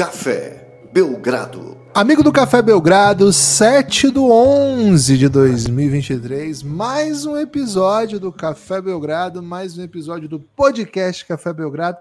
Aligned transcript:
Café 0.00 0.66
Belgrado. 0.94 1.76
Amigo 1.92 2.22
do 2.22 2.32
Café 2.32 2.62
Belgrado, 2.62 3.30
7 3.30 4.08
do 4.08 4.30
11 4.30 5.18
de 5.18 5.28
2023, 5.28 6.62
mais 6.62 7.26
um 7.26 7.36
episódio 7.36 8.18
do 8.18 8.32
Café 8.32 8.80
Belgrado, 8.80 9.42
mais 9.42 9.76
um 9.76 9.82
episódio 9.82 10.26
do 10.26 10.40
podcast 10.40 11.26
Café 11.26 11.52
Belgrado, 11.52 11.98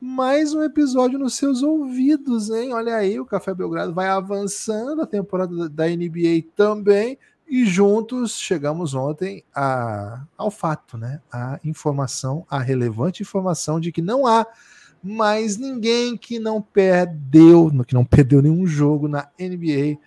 mais 0.00 0.54
um 0.54 0.62
episódio 0.62 1.18
nos 1.18 1.34
seus 1.34 1.60
ouvidos, 1.60 2.50
hein? 2.50 2.72
Olha 2.72 2.94
aí, 2.94 3.18
o 3.18 3.26
Café 3.26 3.52
Belgrado 3.52 3.92
vai 3.92 4.06
avançando, 4.06 5.02
a 5.02 5.06
temporada 5.06 5.68
da 5.68 5.88
NBA 5.88 6.52
também, 6.54 7.18
e 7.48 7.66
juntos 7.66 8.38
chegamos 8.38 8.94
ontem 8.94 9.42
a, 9.52 10.22
ao 10.38 10.52
fato, 10.52 10.96
né? 10.96 11.20
A 11.32 11.58
informação, 11.64 12.46
a 12.48 12.60
relevante 12.60 13.24
informação 13.24 13.80
de 13.80 13.90
que 13.90 14.00
não 14.00 14.24
há 14.24 14.46
mais 15.04 15.58
ninguém 15.58 16.16
que 16.16 16.38
não 16.38 16.62
perdeu, 16.62 17.70
que 17.86 17.94
não 17.94 18.04
perdeu 18.04 18.40
nenhum 18.40 18.66
jogo 18.66 19.06
na 19.06 19.28
NBA. 19.38 19.98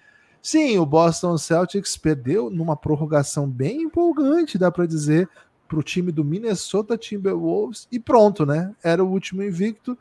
Sim, 0.42 0.80
o 0.80 0.86
Boston 0.86 1.38
Celtics 1.38 1.96
perdeu 1.96 2.50
numa 2.50 2.76
prorrogação 2.76 3.48
bem 3.48 3.84
empolgante, 3.84 4.58
dá 4.58 4.72
para 4.72 4.88
dizer, 4.88 5.30
para 5.68 5.78
o 5.78 5.84
time 5.84 6.12
do 6.12 6.24
Minnesota 6.24 6.98
Timberwolves 6.98 7.88
e 7.92 8.00
pronto, 8.00 8.46
né? 8.46 8.74
Era 8.82 9.04
o 9.04 9.12
último 9.12 9.44
invicto 9.44 9.98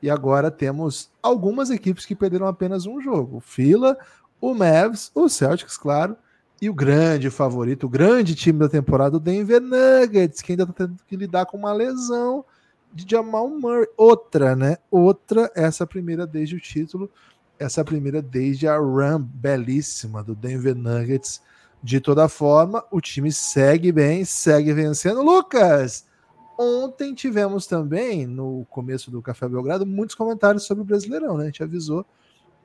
e 0.00 0.08
agora 0.08 0.50
temos 0.50 1.10
algumas 1.22 1.70
equipes 1.70 2.06
que 2.06 2.14
perderam 2.14 2.46
apenas 2.46 2.86
um 2.86 3.00
jogo: 3.00 3.36
o 3.36 3.40
Fila, 3.40 3.98
o 4.40 4.54
Mavs, 4.54 5.10
o 5.14 5.28
Celtics, 5.28 5.76
claro, 5.76 6.16
e 6.60 6.70
o 6.70 6.74
grande 6.74 7.28
favorito, 7.28 7.84
o 7.84 7.90
grande 7.90 8.34
time 8.34 8.58
da 8.60 8.68
temporada, 8.68 9.16
o 9.16 9.20
Denver 9.20 9.60
Nuggets, 9.60 10.40
que 10.40 10.52
ainda 10.52 10.62
está 10.62 10.72
tendo 10.72 10.96
que 11.06 11.16
lidar 11.16 11.44
com 11.44 11.56
uma 11.56 11.72
lesão 11.72 12.44
de 12.92 13.06
Jamal 13.08 13.48
Murray. 13.48 13.86
Outra, 13.96 14.54
né? 14.54 14.76
Outra, 14.90 15.50
essa 15.54 15.86
primeira 15.86 16.26
desde 16.26 16.56
o 16.56 16.60
título, 16.60 17.10
essa 17.58 17.84
primeira 17.84 18.20
desde 18.20 18.68
a 18.68 18.76
run 18.76 19.20
belíssima 19.22 20.22
do 20.22 20.34
Denver 20.34 20.74
Nuggets. 20.74 21.40
De 21.82 22.00
toda 22.00 22.28
forma, 22.28 22.84
o 22.92 23.00
time 23.00 23.32
segue 23.32 23.90
bem, 23.90 24.24
segue 24.24 24.72
vencendo. 24.72 25.20
Lucas, 25.20 26.06
ontem 26.56 27.12
tivemos 27.12 27.66
também, 27.66 28.24
no 28.24 28.64
começo 28.70 29.10
do 29.10 29.20
Café 29.20 29.48
Belgrado, 29.48 29.84
muitos 29.84 30.14
comentários 30.14 30.64
sobre 30.64 30.82
o 30.82 30.84
Brasileirão, 30.84 31.36
né? 31.36 31.44
A 31.44 31.46
gente 31.46 31.62
avisou 31.62 32.06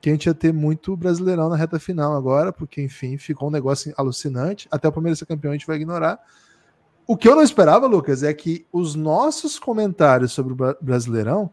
que 0.00 0.08
a 0.08 0.12
gente 0.12 0.26
ia 0.26 0.34
ter 0.34 0.52
muito 0.52 0.96
Brasileirão 0.96 1.48
na 1.48 1.56
reta 1.56 1.80
final 1.80 2.14
agora, 2.14 2.52
porque, 2.52 2.80
enfim, 2.80 3.18
ficou 3.18 3.48
um 3.48 3.50
negócio 3.50 3.92
alucinante. 3.96 4.68
Até 4.70 4.86
o 4.86 4.92
Palmeiras 4.92 5.18
ser 5.18 5.26
campeão 5.26 5.50
a 5.50 5.54
gente 5.54 5.66
vai 5.66 5.76
ignorar. 5.76 6.20
O 7.10 7.16
que 7.16 7.26
eu 7.26 7.34
não 7.34 7.42
esperava, 7.42 7.86
Lucas, 7.86 8.22
é 8.22 8.34
que 8.34 8.66
os 8.70 8.94
nossos 8.94 9.58
comentários 9.58 10.30
sobre 10.30 10.52
o 10.52 10.76
Brasileirão 10.78 11.50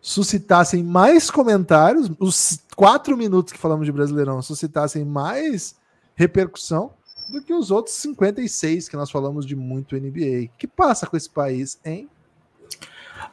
suscitassem 0.00 0.84
mais 0.84 1.32
comentários, 1.32 2.08
os 2.20 2.60
quatro 2.76 3.16
minutos 3.16 3.52
que 3.52 3.58
falamos 3.58 3.86
de 3.86 3.90
Brasileirão 3.90 4.40
suscitassem 4.40 5.04
mais 5.04 5.74
repercussão 6.14 6.92
do 7.32 7.42
que 7.42 7.52
os 7.52 7.72
outros 7.72 7.96
56 7.96 8.88
que 8.88 8.96
nós 8.96 9.10
falamos 9.10 9.44
de 9.44 9.56
muito 9.56 9.96
NBA. 9.96 10.44
O 10.54 10.56
que 10.56 10.68
passa 10.68 11.08
com 11.08 11.16
esse 11.16 11.28
país, 11.28 11.76
hein? 11.84 12.08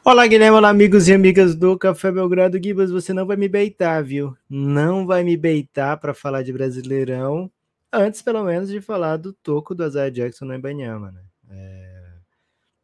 Olá, 0.04 0.26
Guilherme, 0.26 0.56
olá, 0.56 0.68
amigos 0.68 1.06
e 1.06 1.14
amigas 1.14 1.54
do 1.54 1.78
Café 1.78 2.10
Belgrado. 2.10 2.60
Gibas, 2.60 2.90
você 2.90 3.12
não 3.12 3.24
vai 3.24 3.36
me 3.36 3.48
beitar, 3.48 4.02
viu? 4.02 4.36
Não 4.50 5.06
vai 5.06 5.22
me 5.22 5.36
beitar 5.36 5.96
para 5.98 6.12
falar 6.12 6.42
de 6.42 6.52
Brasileirão, 6.52 7.48
antes, 7.92 8.20
pelo 8.20 8.42
menos, 8.42 8.68
de 8.68 8.80
falar 8.80 9.16
do 9.16 9.32
toco 9.32 9.76
do 9.76 9.86
Isaiah 9.86 10.10
Jackson 10.10 10.46
no 10.46 10.56
Ibanyama, 10.56 11.12
né? 11.12 11.20
É... 11.52 12.12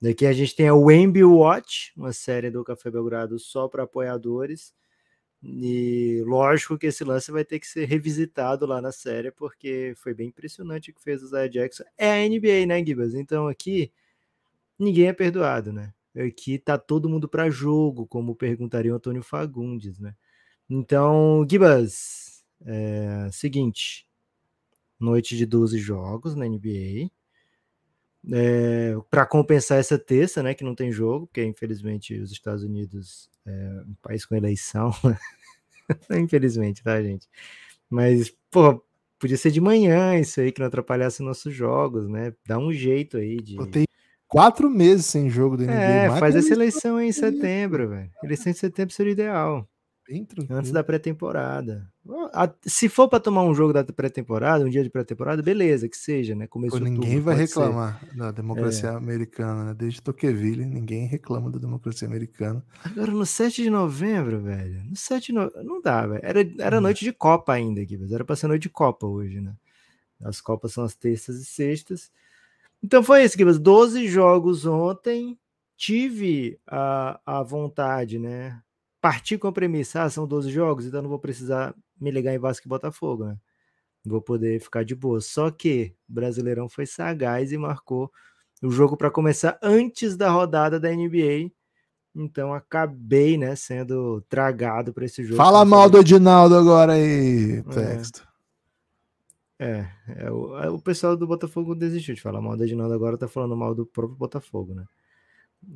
Daqui 0.00 0.26
a 0.26 0.32
gente 0.32 0.54
tem 0.54 0.68
a 0.68 0.74
Wemby 0.74 1.24
Watch, 1.24 1.92
uma 1.96 2.12
série 2.12 2.50
do 2.50 2.62
Café 2.62 2.90
Belgrado 2.90 3.38
só 3.38 3.68
para 3.68 3.82
apoiadores. 3.82 4.72
E 5.42 6.22
lógico 6.26 6.78
que 6.78 6.86
esse 6.86 7.04
lance 7.04 7.30
vai 7.30 7.44
ter 7.44 7.60
que 7.60 7.66
ser 7.66 7.84
revisitado 7.86 8.66
lá 8.66 8.80
na 8.80 8.92
série, 8.92 9.30
porque 9.30 9.92
foi 9.96 10.14
bem 10.14 10.28
impressionante 10.28 10.90
o 10.90 10.94
que 10.94 11.02
fez 11.02 11.22
o 11.22 11.28
Zaya 11.28 11.48
Jackson. 11.48 11.84
É 11.96 12.12
a 12.12 12.28
NBA, 12.28 12.66
né, 12.66 12.84
Gibas? 12.84 13.14
Então 13.14 13.48
aqui 13.48 13.92
ninguém 14.78 15.08
é 15.08 15.12
perdoado, 15.12 15.72
né? 15.72 15.92
Aqui 16.16 16.58
tá 16.58 16.78
todo 16.78 17.08
mundo 17.08 17.28
para 17.28 17.50
jogo, 17.50 18.06
como 18.06 18.34
perguntaria 18.34 18.92
o 18.92 18.96
Antônio 18.96 19.22
Fagundes, 19.22 19.98
né? 20.00 20.14
Então, 20.68 21.46
Gibas, 21.48 22.44
é, 22.66 23.30
seguinte, 23.32 24.08
noite 24.98 25.36
de 25.36 25.46
12 25.46 25.78
jogos 25.78 26.34
na 26.34 26.46
NBA 26.46 27.10
é, 28.32 28.94
para 29.10 29.26
compensar 29.26 29.78
essa 29.78 29.98
terça, 29.98 30.42
né, 30.42 30.54
que 30.54 30.64
não 30.64 30.74
tem 30.74 30.90
jogo, 30.90 31.26
porque 31.26 31.44
infelizmente 31.44 32.18
os 32.18 32.32
Estados 32.32 32.62
Unidos 32.62 33.30
é 33.46 33.82
um 33.86 33.94
país 34.02 34.24
com 34.24 34.34
eleição, 34.34 34.92
infelizmente, 36.10 36.82
tá, 36.82 37.00
gente? 37.02 37.28
Mas, 37.88 38.34
pô, 38.50 38.82
podia 39.18 39.36
ser 39.36 39.50
de 39.50 39.60
manhã 39.60 40.18
isso 40.18 40.40
aí, 40.40 40.52
que 40.52 40.60
não 40.60 40.68
atrapalhasse 40.68 41.22
nossos 41.22 41.54
jogos, 41.54 42.08
né? 42.08 42.34
Dá 42.46 42.58
um 42.58 42.72
jeito 42.72 43.16
aí 43.16 43.36
de. 43.36 43.56
Tem 43.70 43.84
quatro 44.26 44.68
meses 44.68 45.06
sem 45.06 45.30
jogo 45.30 45.56
do 45.56 45.64
NBA. 45.64 45.72
É, 45.72 46.18
faz 46.18 46.36
essa 46.36 46.52
eleição 46.52 47.00
em 47.00 47.10
setembro, 47.12 47.88
velho. 47.88 48.10
Eleição 48.22 48.50
em 48.50 48.54
setembro 48.54 48.94
seria 48.94 49.10
o 49.10 49.14
ideal. 49.14 49.68
Bem 50.06 50.24
tranquilo. 50.24 50.58
Antes 50.58 50.70
da 50.70 50.84
pré-temporada. 50.84 51.90
Se 52.62 52.88
for 52.88 53.08
para 53.08 53.20
tomar 53.20 53.42
um 53.42 53.54
jogo 53.54 53.72
da 53.72 53.84
pré-temporada, 53.84 54.64
um 54.64 54.70
dia 54.70 54.82
de 54.82 54.88
pré-temporada, 54.88 55.42
beleza, 55.42 55.88
que 55.88 55.96
seja, 55.96 56.34
né? 56.34 56.46
Começou 56.46 56.78
Pô, 56.78 56.84
ninguém 56.84 57.16
tudo, 57.16 57.24
vai 57.24 57.36
reclamar 57.36 58.00
ser. 58.00 58.16
da 58.16 58.30
democracia 58.30 58.88
é. 58.88 58.94
americana, 58.94 59.64
né? 59.64 59.74
Desde 59.74 60.00
Tocqueville, 60.00 60.64
ninguém 60.64 61.06
reclama 61.06 61.50
da 61.50 61.58
democracia 61.58 62.08
americana. 62.08 62.64
Agora, 62.82 63.10
no 63.10 63.26
7 63.26 63.62
de 63.62 63.68
novembro, 63.68 64.40
velho, 64.40 64.84
no 64.84 64.96
7 64.96 65.26
de 65.26 65.32
novembro, 65.32 65.64
não 65.64 65.82
dá, 65.82 66.06
velho. 66.06 66.20
Era, 66.22 66.40
era 66.58 66.78
hum. 66.78 66.80
noite 66.80 67.04
de 67.04 67.12
Copa 67.12 67.52
ainda 67.52 67.82
aqui, 67.82 67.98
mas 67.98 68.10
era 68.10 68.24
pra 68.24 68.36
ser 68.36 68.46
noite 68.46 68.62
de 68.62 68.70
Copa 68.70 69.06
hoje, 69.06 69.40
né? 69.40 69.54
As 70.22 70.40
Copas 70.40 70.72
são 70.72 70.84
as 70.84 70.94
terças 70.94 71.36
e 71.36 71.44
sextas. 71.44 72.10
Então 72.82 73.02
foi 73.02 73.24
isso, 73.24 73.36
Gibas. 73.36 73.58
12 73.58 74.08
jogos 74.08 74.64
ontem. 74.64 75.38
Tive 75.76 76.58
a, 76.66 77.20
a 77.24 77.42
vontade, 77.42 78.18
né? 78.18 78.60
Partir 79.00 79.38
com 79.38 79.48
a 79.48 79.52
premissa, 79.52 80.02
ah, 80.02 80.10
são 80.10 80.26
12 80.26 80.50
jogos, 80.50 80.86
então 80.86 81.02
não 81.02 81.08
vou 81.08 81.18
precisar 81.18 81.74
me 82.00 82.10
ligar 82.10 82.34
em 82.34 82.38
Vasco 82.38 82.66
e 82.66 82.68
Botafogo, 82.68 83.26
né? 83.26 83.36
Vou 84.04 84.22
poder 84.22 84.60
ficar 84.60 84.84
de 84.84 84.94
boa. 84.94 85.20
Só 85.20 85.50
que 85.50 85.94
o 86.08 86.12
Brasileirão 86.12 86.68
foi 86.68 86.86
sagaz 86.86 87.52
e 87.52 87.58
marcou 87.58 88.10
o 88.62 88.70
jogo 88.70 88.96
para 88.96 89.10
começar 89.10 89.58
antes 89.62 90.16
da 90.16 90.30
rodada 90.30 90.80
da 90.80 90.90
NBA. 90.90 91.50
Então 92.14 92.52
acabei, 92.52 93.36
né, 93.36 93.54
sendo 93.54 94.20
tragado 94.28 94.92
para 94.92 95.04
esse 95.04 95.22
jogo. 95.22 95.36
Fala 95.36 95.64
mal 95.64 95.88
do 95.88 95.98
Edinaldo 95.98 96.56
agora 96.56 96.94
aí, 96.94 97.58
é. 97.58 97.62
texto. 97.62 98.26
É, 99.60 99.88
é, 100.16 100.30
o, 100.30 100.58
é, 100.58 100.70
o, 100.70 100.78
pessoal 100.78 101.16
do 101.16 101.26
Botafogo 101.26 101.74
desistiu 101.74 102.14
de 102.14 102.20
falar 102.20 102.40
mal 102.40 102.56
do 102.56 102.62
Edinaldo, 102.62 102.94
agora 102.94 103.18
tá 103.18 103.26
falando 103.26 103.56
mal 103.56 103.74
do 103.74 103.84
próprio 103.84 104.16
Botafogo, 104.16 104.72
né? 104.72 104.84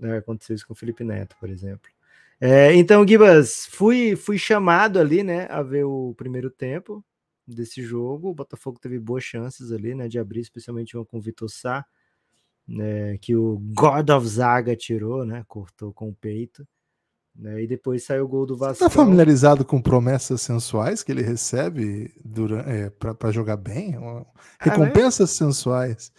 É, 0.03 0.19
aconteceu 0.19 0.55
isso 0.55 0.67
com 0.67 0.73
o 0.73 0.77
Felipe 0.77 1.03
Neto, 1.03 1.37
por 1.41 1.51
exemplo. 1.51 1.91
É, 2.45 2.75
então, 2.75 3.07
Gibas, 3.07 3.69
fui, 3.71 4.17
fui 4.17 4.37
chamado 4.37 4.99
ali, 4.99 5.23
né, 5.23 5.47
a 5.49 5.63
ver 5.63 5.85
o 5.85 6.13
primeiro 6.17 6.51
tempo 6.51 7.05
desse 7.47 7.81
jogo. 7.81 8.31
O 8.31 8.35
Botafogo 8.35 8.81
teve 8.81 8.99
boas 8.99 9.23
chances 9.23 9.71
ali, 9.71 9.95
né, 9.95 10.09
de 10.09 10.19
abrir, 10.19 10.41
especialmente 10.41 10.97
uma 10.97 11.07
com 11.07 11.19
o 11.19 11.21
Vitor 11.21 11.49
Sá, 11.49 11.87
né, 12.67 13.17
que 13.19 13.37
o 13.37 13.61
God 13.73 14.11
of 14.11 14.27
Zaga 14.27 14.75
tirou, 14.75 15.25
né, 15.25 15.45
cortou 15.47 15.93
com 15.93 16.09
o 16.09 16.15
peito. 16.17 16.67
Né, 17.33 17.63
e 17.63 17.67
depois 17.69 18.03
saiu 18.03 18.25
o 18.25 18.29
gol 18.29 18.45
do 18.45 18.57
Vasco. 18.57 18.79
Você 18.79 18.85
tá 18.85 18.91
familiarizado 18.91 19.65
com 19.65 19.81
promessas 19.81 20.43
sensuais 20.43 21.01
que 21.05 21.13
ele 21.13 21.23
recebe 21.23 22.13
é, 22.67 22.91
para 22.91 23.31
jogar 23.31 23.57
bem? 23.57 23.95
Ah, 23.95 24.27
recompensas 24.59 25.31
ah, 25.31 25.33
sensuais. 25.33 26.13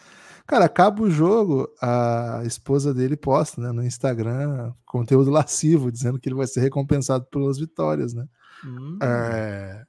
Cara, 0.46 0.66
acaba 0.66 1.02
o 1.02 1.10
jogo, 1.10 1.70
a 1.82 2.42
esposa 2.46 2.94
dele 2.94 3.16
posta 3.16 3.62
né, 3.62 3.72
no 3.72 3.84
Instagram 3.84 4.74
conteúdo 4.86 5.32
lascivo, 5.32 5.92
dizendo 5.92 6.20
que 6.20 6.28
ele 6.28 6.36
vai 6.36 6.48
ser 6.48 6.60
recompensado 6.60 7.26
pelas 7.26 7.58
vitórias, 7.58 8.14
né? 8.14 8.28
Hum. 8.66 8.98
É... 9.02 9.86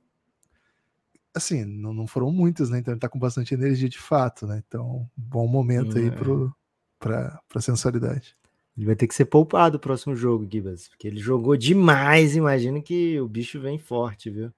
Assim, 1.35 1.65
não, 1.65 1.93
não, 1.93 2.07
foram 2.07 2.31
muitas, 2.31 2.71
né? 2.71 2.79
Então 2.79 2.95
ele 2.95 3.01
tá 3.01 3.09
com 3.09 3.19
bastante 3.19 3.53
energia 3.53 3.89
de 3.89 3.99
fato, 3.99 4.47
né? 4.47 4.63
Então, 4.67 5.11
bom 5.17 5.49
momento 5.49 5.97
hum, 5.97 5.99
aí 5.99 6.07
é. 6.07 6.11
pro, 6.13 6.55
pra, 7.01 7.41
pra 7.49 7.61
sensualidade. 7.61 8.37
Ele 8.77 8.87
vai 8.87 8.97
ter 8.97 9.09
que 9.09 9.15
ser 9.15 9.25
poupado 9.25 9.77
o 9.77 9.81
próximo 9.81 10.15
jogo, 10.15 10.49
Gibas, 10.51 10.89
porque 10.89 11.09
ele 11.09 11.19
jogou 11.19 11.57
demais. 11.57 12.37
Imagino 12.37 12.81
que 12.81 13.21
o 13.21 13.29
bicho 13.29 13.61
vem 13.61 13.79
forte, 13.79 14.31
viu? 14.31 14.53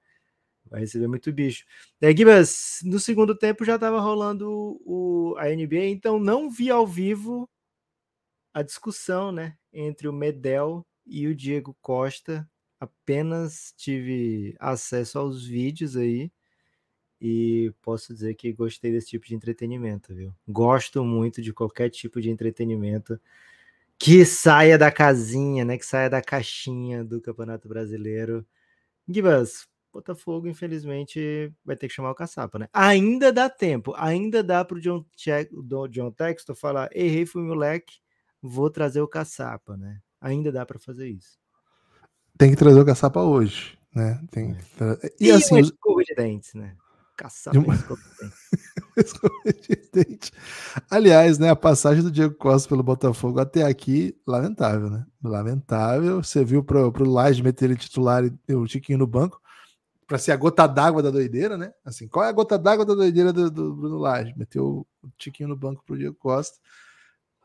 Vai 0.69 0.81
receber 0.81 1.07
muito 1.07 1.31
bicho. 1.31 1.65
É, 2.01 2.15
Gibas, 2.15 2.79
no 2.83 2.99
segundo 2.99 3.37
tempo 3.37 3.65
já 3.65 3.75
estava 3.75 3.99
rolando 3.99 4.79
o, 4.85 5.35
a 5.37 5.45
NBA, 5.45 5.85
então 5.85 6.19
não 6.19 6.49
vi 6.49 6.69
ao 6.69 6.85
vivo 6.85 7.49
a 8.53 8.61
discussão 8.61 9.31
né, 9.31 9.55
entre 9.71 10.07
o 10.07 10.13
Medel 10.13 10.85
e 11.05 11.27
o 11.27 11.35
Diego 11.35 11.77
Costa. 11.81 12.49
Apenas 12.79 13.73
tive 13.75 14.55
acesso 14.59 15.19
aos 15.19 15.45
vídeos 15.45 15.95
aí 15.95 16.31
e 17.19 17.73
posso 17.81 18.13
dizer 18.13 18.35
que 18.35 18.53
gostei 18.53 18.91
desse 18.91 19.07
tipo 19.09 19.25
de 19.25 19.35
entretenimento, 19.35 20.13
viu? 20.13 20.33
Gosto 20.47 21.03
muito 21.03 21.41
de 21.41 21.51
qualquer 21.51 21.89
tipo 21.89 22.21
de 22.21 22.29
entretenimento 22.29 23.19
que 23.97 24.23
saia 24.25 24.77
da 24.77 24.91
casinha, 24.91 25.65
né? 25.65 25.77
Que 25.77 25.85
saia 25.85 26.09
da 26.09 26.21
caixinha 26.21 27.03
do 27.03 27.19
Campeonato 27.19 27.67
Brasileiro 27.67 28.45
Gibas, 29.07 29.67
Botafogo, 29.93 30.47
infelizmente, 30.47 31.51
vai 31.65 31.75
ter 31.75 31.87
que 31.87 31.93
chamar 31.93 32.11
o 32.11 32.15
caçapa, 32.15 32.59
né? 32.59 32.67
Ainda 32.73 33.31
dá 33.31 33.49
tempo, 33.49 33.93
ainda 33.95 34.43
dá 34.43 34.63
pro 34.63 34.79
John, 34.79 35.03
Che 35.15 35.49
John 35.89 36.11
Textor 36.11 36.55
falar: 36.55 36.89
errei, 36.93 37.25
fui 37.25 37.41
moleque, 37.41 37.95
vou 38.41 38.69
trazer 38.69 39.01
o 39.01 39.07
caçapa, 39.07 39.75
né? 39.77 39.99
Ainda 40.21 40.51
dá 40.51 40.65
para 40.65 40.79
fazer 40.79 41.07
isso. 41.07 41.37
Tem 42.37 42.51
que 42.51 42.57
trazer 42.57 42.79
o 42.79 42.85
caçapa 42.85 43.21
hoje, 43.21 43.77
né? 43.93 44.21
Tem 44.31 44.51
É. 44.81 45.11
E, 45.19 45.27
E, 45.27 45.31
assim, 45.31 45.55
uma 45.55 45.61
escova 45.61 46.03
de 46.03 46.13
dentes, 46.15 46.53
né? 46.53 46.75
Caçapa 47.15 47.57
uma- 47.57 47.73
escova 47.73 47.99
de 48.01 48.17
dentes. 48.21 48.39
escova 48.97 49.43
de 49.45 49.89
dente. 49.91 50.31
Aliás, 50.91 51.39
né, 51.39 51.49
a 51.49 51.55
passagem 51.55 52.03
do 52.03 52.11
Diego 52.11 52.35
Costa 52.35 52.69
pelo 52.69 52.83
Botafogo 52.83 53.39
até 53.39 53.63
aqui, 53.63 54.15
lamentável, 54.27 54.89
né? 54.91 55.03
Lamentável. 55.23 56.21
Você 56.21 56.45
viu 56.45 56.63
pro, 56.63 56.91
pro 56.91 57.09
Laje 57.09 57.41
meter 57.41 57.65
ele 57.65 57.75
titular 57.75 58.23
e 58.47 58.53
o 58.53 58.67
Tiquinho 58.67 58.99
no 58.99 59.07
banco 59.07 59.41
para 60.07 60.17
ser 60.17 60.31
a 60.31 60.37
gota 60.37 60.65
d'água 60.65 61.03
da 61.03 61.11
doideira, 61.11 61.57
né? 61.57 61.73
Assim, 61.83 62.07
qual 62.07 62.25
é 62.25 62.29
a 62.29 62.31
gota 62.31 62.57
d'água 62.57 62.85
da 62.85 62.95
doideira 62.95 63.33
do, 63.33 63.51
do 63.51 63.75
Bruno 63.75 63.97
Laje? 63.97 64.33
Meteu 64.37 64.87
o 65.03 65.09
Tiquinho 65.17 65.49
no 65.49 65.55
banco 65.55 65.83
pro 65.85 65.97
Diego 65.97 66.15
Costa. 66.15 66.57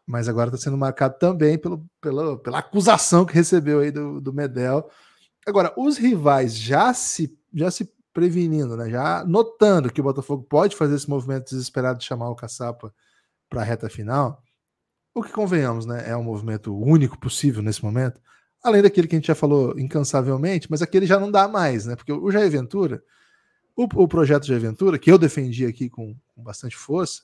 Mas 0.07 0.29
agora 0.29 0.49
está 0.49 0.59
sendo 0.59 0.79
marcado 0.79 1.19
também 1.19 1.59
pelo, 1.59 1.85
pelo, 2.01 2.39
pela 2.39 2.59
acusação 2.59 3.25
que 3.27 3.35
recebeu 3.35 3.81
aí 3.81 3.91
do, 3.91 4.21
do 4.21 4.33
Medel. 4.33 4.89
Agora, 5.47 5.73
os 5.77 5.99
rivais 5.99 6.57
já 6.57 6.95
se, 6.95 7.37
já 7.53 7.71
se 7.71 7.93
prevenindo, 8.13 8.77
né? 8.77 8.89
já 8.89 9.25
notando 9.25 9.93
que 9.93 10.01
o 10.01 10.05
Botafogo 10.05 10.45
pode 10.45 10.77
fazer 10.77 10.95
esse 10.95 11.11
movimento 11.11 11.51
desesperado 11.51 11.99
de 11.99 12.05
chamar 12.05 12.31
o 12.31 12.37
Caçapa 12.37 12.95
para 13.49 13.63
a 13.63 13.65
reta 13.65 13.89
final, 13.89 14.43
o 15.15 15.23
que 15.23 15.33
convenhamos, 15.33 15.85
né? 15.85 16.09
É 16.09 16.17
um 16.17 16.23
movimento 16.23 16.75
único 16.75 17.19
possível 17.19 17.63
nesse 17.63 17.85
momento, 17.85 18.21
além 18.63 18.83
daquele 18.83 19.09
que 19.09 19.17
a 19.17 19.19
gente 19.19 19.27
já 19.27 19.35
falou 19.35 19.79
incansavelmente, 19.79 20.69
mas 20.71 20.83
aquele 20.83 21.07
já 21.07 21.19
não 21.19 21.31
dá 21.31 21.49
mais, 21.49 21.87
né? 21.87 21.97
Porque 21.97 22.13
o 22.13 22.31
Jair 22.31 22.51
Ventura, 22.51 23.03
o, 23.77 23.85
o 23.85 24.09
projeto 24.09 24.47
Jair 24.47 24.61
Ventura, 24.61 24.99
que 24.99 25.11
eu 25.11 25.19
defendi 25.19 25.67
aqui 25.67 25.91
com, 25.91 26.15
com 26.35 26.43
bastante 26.43 26.77
força, 26.77 27.23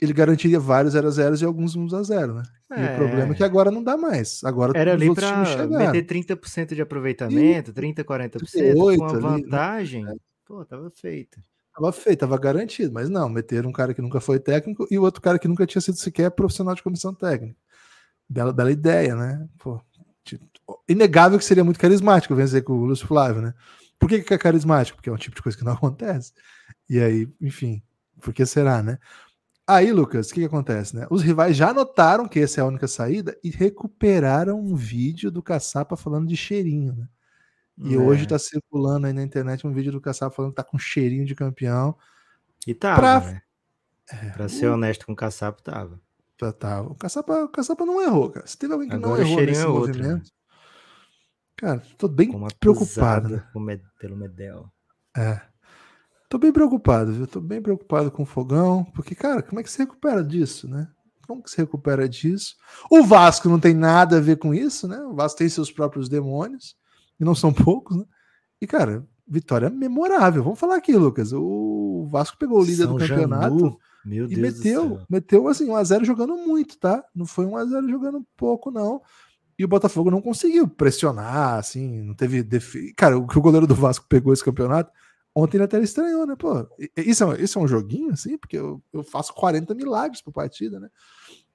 ele 0.00 0.12
garantiria 0.12 0.60
vários 0.60 0.92
0 0.92 1.08
a 1.08 1.10
0 1.10 1.36
e 1.36 1.44
alguns 1.44 1.74
1 1.74 1.96
a 1.96 2.02
0 2.02 2.34
né? 2.34 2.42
E 2.70 2.94
o 2.94 2.96
problema 2.96 3.32
é 3.32 3.34
que 3.34 3.42
agora 3.42 3.70
não 3.70 3.82
dá 3.82 3.96
mais. 3.96 4.44
Agora 4.44 4.78
Era 4.78 4.92
ali 4.92 5.12
para 5.12 5.66
meter 5.66 6.06
30% 6.06 6.74
de 6.74 6.82
aproveitamento, 6.82 7.72
30%, 7.72 8.04
40%, 8.04 8.50
38 8.50 8.98
com 8.98 9.04
uma 9.04 9.10
ali, 9.10 9.20
né? 9.20 9.28
vantagem. 9.42 10.06
Pô, 10.44 10.64
tava 10.64 10.90
feito. 10.90 11.40
Tava 11.74 11.92
feito, 11.92 12.20
tava 12.20 12.38
garantido, 12.38 12.92
mas 12.92 13.08
não, 13.08 13.28
meteram 13.28 13.70
um 13.70 13.72
cara 13.72 13.94
que 13.94 14.02
nunca 14.02 14.20
foi 14.20 14.38
técnico 14.38 14.86
e 14.90 14.98
o 14.98 15.02
outro 15.02 15.20
cara 15.20 15.38
que 15.38 15.48
nunca 15.48 15.66
tinha 15.66 15.80
sido 15.80 15.96
sequer 15.96 16.30
profissional 16.30 16.74
de 16.74 16.82
comissão 16.82 17.14
técnica. 17.14 17.56
Bela, 18.28 18.52
bela 18.52 18.70
ideia, 18.70 19.16
né? 19.16 19.48
Pô, 19.58 19.80
inegável 20.88 21.38
que 21.38 21.44
seria 21.44 21.64
muito 21.64 21.80
carismático 21.80 22.34
vencer 22.34 22.62
com 22.64 22.72
o 22.74 22.84
Lúcio 22.84 23.06
Flávio, 23.06 23.42
né? 23.42 23.54
Por 23.98 24.08
que, 24.08 24.20
que 24.22 24.34
é 24.34 24.38
carismático? 24.38 24.96
Porque 24.96 25.10
é 25.10 25.12
um 25.12 25.16
tipo 25.16 25.34
de 25.36 25.42
coisa 25.42 25.56
que 25.58 25.64
não 25.64 25.72
acontece. 25.74 26.32
E 26.88 26.98
aí, 27.00 27.28
enfim, 27.40 27.82
por 28.20 28.32
que 28.32 28.44
será, 28.46 28.82
né? 28.82 28.98
Aí, 29.66 29.92
Lucas, 29.92 30.30
o 30.30 30.34
que, 30.34 30.40
que 30.40 30.46
acontece, 30.46 30.96
né? 30.96 31.06
Os 31.10 31.22
rivais 31.22 31.54
já 31.56 31.74
notaram 31.74 32.26
que 32.26 32.40
essa 32.40 32.60
é 32.60 32.62
a 32.62 32.66
única 32.66 32.88
saída 32.88 33.36
e 33.44 33.50
recuperaram 33.50 34.58
um 34.58 34.74
vídeo 34.74 35.30
do 35.30 35.42
Caçapa 35.42 35.94
falando 35.96 36.26
de 36.26 36.36
cheirinho, 36.36 36.94
né? 36.96 37.06
E 37.76 37.94
É. 37.94 37.98
hoje 37.98 38.26
tá 38.26 38.38
circulando 38.38 39.06
aí 39.06 39.12
na 39.12 39.22
internet 39.22 39.66
um 39.66 39.72
vídeo 39.72 39.92
do 39.92 40.00
Caçapa 40.00 40.34
falando 40.34 40.52
que 40.52 40.56
tá 40.56 40.64
com 40.64 40.78
cheirinho 40.78 41.24
de 41.26 41.34
campeão. 41.34 41.94
E 42.66 42.72
tava, 42.74 42.96
pra- 42.96 43.20
né? 43.20 43.42
Pra 44.34 44.48
ser 44.48 44.68
honesto 44.68 45.04
com 45.04 45.12
o 45.12 45.16
Caçapo, 45.16 45.62
tava. 45.62 46.00
Tá, 46.38 46.50
tá. 46.52 46.80
O, 46.82 46.94
Caçapa, 46.94 47.44
o 47.44 47.48
Caçapa 47.48 47.84
não 47.84 48.00
errou, 48.00 48.30
cara. 48.30 48.46
Se 48.46 48.56
teve 48.56 48.72
alguém 48.72 48.88
que 48.88 48.94
Agora 48.94 49.22
não 49.22 49.26
o 49.26 49.30
errou 49.32 49.44
nesse 49.44 49.60
é 49.60 49.66
outro, 49.66 49.98
movimento. 49.98 50.30
Cara, 51.58 51.82
tô 51.98 52.06
bem 52.08 52.30
Como 52.30 52.46
preocupado. 52.58 53.42
Med- 53.56 53.82
pelo 53.98 54.16
Medel. 54.16 54.66
É. 55.16 55.40
Tô 56.28 56.38
bem 56.38 56.52
preocupado, 56.52 57.12
viu? 57.12 57.26
Tô 57.26 57.40
bem 57.40 57.60
preocupado 57.60 58.10
com 58.12 58.22
o 58.22 58.26
fogão, 58.26 58.84
porque, 58.94 59.14
cara, 59.14 59.42
como 59.42 59.58
é 59.58 59.62
que 59.62 59.70
se 59.70 59.78
recupera 59.78 60.22
disso, 60.22 60.68
né? 60.68 60.88
Como 61.26 61.42
que 61.42 61.50
se 61.50 61.56
recupera 61.56 62.08
disso? 62.08 62.54
O 62.90 63.02
Vasco 63.02 63.48
não 63.48 63.58
tem 63.58 63.74
nada 63.74 64.18
a 64.18 64.20
ver 64.20 64.36
com 64.38 64.54
isso, 64.54 64.86
né? 64.86 64.98
O 65.02 65.14
Vasco 65.14 65.38
tem 65.38 65.48
seus 65.48 65.70
próprios 65.70 66.08
demônios, 66.08 66.76
e 67.18 67.24
não 67.24 67.34
são 67.34 67.52
poucos, 67.52 67.96
né? 67.96 68.04
E, 68.60 68.66
cara, 68.66 69.04
vitória 69.26 69.68
memorável. 69.68 70.42
Vamos 70.44 70.58
falar 70.60 70.76
aqui, 70.76 70.94
Lucas. 70.96 71.32
O 71.32 72.06
Vasco 72.10 72.38
pegou 72.38 72.60
o 72.60 72.64
líder 72.64 72.84
São 72.84 72.94
do 72.96 72.98
campeonato. 72.98 73.58
Janu, 73.58 73.78
meu 74.04 74.24
E 74.30 74.34
Deus 74.36 74.40
meteu, 74.56 75.00
meteu 75.10 75.48
assim, 75.48 75.66
1x0 75.68 76.04
jogando 76.04 76.36
muito, 76.36 76.78
tá? 76.78 77.04
Não 77.14 77.26
foi 77.26 77.46
1x0 77.46 77.88
jogando 77.90 78.24
pouco, 78.36 78.70
não. 78.70 79.02
E 79.58 79.64
o 79.64 79.68
Botafogo 79.68 80.10
não 80.10 80.20
conseguiu 80.22 80.68
pressionar, 80.68 81.54
assim, 81.58 82.02
não 82.02 82.14
teve. 82.14 82.42
Defi... 82.42 82.92
Cara, 82.94 83.18
o 83.18 83.26
que 83.26 83.36
o 83.38 83.42
goleiro 83.42 83.66
do 83.66 83.74
Vasco 83.74 84.06
pegou 84.08 84.32
esse 84.32 84.44
campeonato, 84.44 84.92
ontem 85.34 85.56
ele 85.56 85.64
até 85.64 85.80
estranhou, 85.80 86.24
né? 86.26 86.36
Pô, 86.36 86.64
isso 86.96 87.24
é, 87.24 87.26
um- 87.26 87.34
isso 87.34 87.58
é 87.58 87.62
um 87.62 87.66
joguinho, 87.68 88.12
assim, 88.12 88.38
porque 88.38 88.56
eu, 88.56 88.80
eu 88.92 89.02
faço 89.02 89.34
40 89.34 89.74
milagres 89.74 90.22
por 90.22 90.32
partida, 90.32 90.78
né? 90.78 90.88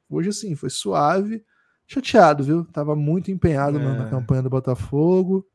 Hoje, 0.10 0.30
assim, 0.30 0.54
foi 0.56 0.70
suave, 0.70 1.44
chateado, 1.88 2.44
viu? 2.44 2.66
Tava 2.66 2.94
muito 2.96 3.32
empenhado 3.32 3.80
na, 3.80 3.94
na 3.96 4.04
É. 4.08 4.10
campanha 4.10 4.42
do 4.42 4.50
Botafogo. 4.50 5.48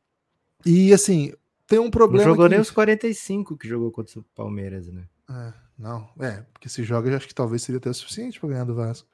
E, 0.65 0.91
assim, 0.91 1.31
tem 1.67 1.77
um 1.79 1.83
Não 1.83 1.91
problema. 1.91 2.23
jogou 2.31 2.45
que- 2.45 2.49
nem 2.49 2.59
os 2.59 2.71
45 2.71 3.55
que 3.55 3.67
jogou 3.67 3.91
contra 3.91 4.19
o 4.19 4.23
Palmeiras, 4.35 4.87
né? 4.87 5.03
é, 5.29 5.53
não, 5.77 6.09
é, 6.19 6.43
porque 6.51 6.67
se 6.67 6.81
joga, 6.83 7.07
eu 7.11 7.15
acho 7.15 7.27
que 7.27 7.35
talvez 7.35 7.61
seria 7.61 7.77
até 7.77 7.89
o 7.91 7.93
suficiente 7.93 8.39
para 8.39 8.49
ganhar 8.49 8.63
do 8.63 8.73
Vasco. 8.73 9.07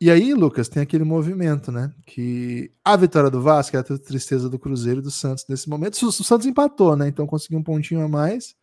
E 0.00 0.10
aí, 0.10 0.32
Lucas, 0.32 0.68
tem 0.68 0.80
aquele 0.82 1.02
movimento, 1.02 1.72
né? 1.72 1.92
Que 2.06 2.70
a 2.84 2.96
vitória 2.96 3.28
do 3.30 3.42
Vasco 3.42 3.76
é 3.76 3.80
a 3.80 3.82
tristeza 3.82 4.48
do 4.48 4.58
Cruzeiro 4.58 5.00
e 5.00 5.02
do 5.02 5.10
Santos 5.10 5.44
nesse 5.48 5.68
momento. 5.68 5.94
O 6.06 6.12
Santos 6.12 6.46
empatou, 6.46 6.96
né? 6.96 7.08
Então 7.08 7.26
conseguiu 7.26 7.58
um 7.58 7.62
pontinho 7.64 8.02
a 8.02 8.08
mais. 8.08 8.54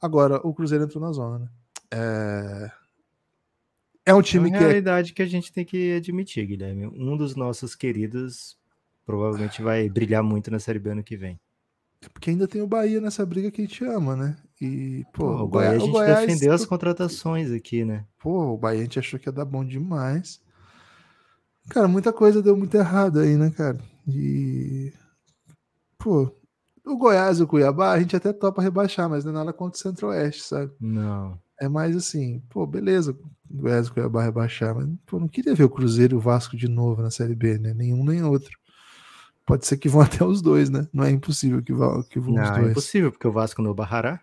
Agora 0.00 0.36
o 0.46 0.54
Cruzeiro 0.54 0.84
entrou 0.84 1.02
na 1.02 1.10
zona, 1.10 1.40
né? 1.40 1.48
É, 1.90 2.70
é 4.06 4.14
um 4.14 4.20
É 4.20 4.22
time 4.22 4.48
uma 4.50 4.56
que 4.58 4.62
é 4.62 4.66
realidade 4.66 5.12
que 5.12 5.22
a 5.22 5.26
gente 5.26 5.52
tem 5.52 5.64
que 5.64 5.94
admitir, 5.96 6.46
Guilherme. 6.46 6.86
Um 6.86 7.16
dos 7.16 7.34
nossos 7.34 7.74
queridos 7.74 8.56
provavelmente 9.04 9.60
vai 9.62 9.88
brilhar 9.88 10.22
muito 10.22 10.48
na 10.50 10.60
Série 10.60 10.78
B 10.78 10.90
ano 10.90 11.02
que 11.02 11.16
vem. 11.16 11.40
porque 12.12 12.30
ainda 12.30 12.46
tem 12.46 12.62
o 12.62 12.66
Bahia 12.68 13.00
nessa 13.00 13.26
briga 13.26 13.50
que 13.50 13.60
a 13.62 13.64
gente 13.64 13.82
ama, 13.84 14.14
né? 14.14 14.36
E, 14.60 15.04
pô, 15.12 15.24
Pô, 15.38 15.42
o 15.44 15.48
Bahia, 15.48 15.70
a 15.70 15.78
gente 15.78 15.90
Goiás- 15.90 16.20
defendeu 16.26 16.52
as 16.52 16.64
contratações 16.64 17.50
aqui, 17.50 17.84
né? 17.84 18.04
Pô, 18.18 18.52
o 18.52 18.56
Bahia 18.56 18.80
a 18.80 18.82
gente 18.84 18.98
achou 19.00 19.18
que 19.18 19.28
ia 19.28 19.32
dar 19.32 19.44
bom 19.44 19.64
demais. 19.64 20.40
Cara, 21.68 21.88
muita 21.88 22.12
coisa 22.12 22.42
deu 22.42 22.56
muito 22.56 22.74
errado 22.76 23.20
aí, 23.20 23.36
né, 23.36 23.50
cara? 23.50 23.78
E. 24.06 24.92
Pô, 25.98 26.30
o 26.86 26.96
Goiás 26.96 27.38
e 27.38 27.42
o 27.42 27.46
Cuiabá 27.46 27.92
a 27.92 27.98
gente 28.00 28.16
até 28.16 28.32
topa 28.32 28.62
rebaixar, 28.62 29.08
mas 29.08 29.24
não 29.24 29.32
é 29.32 29.34
nada 29.34 29.52
contra 29.52 29.78
o 29.78 29.82
Centro-Oeste, 29.82 30.42
sabe? 30.44 30.72
Não. 30.80 31.38
É 31.60 31.68
mais 31.68 31.96
assim, 31.96 32.40
pô, 32.48 32.66
beleza, 32.66 33.12
o 33.50 33.54
Goiás 33.54 33.86
e 33.86 33.90
o 33.90 33.94
Cuiabá 33.94 34.22
rebaixar, 34.22 34.74
mas 34.74 34.88
pô, 35.04 35.18
não 35.18 35.28
queria 35.28 35.54
ver 35.54 35.64
o 35.64 35.70
Cruzeiro 35.70 36.16
e 36.16 36.18
o 36.18 36.20
Vasco 36.20 36.56
de 36.56 36.68
novo 36.68 37.02
na 37.02 37.10
Série 37.10 37.34
B, 37.34 37.58
né? 37.58 37.74
Nenhum 37.74 38.04
nem 38.04 38.22
outro. 38.22 38.56
Pode 39.44 39.66
ser 39.66 39.76
que 39.76 39.88
vão 39.88 40.00
até 40.02 40.24
os 40.24 40.40
dois, 40.40 40.70
né? 40.70 40.86
Não 40.92 41.04
é 41.04 41.10
impossível 41.10 41.62
que 41.62 41.72
vão, 41.72 42.02
que 42.02 42.18
vão 42.20 42.34
os 42.34 42.40
Não, 42.40 42.56
é 42.56 42.60
dois. 42.60 42.70
impossível, 42.70 43.10
porque 43.10 43.26
o 43.26 43.32
Vasco 43.32 43.60
no 43.60 43.74
barrará. 43.74 44.20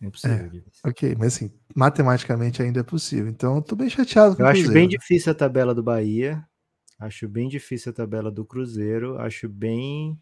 É 0.00 0.06
impossível. 0.06 0.36
Guilherme. 0.36 0.64
Ok, 0.84 1.16
mas 1.18 1.34
assim, 1.34 1.50
matematicamente 1.74 2.62
ainda 2.62 2.80
é 2.80 2.82
possível. 2.82 3.28
Então 3.28 3.56
eu 3.56 3.62
tô 3.62 3.74
bem 3.76 3.88
chateado 3.88 4.36
com 4.36 4.42
Eu 4.42 4.46
acho 4.46 4.70
bem 4.72 4.88
difícil 4.88 5.32
a 5.32 5.34
tabela 5.34 5.74
do 5.74 5.82
Bahia. 5.82 6.44
Acho 7.04 7.28
bem 7.28 7.48
difícil 7.48 7.90
a 7.90 7.94
tabela 7.94 8.30
do 8.30 8.44
Cruzeiro. 8.44 9.18
Acho 9.18 9.48
bem. 9.48 10.18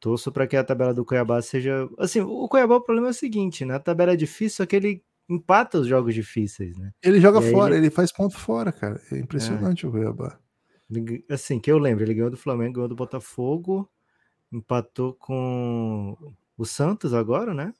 Torço 0.00 0.30
para 0.32 0.46
que 0.46 0.56
a 0.56 0.64
tabela 0.64 0.92
do 0.92 1.04
Cuiabá 1.04 1.40
seja. 1.40 1.88
Assim, 1.98 2.20
o 2.20 2.48
Cuiabá, 2.48 2.76
o 2.76 2.80
problema 2.80 3.08
é 3.08 3.10
o 3.10 3.14
seguinte, 3.14 3.64
né? 3.64 3.74
A 3.74 3.80
tabela 3.80 4.12
é 4.12 4.16
difícil, 4.16 4.56
só 4.58 4.66
que 4.66 4.76
ele 4.76 5.04
empata 5.28 5.78
os 5.78 5.86
jogos 5.86 6.14
difíceis, 6.14 6.76
né? 6.76 6.92
Ele 7.02 7.20
joga 7.20 7.40
E 7.40 7.50
fora, 7.50 7.74
ele- 7.76 7.86
ele... 7.86 7.90
faz 7.94 8.12
ponto 8.12 8.36
fora, 8.36 8.72
cara. 8.72 9.00
É 9.12 9.18
impressionante 9.18 9.86
o 9.86 9.90
Cuiabá. 9.90 10.38
Assim, 11.30 11.58
que 11.58 11.70
eu 11.70 11.78
lembro, 11.78 12.04
ele 12.04 12.14
ganhou 12.14 12.30
do 12.30 12.36
Flamengo, 12.36 12.74
ganhou 12.74 12.88
do 12.88 12.94
Botafogo, 12.94 13.90
empatou 14.52 15.14
com 15.14 16.16
o 16.56 16.64
Santos 16.64 17.12
agora, 17.14 17.52
né? 17.54 17.72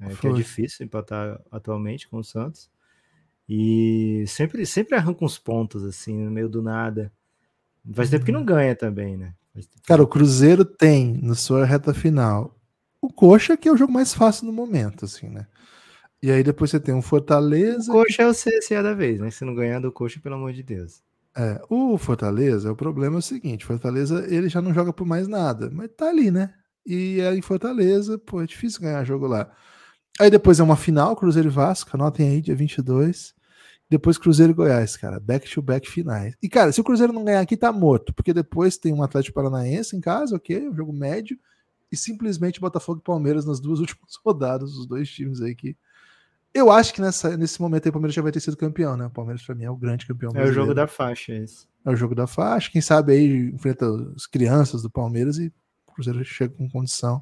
É, 0.00 0.14
que 0.16 0.26
é 0.26 0.32
difícil 0.32 0.84
empatar 0.86 1.40
atualmente 1.50 2.08
com 2.08 2.18
o 2.18 2.24
Santos. 2.24 2.70
E 3.48 4.24
sempre, 4.26 4.64
sempre 4.66 4.96
arranca 4.96 5.24
uns 5.24 5.38
pontos, 5.38 5.84
assim, 5.84 6.24
no 6.24 6.30
meio 6.30 6.48
do 6.48 6.62
nada. 6.62 7.12
Faz 7.92 8.10
tempo 8.10 8.24
que 8.24 8.32
não 8.32 8.44
ganha 8.44 8.74
também, 8.74 9.16
né? 9.16 9.34
Cara, 9.86 10.02
o 10.02 10.06
Cruzeiro 10.06 10.64
tem 10.64 11.20
na 11.22 11.34
sua 11.34 11.64
reta 11.64 11.92
final 11.94 12.56
o 13.00 13.12
Coxa, 13.12 13.56
que 13.56 13.68
é 13.68 13.72
o 13.72 13.76
jogo 13.76 13.92
mais 13.92 14.14
fácil 14.14 14.46
no 14.46 14.52
momento, 14.52 15.04
assim, 15.04 15.28
né? 15.28 15.46
E 16.22 16.30
aí 16.30 16.42
depois 16.42 16.70
você 16.70 16.80
tem 16.80 16.94
um 16.94 16.98
O 16.98 17.02
Fortaleza. 17.02 17.92
Coxa 17.92 18.22
é 18.22 18.26
o 18.26 18.32
CSA 18.32 18.82
da 18.82 18.94
vez, 18.94 19.20
né? 19.20 19.30
Se 19.30 19.44
não 19.44 19.54
ganhar 19.54 19.78
do 19.78 19.92
Coxa, 19.92 20.18
pelo 20.20 20.36
amor 20.36 20.54
de 20.54 20.62
Deus. 20.62 21.02
É, 21.36 21.60
o 21.68 21.98
Fortaleza, 21.98 22.72
o 22.72 22.76
problema 22.76 23.16
é 23.16 23.18
o 23.18 23.22
seguinte: 23.22 23.66
Fortaleza 23.66 24.24
ele 24.28 24.48
já 24.48 24.62
não 24.62 24.72
joga 24.72 24.92
por 24.92 25.06
mais 25.06 25.28
nada, 25.28 25.68
mas 25.70 25.90
tá 25.94 26.08
ali, 26.08 26.30
né? 26.30 26.54
E 26.86 27.20
aí 27.20 27.38
em 27.38 27.42
Fortaleza, 27.42 28.18
pô, 28.18 28.40
é 28.40 28.46
difícil 28.46 28.80
ganhar 28.80 29.04
jogo 29.04 29.26
lá. 29.26 29.50
Aí 30.18 30.30
depois 30.30 30.60
é 30.60 30.62
uma 30.62 30.76
final, 30.76 31.14
Cruzeiro 31.16 31.48
e 31.48 31.50
Vasco, 31.50 31.90
anotem 31.94 32.28
aí, 32.28 32.40
dia 32.40 32.54
22. 32.54 33.33
Depois 33.88 34.18
Cruzeiro 34.18 34.52
e 34.52 34.54
Goiás, 34.54 34.96
cara, 34.96 35.20
back 35.20 35.48
to 35.48 35.62
back 35.62 35.88
finais. 35.88 36.34
E 36.42 36.48
cara, 36.48 36.72
se 36.72 36.80
o 36.80 36.84
Cruzeiro 36.84 37.12
não 37.12 37.24
ganhar 37.24 37.40
aqui, 37.40 37.56
tá 37.56 37.70
morto, 37.70 38.14
porque 38.14 38.32
depois 38.32 38.78
tem 38.78 38.92
um 38.92 39.02
Atlético 39.02 39.34
Paranaense 39.34 39.96
em 39.96 40.00
casa, 40.00 40.36
ok, 40.36 40.68
um 40.68 40.74
jogo 40.74 40.92
médio, 40.92 41.38
e 41.92 41.96
simplesmente 41.96 42.60
Botafogo 42.60 43.00
e 43.00 43.04
Palmeiras 43.04 43.44
nas 43.44 43.60
duas 43.60 43.78
últimas 43.80 44.16
rodadas, 44.24 44.74
os 44.74 44.86
dois 44.86 45.08
times 45.08 45.40
aí 45.40 45.54
que. 45.54 45.76
Eu 46.52 46.70
acho 46.70 46.94
que 46.94 47.00
nessa, 47.00 47.36
nesse 47.36 47.60
momento 47.60 47.86
aí 47.86 47.90
o 47.90 47.92
Palmeiras 47.92 48.14
já 48.14 48.22
vai 48.22 48.30
ter 48.30 48.38
sido 48.38 48.56
campeão, 48.56 48.96
né? 48.96 49.06
O 49.06 49.10
Palmeiras, 49.10 49.42
pra 49.44 49.56
mim, 49.56 49.64
é 49.64 49.70
o 49.70 49.76
grande 49.76 50.06
campeão. 50.06 50.30
É 50.36 50.44
o 50.44 50.52
jogo 50.52 50.72
da 50.72 50.86
faixa, 50.86 51.32
é 51.32 51.38
isso. 51.38 51.68
É 51.84 51.90
o 51.90 51.96
jogo 51.96 52.14
da 52.14 52.28
faixa. 52.28 52.70
Quem 52.70 52.80
sabe 52.80 53.12
aí 53.12 53.50
enfrenta 53.52 53.86
as 54.14 54.24
crianças 54.24 54.80
do 54.80 54.88
Palmeiras 54.88 55.36
e 55.38 55.52
o 55.88 55.92
Cruzeiro 55.92 56.24
chega 56.24 56.54
com 56.54 56.70
condição. 56.70 57.20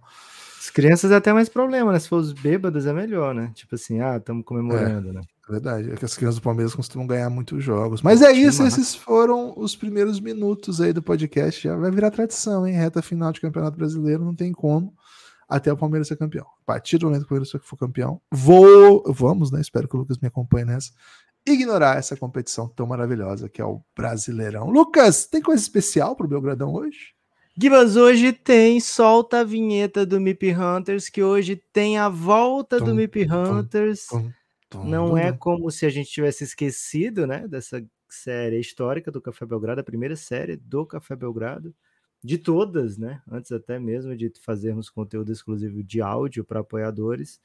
As 0.60 0.68
crianças 0.68 1.10
é 1.10 1.16
até 1.16 1.32
mais 1.32 1.48
problema, 1.48 1.92
né? 1.92 1.98
Se 1.98 2.10
for 2.10 2.18
os 2.18 2.34
bêbados 2.34 2.84
é 2.84 2.92
melhor, 2.92 3.34
né? 3.34 3.50
Tipo 3.54 3.74
assim, 3.74 4.00
ah, 4.00 4.18
estamos 4.18 4.44
comemorando, 4.44 5.08
é, 5.08 5.12
né? 5.14 5.22
É 5.48 5.52
verdade. 5.52 5.90
É 5.90 5.96
que 5.96 6.04
as 6.04 6.16
crianças 6.16 6.36
do 6.36 6.42
Palmeiras 6.42 6.74
costumam 6.74 7.06
ganhar 7.06 7.28
muitos 7.28 7.62
jogos. 7.62 8.00
Mas 8.00 8.22
é 8.22 8.30
isso, 8.32 8.62
esses 8.62 8.94
foram 8.94 9.54
os 9.56 9.74
primeiros 9.74 10.20
minutos 10.20 10.80
aí 10.80 10.92
do 10.92 11.02
podcast. 11.02 11.62
Já 11.62 11.76
vai 11.76 11.90
virar 11.90 12.10
tradição, 12.10 12.66
hein? 12.66 12.74
Reta 12.74 13.02
final 13.02 13.32
de 13.32 13.40
Campeonato 13.40 13.76
Brasileiro, 13.76 14.24
não 14.24 14.34
tem 14.34 14.52
como. 14.52 14.94
Até 15.48 15.72
o 15.72 15.76
Palmeiras 15.76 16.08
ser 16.08 16.16
campeão. 16.16 16.46
A 16.62 16.64
partir 16.64 16.98
do 16.98 17.06
momento 17.06 17.22
que 17.22 17.26
o 17.26 17.28
Palmeiras 17.28 17.50
for 17.62 17.76
campeão, 17.76 18.20
vou. 18.30 19.02
Vamos, 19.12 19.50
né? 19.50 19.60
Espero 19.60 19.88
que 19.88 19.96
o 19.96 19.98
Lucas 19.98 20.18
me 20.18 20.28
acompanhe 20.28 20.64
nessa. 20.64 20.92
Ignorar 21.44 21.98
essa 21.98 22.16
competição 22.16 22.68
tão 22.68 22.86
maravilhosa 22.86 23.48
que 23.48 23.60
é 23.60 23.64
o 23.64 23.82
Brasileirão. 23.96 24.70
Lucas, 24.70 25.26
tem 25.26 25.42
coisa 25.42 25.60
especial 25.60 26.14
pro 26.14 26.28
Belgradão 26.28 26.72
hoje? 26.72 27.14
Gibas, 27.60 27.96
hoje 27.96 28.32
tem, 28.32 28.80
solta 28.80 29.40
a 29.40 29.44
vinheta 29.44 30.06
do 30.06 30.18
MIP 30.18 30.54
Hunters, 30.54 31.10
que 31.10 31.22
hoje 31.22 31.60
tem 31.70 31.98
a 31.98 32.08
volta 32.08 32.78
tum, 32.78 32.86
do 32.86 32.94
MIP 32.94 33.26
Hunters. 33.30 34.06
Tum, 34.06 34.22
tum, 34.22 34.32
Não 34.84 35.16
é 35.16 35.32
como 35.32 35.70
se 35.70 35.86
a 35.86 35.90
gente 35.90 36.10
tivesse 36.10 36.44
esquecido, 36.44 37.26
né, 37.26 37.46
dessa 37.48 37.84
série 38.08 38.58
histórica 38.60 39.10
do 39.10 39.20
Café 39.20 39.46
Belgrado, 39.46 39.80
a 39.80 39.84
primeira 39.84 40.16
série 40.16 40.56
do 40.56 40.84
Café 40.86 41.16
Belgrado, 41.16 41.74
de 42.22 42.38
todas, 42.38 42.96
né, 42.96 43.20
antes 43.30 43.50
até 43.52 43.78
mesmo 43.78 44.16
de 44.16 44.32
fazermos 44.40 44.88
conteúdo 44.88 45.32
exclusivo 45.32 45.82
de 45.82 46.00
áudio 46.00 46.44
para 46.44 46.60
apoiadores. 46.60 47.40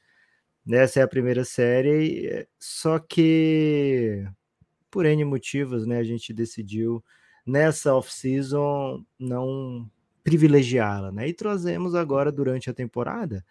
Essa 0.70 1.00
é 1.00 1.02
a 1.02 1.08
primeira 1.08 1.44
série, 1.44 2.46
só 2.58 2.98
que 2.98 4.24
por 4.90 5.06
N 5.06 5.24
motivos, 5.24 5.86
né, 5.86 5.98
a 5.98 6.04
gente 6.04 6.32
decidiu 6.32 7.02
nessa 7.46 7.94
off-season 7.94 9.04
não 9.18 9.90
privilegiá-la, 10.22 11.10
né? 11.10 11.28
E 11.28 11.32
trazemos 11.32 11.94
agora 11.94 12.30
durante 12.30 12.68
a 12.68 12.74
temporada 12.74 13.42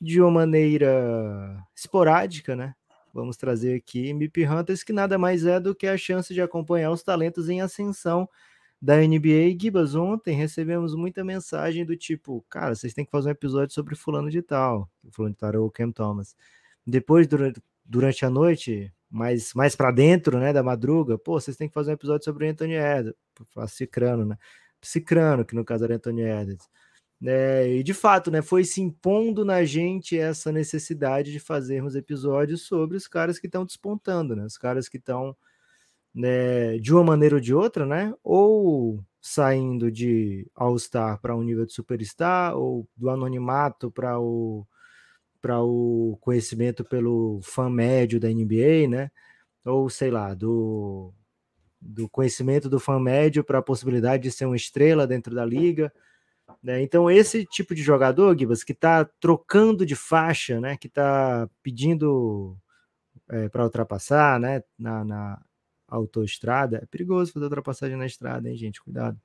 de 0.00 0.20
uma 0.20 0.30
maneira 0.30 1.62
esporádica, 1.76 2.56
né? 2.56 2.74
Vamos 3.14 3.36
trazer 3.36 3.76
aqui 3.76 4.12
MIP 4.12 4.44
Hunters, 4.44 4.82
que 4.82 4.92
nada 4.92 5.16
mais 5.16 5.46
é 5.46 5.60
do 5.60 5.72
que 5.72 5.86
a 5.86 5.96
chance 5.96 6.34
de 6.34 6.40
acompanhar 6.42 6.90
os 6.90 7.00
talentos 7.04 7.48
em 7.48 7.60
ascensão 7.60 8.28
da 8.82 8.96
NBA. 8.96 9.56
Gibas, 9.58 9.94
ontem 9.94 10.34
recebemos 10.34 10.96
muita 10.96 11.22
mensagem 11.22 11.84
do 11.84 11.96
tipo, 11.96 12.44
cara, 12.50 12.74
vocês 12.74 12.92
têm 12.92 13.04
que 13.04 13.12
fazer 13.12 13.28
um 13.28 13.30
episódio 13.32 13.72
sobre 13.72 13.94
fulano 13.94 14.28
de 14.28 14.42
tal. 14.42 14.90
Fulano 15.12 15.32
de 15.32 15.38
tal 15.38 15.48
era 15.50 15.62
o 15.62 15.70
Cam 15.70 15.92
Thomas. 15.92 16.34
Depois, 16.84 17.28
durante, 17.28 17.62
durante 17.84 18.26
a 18.26 18.30
noite, 18.30 18.92
mais, 19.08 19.54
mais 19.54 19.76
para 19.76 19.92
dentro, 19.92 20.40
né, 20.40 20.52
da 20.52 20.64
madruga, 20.64 21.16
pô, 21.16 21.40
vocês 21.40 21.56
têm 21.56 21.68
que 21.68 21.74
fazer 21.74 21.92
um 21.92 21.94
episódio 21.94 22.24
sobre 22.24 22.46
o 22.46 22.50
Anthony 22.50 22.74
Edwards, 22.74 23.14
Cicrano, 23.68 24.24
né? 24.26 24.36
Cicrano, 24.82 25.44
que 25.44 25.54
no 25.54 25.64
caso 25.64 25.84
era 25.84 25.94
Anthony 25.94 26.22
Edwards. 26.22 26.68
É, 27.26 27.68
e 27.76 27.82
de 27.82 27.94
fato, 27.94 28.30
né, 28.30 28.42
foi 28.42 28.64
se 28.64 28.82
impondo 28.82 29.44
na 29.44 29.64
gente 29.64 30.18
essa 30.18 30.52
necessidade 30.52 31.32
de 31.32 31.40
fazermos 31.40 31.94
episódios 31.96 32.62
sobre 32.66 32.96
os 32.96 33.08
caras 33.08 33.38
que 33.38 33.46
estão 33.46 33.64
despontando, 33.64 34.36
né? 34.36 34.44
Os 34.44 34.58
caras 34.58 34.88
que 34.88 34.98
estão 34.98 35.34
né, 36.14 36.78
de 36.78 36.92
uma 36.94 37.04
maneira 37.04 37.36
ou 37.36 37.40
de 37.40 37.54
outra, 37.54 37.86
né? 37.86 38.14
Ou 38.22 39.04
saindo 39.20 39.90
de 39.90 40.46
All-Star 40.54 41.20
para 41.20 41.34
um 41.36 41.42
nível 41.42 41.66
de 41.66 41.72
superstar, 41.72 42.56
ou 42.56 42.88
do 42.96 43.10
anonimato 43.10 43.90
para 43.90 44.18
o 44.20 44.66
para 45.40 45.60
o 45.62 46.18
conhecimento 46.22 46.84
pelo 46.84 47.40
fã 47.42 47.68
médio 47.70 48.20
da 48.20 48.28
NBA, 48.28 48.88
né? 48.88 49.10
Ou 49.64 49.90
sei 49.90 50.10
lá, 50.10 50.34
do 50.34 51.12
do 51.80 52.08
conhecimento 52.08 52.68
do 52.70 52.80
fã 52.80 53.00
médio 53.00 53.44
para 53.44 53.58
a 53.60 53.62
possibilidade 53.62 54.24
de 54.24 54.32
ser 54.32 54.46
uma 54.46 54.56
estrela 54.56 55.06
dentro 55.06 55.34
da 55.34 55.44
liga. 55.44 55.92
Né? 56.62 56.82
Então, 56.82 57.10
esse 57.10 57.44
tipo 57.44 57.74
de 57.74 57.82
jogador, 57.82 58.36
Gibas, 58.38 58.64
que 58.64 58.72
está 58.72 59.04
trocando 59.04 59.84
de 59.84 59.94
faixa, 59.94 60.60
né? 60.60 60.76
que 60.76 60.86
está 60.86 61.48
pedindo 61.62 62.56
é, 63.30 63.48
para 63.48 63.64
ultrapassar 63.64 64.38
né? 64.40 64.62
na, 64.78 65.04
na 65.04 65.42
autoestrada, 65.88 66.78
é 66.82 66.86
perigoso 66.86 67.32
fazer 67.32 67.44
ultrapassagem 67.44 67.96
na 67.96 68.06
estrada, 68.06 68.48
hein, 68.48 68.56
gente? 68.56 68.82
Cuidado. 68.82 69.20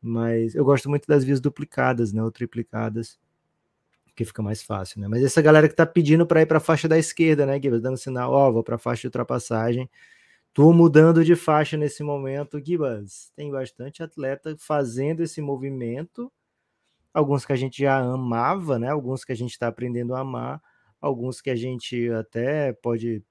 Mas 0.00 0.54
eu 0.54 0.64
gosto 0.64 0.88
muito 0.88 1.06
das 1.06 1.24
vias 1.24 1.40
duplicadas, 1.40 2.12
né? 2.12 2.22
ou 2.22 2.30
triplicadas, 2.30 3.18
que 4.14 4.24
fica 4.24 4.42
mais 4.42 4.62
fácil, 4.62 5.00
né? 5.00 5.06
Mas 5.06 5.22
essa 5.22 5.40
galera 5.40 5.68
que 5.68 5.74
está 5.74 5.86
pedindo 5.86 6.26
para 6.26 6.42
ir 6.42 6.46
para 6.46 6.58
a 6.58 6.60
faixa 6.60 6.88
da 6.88 6.98
esquerda, 6.98 7.46
né, 7.46 7.60
Gibas, 7.60 7.80
dando 7.80 7.96
sinal, 7.96 8.32
ó, 8.32 8.48
oh, 8.48 8.52
vou 8.52 8.64
para 8.64 8.74
a 8.74 8.78
faixa 8.78 9.02
de 9.02 9.06
ultrapassagem 9.06 9.88
Tô 10.58 10.72
mudando 10.72 11.24
de 11.24 11.36
faixa 11.36 11.76
nesse 11.76 12.02
momento, 12.02 12.60
Gibas. 12.60 13.30
Tem 13.36 13.48
bastante 13.48 14.02
atleta 14.02 14.56
fazendo 14.58 15.22
esse 15.22 15.40
movimento. 15.40 16.32
Alguns 17.12 17.44
que 17.44 17.52
a 17.52 17.56
gente 17.56 17.82
já 17.82 17.98
amava, 17.98 18.78
né? 18.78 18.90
Alguns 18.90 19.24
que 19.24 19.32
a 19.32 19.34
gente 19.36 19.52
está 19.52 19.68
aprendendo 19.68 20.14
a 20.14 20.20
amar. 20.20 20.62
Alguns 21.00 21.40
que 21.40 21.50
a 21.50 21.56
gente 21.56 22.10
até 22.12 22.72
pode 22.74 23.22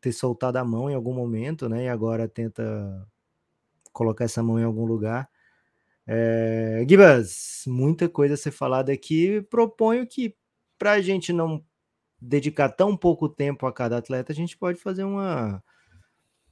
ter 0.00 0.12
soltado 0.12 0.56
a 0.58 0.64
mão 0.64 0.90
em 0.90 0.94
algum 0.94 1.14
momento, 1.14 1.68
né? 1.68 1.84
E 1.84 1.88
agora 1.88 2.28
tenta 2.28 2.64
colocar 3.92 4.24
essa 4.24 4.42
mão 4.42 4.58
em 4.60 4.64
algum 4.64 4.84
lugar. 4.84 5.28
É... 6.06 6.84
Gibas, 6.88 7.64
muita 7.66 8.08
coisa 8.08 8.34
a 8.34 8.36
ser 8.36 8.52
falada 8.52 8.92
aqui. 8.92 9.42
Proponho 9.50 10.06
que, 10.06 10.36
para 10.78 10.92
a 10.92 11.00
gente 11.02 11.32
não 11.32 11.64
dedicar 12.20 12.70
tão 12.70 12.96
pouco 12.96 13.28
tempo 13.28 13.66
a 13.66 13.72
cada 13.72 13.98
atleta, 13.98 14.32
a 14.32 14.36
gente 14.36 14.56
pode 14.56 14.78
fazer 14.80 15.04
uma 15.04 15.62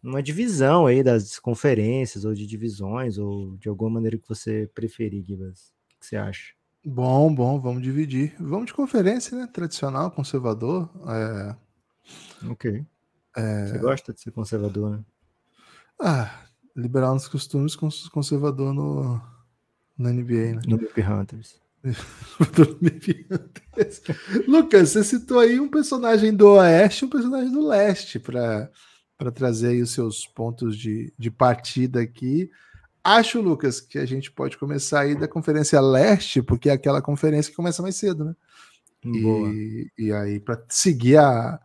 uma 0.02 0.22
divisão 0.22 0.86
aí 0.86 1.02
das 1.02 1.38
conferências 1.38 2.24
ou 2.26 2.34
de 2.34 2.46
divisões 2.46 3.18
ou 3.18 3.56
de 3.56 3.68
alguma 3.70 3.92
maneira 3.92 4.18
que 4.18 4.28
você 4.28 4.70
preferir, 4.74 5.24
Gibas. 5.24 5.73
Que 6.04 6.08
você 6.08 6.16
acha? 6.16 6.52
Bom, 6.84 7.34
bom, 7.34 7.58
vamos 7.58 7.82
dividir. 7.82 8.34
Vamos 8.38 8.66
de 8.66 8.74
conferência, 8.74 9.38
né? 9.38 9.48
Tradicional, 9.50 10.10
conservador. 10.10 10.90
É... 11.08 11.56
Ok. 12.46 12.84
É... 13.34 13.66
Você 13.66 13.78
gosta 13.78 14.12
de 14.12 14.20
ser 14.20 14.30
conservador, 14.30 14.90
né? 14.90 15.04
Ah, 15.98 16.42
liberal 16.76 17.14
nos 17.14 17.26
costumes, 17.26 17.74
conservador 17.74 18.74
no, 18.74 19.18
no 19.96 20.10
NBA, 20.10 20.56
né? 20.56 20.62
No 20.66 20.76
MIP 20.76 21.00
Hunters. 21.08 21.58
Lucas, 24.46 24.90
você 24.90 25.04
citou 25.04 25.38
aí 25.38 25.58
um 25.58 25.68
personagem 25.68 26.34
do 26.34 26.48
Oeste 26.48 27.04
e 27.04 27.06
um 27.06 27.10
personagem 27.10 27.50
do 27.50 27.66
Leste 27.66 28.18
para 28.18 28.70
para 29.16 29.30
trazer 29.30 29.68
aí 29.68 29.80
os 29.80 29.92
seus 29.92 30.26
pontos 30.26 30.76
de, 30.76 31.14
de 31.16 31.30
partida 31.30 32.00
aqui. 32.00 32.50
Acho, 33.04 33.38
Lucas, 33.42 33.82
que 33.82 33.98
a 33.98 34.06
gente 34.06 34.32
pode 34.32 34.56
começar 34.56 35.00
aí 35.00 35.14
da 35.14 35.28
Conferência 35.28 35.78
Leste, 35.78 36.40
porque 36.40 36.70
é 36.70 36.72
aquela 36.72 37.02
conferência 37.02 37.50
que 37.50 37.56
começa 37.56 37.82
mais 37.82 37.96
cedo, 37.96 38.24
né? 38.24 38.34
Boa. 39.04 39.50
E, 39.50 39.90
e 39.98 40.12
aí, 40.12 40.40
para 40.40 40.64
seguir 40.70 41.18
a, 41.18 41.60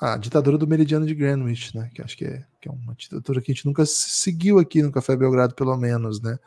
a 0.00 0.16
ditadura 0.16 0.56
do 0.56 0.66
Meridiano 0.66 1.04
de 1.04 1.14
Greenwich, 1.14 1.76
né? 1.76 1.90
Que 1.94 2.00
acho 2.00 2.16
que 2.16 2.24
é, 2.24 2.42
que 2.58 2.70
é 2.70 2.72
uma 2.72 2.94
ditadura 2.94 3.42
que 3.42 3.52
a 3.52 3.54
gente 3.54 3.66
nunca 3.66 3.84
seguiu 3.84 4.58
aqui 4.58 4.82
no 4.82 4.90
Café 4.90 5.14
Belgrado, 5.14 5.54
pelo 5.54 5.76
menos, 5.76 6.22
né? 6.22 6.38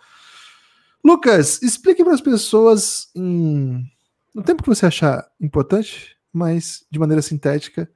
Lucas, 1.06 1.62
explique 1.62 2.04
para 2.04 2.16
as 2.16 2.22
pessoas, 2.22 3.10
em, 3.14 3.86
no 4.34 4.42
tempo 4.42 4.64
que 4.64 4.70
você 4.70 4.88
achar 4.88 5.24
importante, 5.40 6.18
mas 6.32 6.84
de 6.90 6.98
maneira 6.98 7.22
sintética, 7.22 7.88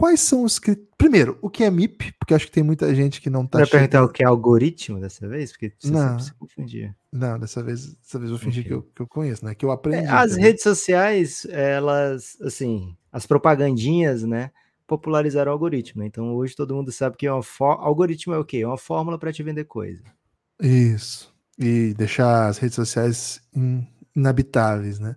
Quais 0.00 0.20
são 0.20 0.44
os? 0.44 0.58
Primeiro, 0.96 1.38
o 1.42 1.50
que 1.50 1.62
é 1.62 1.70
MIP? 1.70 2.14
Porque 2.18 2.32
acho 2.32 2.46
que 2.46 2.52
tem 2.52 2.62
muita 2.62 2.94
gente 2.94 3.20
que 3.20 3.28
não 3.28 3.44
está. 3.44 3.58
Vai 3.58 3.66
perguntar 3.66 4.02
o 4.02 4.08
que 4.08 4.22
é 4.22 4.26
algoritmo 4.26 4.98
dessa 4.98 5.28
vez? 5.28 5.52
Porque 5.52 5.74
você 5.78 5.90
não, 5.90 6.18
se 6.18 6.32
confundir. 6.32 6.96
Não, 7.12 7.38
dessa 7.38 7.62
vez, 7.62 7.92
dessa 7.96 8.18
vez 8.18 8.30
eu 8.30 8.38
fingi 8.38 8.60
okay. 8.60 8.70
que, 8.70 8.74
eu, 8.74 8.82
que 8.94 9.02
eu 9.02 9.06
conheço, 9.06 9.44
né? 9.44 9.54
Que 9.54 9.62
eu 9.62 9.70
aprendi. 9.70 10.06
É, 10.06 10.08
as 10.08 10.36
redes 10.36 10.62
sociais, 10.62 11.46
elas, 11.50 12.38
assim, 12.40 12.96
as 13.12 13.26
propagandinhas, 13.26 14.22
né? 14.22 14.50
Popularizaram 14.86 15.50
o 15.50 15.52
algoritmo. 15.52 16.00
Né? 16.00 16.06
Então 16.06 16.34
hoje 16.34 16.56
todo 16.56 16.74
mundo 16.74 16.90
sabe 16.90 17.18
que 17.18 17.26
é 17.26 17.32
uma 17.32 17.44
algoritmo 17.58 18.32
é 18.32 18.38
o 18.38 18.44
quê? 18.44 18.60
É 18.60 18.66
uma 18.66 18.78
fórmula 18.78 19.18
para 19.18 19.34
te 19.34 19.42
vender 19.42 19.64
coisa. 19.64 20.02
Isso. 20.62 21.30
E 21.58 21.92
deixar 21.92 22.46
as 22.46 22.56
redes 22.56 22.74
sociais 22.74 23.42
inabitáveis, 24.16 24.98
né? 24.98 25.14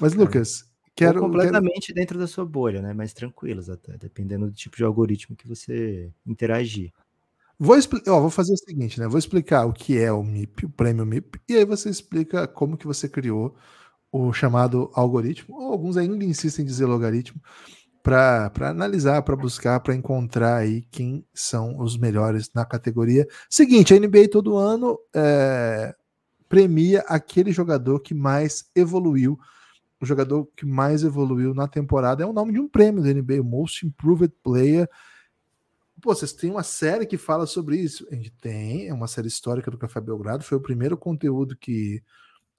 Mas. 0.00 0.14
Lucas, 0.14 0.71
Quero, 1.06 1.20
completamente 1.20 1.88
quero... 1.88 1.96
dentro 1.96 2.18
da 2.18 2.26
sua 2.26 2.44
bolha, 2.44 2.82
né? 2.82 2.92
Mais 2.92 3.12
tranquilas 3.12 3.68
até, 3.68 3.96
dependendo 3.96 4.46
do 4.46 4.52
tipo 4.52 4.76
de 4.76 4.84
algoritmo 4.84 5.36
que 5.36 5.48
você 5.48 6.10
interagir. 6.26 6.92
Vou, 7.58 7.76
ó, 8.08 8.20
vou 8.20 8.30
fazer 8.30 8.52
o 8.54 8.56
seguinte, 8.56 8.98
né? 8.98 9.06
Vou 9.06 9.18
explicar 9.18 9.66
o 9.66 9.72
que 9.72 9.98
é 9.98 10.10
o 10.12 10.22
MIP, 10.22 10.66
o 10.66 10.70
prêmio 10.70 11.06
MIP, 11.06 11.40
e 11.48 11.56
aí 11.56 11.64
você 11.64 11.88
explica 11.88 12.46
como 12.46 12.76
que 12.76 12.86
você 12.86 13.08
criou 13.08 13.54
o 14.10 14.32
chamado 14.32 14.90
algoritmo, 14.94 15.56
ou 15.56 15.72
alguns 15.72 15.96
ainda 15.96 16.24
insistem 16.24 16.64
em 16.64 16.66
dizer 16.66 16.86
logaritmo, 16.86 17.40
para 18.02 18.50
analisar, 18.62 19.22
para 19.22 19.36
buscar, 19.36 19.78
para 19.80 19.94
encontrar 19.94 20.56
aí 20.56 20.82
quem 20.90 21.24
são 21.32 21.78
os 21.78 21.96
melhores 21.96 22.50
na 22.52 22.64
categoria. 22.64 23.26
Seguinte, 23.48 23.94
a 23.94 23.98
NBA 23.98 24.28
todo 24.28 24.56
ano 24.56 24.98
é, 25.14 25.94
premia 26.48 27.04
aquele 27.06 27.52
jogador 27.52 28.00
que 28.00 28.12
mais 28.12 28.64
evoluiu. 28.74 29.38
O 30.02 30.04
jogador 30.04 30.48
que 30.56 30.66
mais 30.66 31.04
evoluiu 31.04 31.54
na 31.54 31.68
temporada 31.68 32.24
é 32.24 32.26
o 32.26 32.32
nome 32.32 32.52
de 32.52 32.58
um 32.58 32.66
prêmio 32.66 33.00
da 33.00 33.14
NBA, 33.14 33.40
o 33.40 33.44
Most 33.44 33.86
Improved 33.86 34.34
Player. 34.42 34.90
Pô, 36.00 36.12
vocês 36.12 36.32
têm 36.32 36.50
uma 36.50 36.64
série 36.64 37.06
que 37.06 37.16
fala 37.16 37.46
sobre 37.46 37.76
isso? 37.76 38.04
A 38.10 38.16
gente 38.16 38.32
tem, 38.32 38.88
é 38.88 38.92
uma 38.92 39.06
série 39.06 39.28
histórica 39.28 39.70
do 39.70 39.78
Café 39.78 40.00
Belgrado, 40.00 40.42
foi 40.42 40.58
o 40.58 40.60
primeiro 40.60 40.96
conteúdo 40.96 41.56
que, 41.56 42.02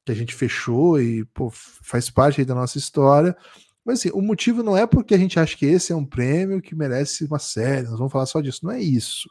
que 0.05 0.11
a 0.13 0.15
gente 0.15 0.33
fechou 0.33 1.01
e 1.01 1.25
pô, 1.25 1.51
faz 1.51 2.09
parte 2.09 2.45
da 2.45 2.55
nossa 2.55 2.77
história. 2.77 3.35
Mas 3.83 3.99
assim, 3.99 4.11
o 4.13 4.21
motivo 4.21 4.63
não 4.63 4.77
é 4.77 4.87
porque 4.87 5.13
a 5.13 5.17
gente 5.17 5.37
acha 5.37 5.57
que 5.57 5.65
esse 5.65 5.91
é 5.91 5.95
um 5.97 6.05
prêmio 6.05 6.61
que 6.61 6.73
merece 6.73 7.25
uma 7.25 7.39
série, 7.39 7.89
nós 7.89 7.97
vamos 7.97 8.13
falar 8.13 8.25
só 8.25 8.39
disso, 8.39 8.61
não 8.63 8.71
é 8.71 8.81
isso. 8.81 9.29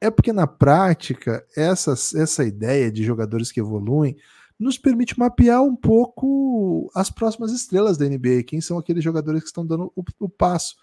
É 0.00 0.10
porque 0.10 0.32
na 0.32 0.46
prática, 0.46 1.46
essa, 1.54 1.92
essa 1.92 2.44
ideia 2.44 2.90
de 2.90 3.04
jogadores 3.04 3.52
que 3.52 3.60
evoluem 3.60 4.16
nos 4.58 4.78
permite 4.78 5.18
mapear 5.18 5.62
um 5.62 5.74
pouco 5.74 6.90
as 6.94 7.10
próximas 7.10 7.52
estrelas 7.52 7.98
da 7.98 8.06
NBA, 8.08 8.44
quem 8.46 8.60
são 8.60 8.78
aqueles 8.78 9.02
jogadores 9.02 9.40
que 9.40 9.46
estão 9.46 9.66
dando 9.66 9.92
o, 9.96 10.04
o 10.20 10.28
passo. 10.28 10.76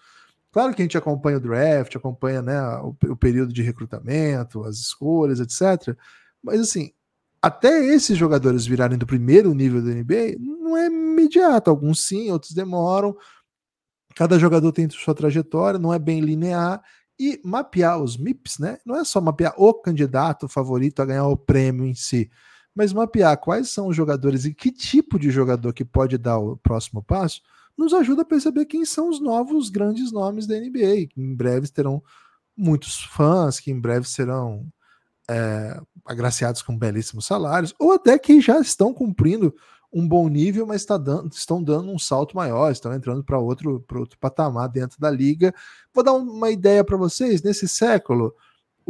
Claro 0.52 0.74
que 0.74 0.82
a 0.82 0.84
gente 0.84 0.98
acompanha 0.98 1.36
o 1.36 1.40
draft, 1.40 1.94
acompanha 1.94 2.42
né, 2.42 2.60
o, 2.78 2.96
o 3.10 3.16
período 3.16 3.52
de 3.52 3.62
recrutamento, 3.62 4.64
as 4.64 4.78
escolhas, 4.78 5.38
etc. 5.38 5.96
Mas 6.42 6.60
assim, 6.60 6.92
até 7.42 7.84
esses 7.86 8.18
jogadores 8.18 8.66
virarem 8.66 8.98
do 8.98 9.06
primeiro 9.06 9.54
nível 9.54 9.82
da 9.82 9.90
NBA, 9.90 10.36
não 10.38 10.76
é 10.76 10.86
imediato. 10.86 11.70
Alguns 11.70 12.04
sim, 12.04 12.30
outros 12.30 12.52
demoram. 12.52 13.16
Cada 14.14 14.38
jogador 14.38 14.72
tem 14.72 14.90
sua 14.90 15.14
trajetória, 15.14 15.78
não 15.78 15.94
é 15.94 15.98
bem 15.98 16.20
linear. 16.20 16.82
E 17.18 17.40
mapear 17.44 18.02
os 18.02 18.16
MIPs, 18.16 18.58
né? 18.58 18.78
Não 18.84 18.96
é 18.96 19.04
só 19.04 19.20
mapear 19.20 19.54
o 19.56 19.74
candidato 19.74 20.48
favorito 20.48 21.00
a 21.00 21.04
ganhar 21.04 21.26
o 21.26 21.36
prêmio 21.36 21.84
em 21.84 21.94
si, 21.94 22.30
mas 22.74 22.92
mapear 22.92 23.36
quais 23.38 23.70
são 23.70 23.88
os 23.88 23.96
jogadores 23.96 24.44
e 24.44 24.54
que 24.54 24.70
tipo 24.70 25.18
de 25.18 25.30
jogador 25.30 25.72
que 25.72 25.84
pode 25.84 26.16
dar 26.16 26.38
o 26.38 26.56
próximo 26.56 27.02
passo, 27.02 27.42
nos 27.76 27.94
ajuda 27.94 28.22
a 28.22 28.26
perceber 28.26 28.66
quem 28.66 28.84
são 28.84 29.08
os 29.08 29.20
novos 29.20 29.70
grandes 29.70 30.12
nomes 30.12 30.46
da 30.46 30.54
NBA, 30.58 31.06
que 31.08 31.20
em 31.20 31.34
breve 31.34 31.68
terão 31.68 32.02
muitos 32.56 33.02
fãs, 33.04 33.58
que 33.58 33.70
em 33.70 33.80
breve 33.80 34.06
serão 34.06 34.66
é, 35.28 35.80
agraciados 36.04 36.60
com 36.60 36.76
belíssimos 36.76 37.24
salários, 37.24 37.74
ou 37.78 37.92
até 37.92 38.18
que 38.18 38.40
já 38.40 38.60
estão 38.60 38.92
cumprindo 38.92 39.54
um 39.92 40.06
bom 40.06 40.28
nível, 40.28 40.66
mas 40.66 40.84
tá 40.84 40.96
dando, 40.96 41.32
estão 41.32 41.62
dando 41.62 41.90
um 41.90 41.98
salto 41.98 42.36
maior, 42.36 42.70
estão 42.70 42.92
entrando 42.92 43.24
para 43.24 43.38
outro, 43.38 43.84
outro 43.92 44.18
patamar 44.18 44.68
dentro 44.68 45.00
da 45.00 45.10
liga. 45.10 45.52
Vou 45.92 46.04
dar 46.04 46.12
uma 46.12 46.50
ideia 46.50 46.84
para 46.84 46.96
vocês: 46.96 47.42
nesse 47.42 47.66
século, 47.66 48.34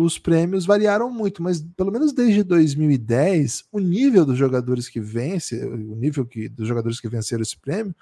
os 0.02 0.18
prêmios 0.18 0.64
variaram 0.64 1.10
muito, 1.10 1.42
mas 1.42 1.60
pelo 1.76 1.92
menos 1.92 2.12
desde 2.12 2.42
2010, 2.42 3.64
o 3.70 3.78
nível 3.78 4.24
dos 4.24 4.38
jogadores 4.38 4.88
que 4.88 4.98
vencem, 4.98 5.62
o 5.62 5.94
nível 5.94 6.24
que, 6.24 6.48
dos 6.48 6.66
jogadores 6.66 6.98
que 6.98 7.08
venceram 7.08 7.42
esse 7.42 7.58
prêmio, 7.58 7.94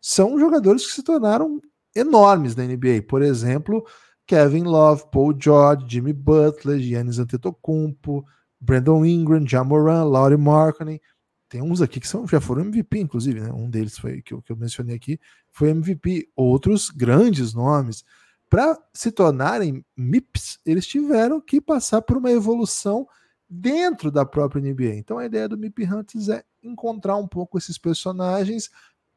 são 0.00 0.38
jogadores 0.38 0.86
que 0.86 0.92
se 0.92 1.02
tornaram 1.02 1.60
enormes 1.94 2.54
na 2.54 2.64
NBA. 2.64 3.02
Por 3.08 3.22
exemplo, 3.22 3.86
Kevin 4.26 4.64
Love, 4.64 5.04
Paul 5.10 5.34
George, 5.38 5.86
Jimmy 5.88 6.12
Butler, 6.12 6.78
Giannis 6.78 7.18
Antetokounmpo, 7.18 8.24
Brandon 8.60 9.04
Ingram, 9.06 9.46
Jamoran, 9.46 10.04
Laurie 10.04 10.36
Markkinen. 10.36 11.00
Tem 11.48 11.62
uns 11.62 11.80
aqui 11.80 12.00
que 12.00 12.08
são, 12.08 12.26
já 12.26 12.40
foram 12.40 12.62
MVP, 12.62 12.98
inclusive, 12.98 13.40
né? 13.40 13.50
Um 13.52 13.70
deles 13.70 13.98
foi 13.98 14.20
que 14.20 14.34
eu, 14.34 14.42
que 14.42 14.52
eu 14.52 14.56
mencionei 14.56 14.96
aqui, 14.96 15.18
foi 15.52 15.70
MVP. 15.70 16.28
Outros 16.36 16.90
grandes 16.90 17.54
nomes. 17.54 18.04
Para 18.48 18.78
se 18.92 19.10
tornarem 19.10 19.84
MIPs, 19.96 20.58
eles 20.64 20.86
tiveram 20.86 21.40
que 21.40 21.60
passar 21.60 22.00
por 22.02 22.16
uma 22.16 22.30
evolução 22.30 23.06
dentro 23.48 24.10
da 24.10 24.24
própria 24.24 24.60
NBA. 24.62 24.96
Então 24.96 25.18
a 25.18 25.26
ideia 25.26 25.48
do 25.48 25.58
MIP 25.58 25.84
Hunters 25.84 26.28
é 26.28 26.44
encontrar 26.62 27.16
um 27.16 27.26
pouco 27.26 27.58
esses 27.58 27.78
personagens 27.78 28.70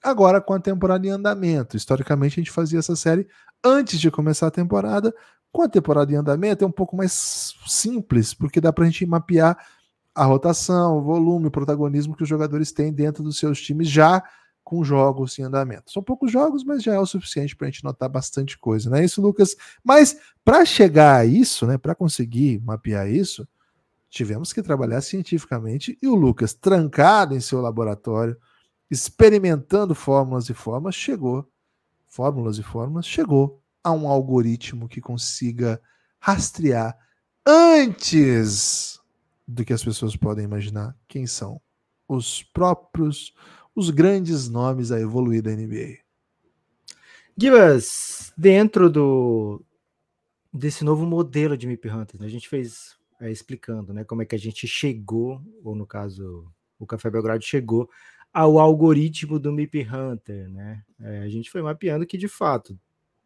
agora 0.03 0.41
com 0.41 0.53
a 0.53 0.59
temporada 0.59 1.05
em 1.05 1.09
andamento. 1.09 1.75
Historicamente 1.75 2.39
a 2.39 2.41
gente 2.41 2.51
fazia 2.51 2.79
essa 2.79 2.95
série 2.95 3.27
antes 3.63 3.99
de 3.99 4.09
começar 4.09 4.47
a 4.47 4.51
temporada. 4.51 5.13
Com 5.51 5.63
a 5.63 5.69
temporada 5.69 6.11
em 6.11 6.15
andamento 6.15 6.63
é 6.63 6.67
um 6.67 6.71
pouco 6.71 6.95
mais 6.95 7.53
simples, 7.67 8.33
porque 8.33 8.61
dá 8.61 8.71
para 8.71 8.83
a 8.83 8.87
gente 8.87 9.05
mapear 9.05 9.57
a 10.13 10.25
rotação, 10.25 10.97
o 10.97 11.01
volume, 11.01 11.47
o 11.47 11.51
protagonismo 11.51 12.15
que 12.15 12.23
os 12.23 12.29
jogadores 12.29 12.71
têm 12.71 12.93
dentro 12.93 13.23
dos 13.23 13.37
seus 13.37 13.61
times 13.61 13.87
já 13.87 14.23
com 14.69 14.83
jogos 14.83 15.39
em 15.39 15.41
andamento. 15.41 15.91
São 15.91 16.03
poucos 16.03 16.31
jogos, 16.31 16.63
mas 16.63 16.83
já 16.83 16.93
é 16.93 16.99
o 16.99 17.05
suficiente 17.05 17.55
para 17.55 17.65
a 17.65 17.71
gente 17.71 17.83
notar 17.83 18.07
bastante 18.07 18.55
coisa, 18.55 18.87
não 18.87 18.97
é 18.97 19.03
isso, 19.03 19.19
Lucas? 19.19 19.55
Mas 19.83 20.19
para 20.45 20.63
chegar 20.63 21.21
a 21.21 21.25
isso, 21.25 21.65
né, 21.65 21.75
para 21.75 21.95
conseguir 21.95 22.61
mapear 22.63 23.09
isso, 23.09 23.47
tivemos 24.11 24.53
que 24.53 24.61
trabalhar 24.61 25.01
cientificamente 25.01 25.97
e 25.99 26.07
o 26.07 26.13
Lucas, 26.13 26.53
trancado 26.53 27.35
em 27.35 27.39
seu 27.39 27.59
laboratório, 27.61 28.37
experimentando 28.91 29.95
fórmulas 29.95 30.47
e 30.49 30.53
formas, 30.53 30.93
chegou, 30.93 31.51
fórmulas 32.07 32.59
e 32.59 32.63
formas, 32.63 33.07
chegou 33.07 33.59
a 33.83 33.91
um 33.91 34.07
algoritmo 34.07 34.87
que 34.87 35.01
consiga 35.01 35.81
rastrear 36.19 36.95
antes 37.43 38.99
do 39.47 39.65
que 39.65 39.73
as 39.73 39.83
pessoas 39.83 40.15
podem 40.15 40.45
imaginar 40.45 40.95
quem 41.07 41.25
são 41.25 41.59
os 42.07 42.43
próprios, 42.43 43.33
os 43.79 43.89
grandes 43.89 44.49
nomes 44.49 44.91
a 44.91 44.99
evoluir 44.99 45.41
da 45.41 45.51
NBA. 45.51 45.97
Gibas, 47.37 48.33
dentro 48.37 48.89
do 48.89 49.61
desse 50.51 50.83
novo 50.83 51.05
modelo 51.05 51.55
de 51.55 51.67
MIP 51.67 51.89
Hunters, 51.89 52.19
né, 52.19 52.25
a 52.25 52.29
gente 52.29 52.49
fez 52.49 52.97
é, 53.21 53.31
explicando 53.31 53.93
né, 53.93 54.03
como 54.03 54.21
é 54.21 54.25
que 54.25 54.35
a 54.35 54.39
gente 54.39 54.67
chegou, 54.67 55.41
ou 55.63 55.75
no 55.75 55.85
caso, 55.85 56.51
o 56.77 56.85
Café 56.85 57.09
Belgrado 57.09 57.43
chegou 57.43 57.89
ao 58.33 58.59
algoritmo 58.59 59.39
do 59.39 59.51
MIP 59.51 59.87
Hunter. 59.87 60.49
Né? 60.49 60.83
É, 60.99 61.19
a 61.19 61.29
gente 61.29 61.49
foi 61.49 61.61
mapeando 61.61 62.05
que, 62.05 62.17
de 62.17 62.27
fato, 62.27 62.79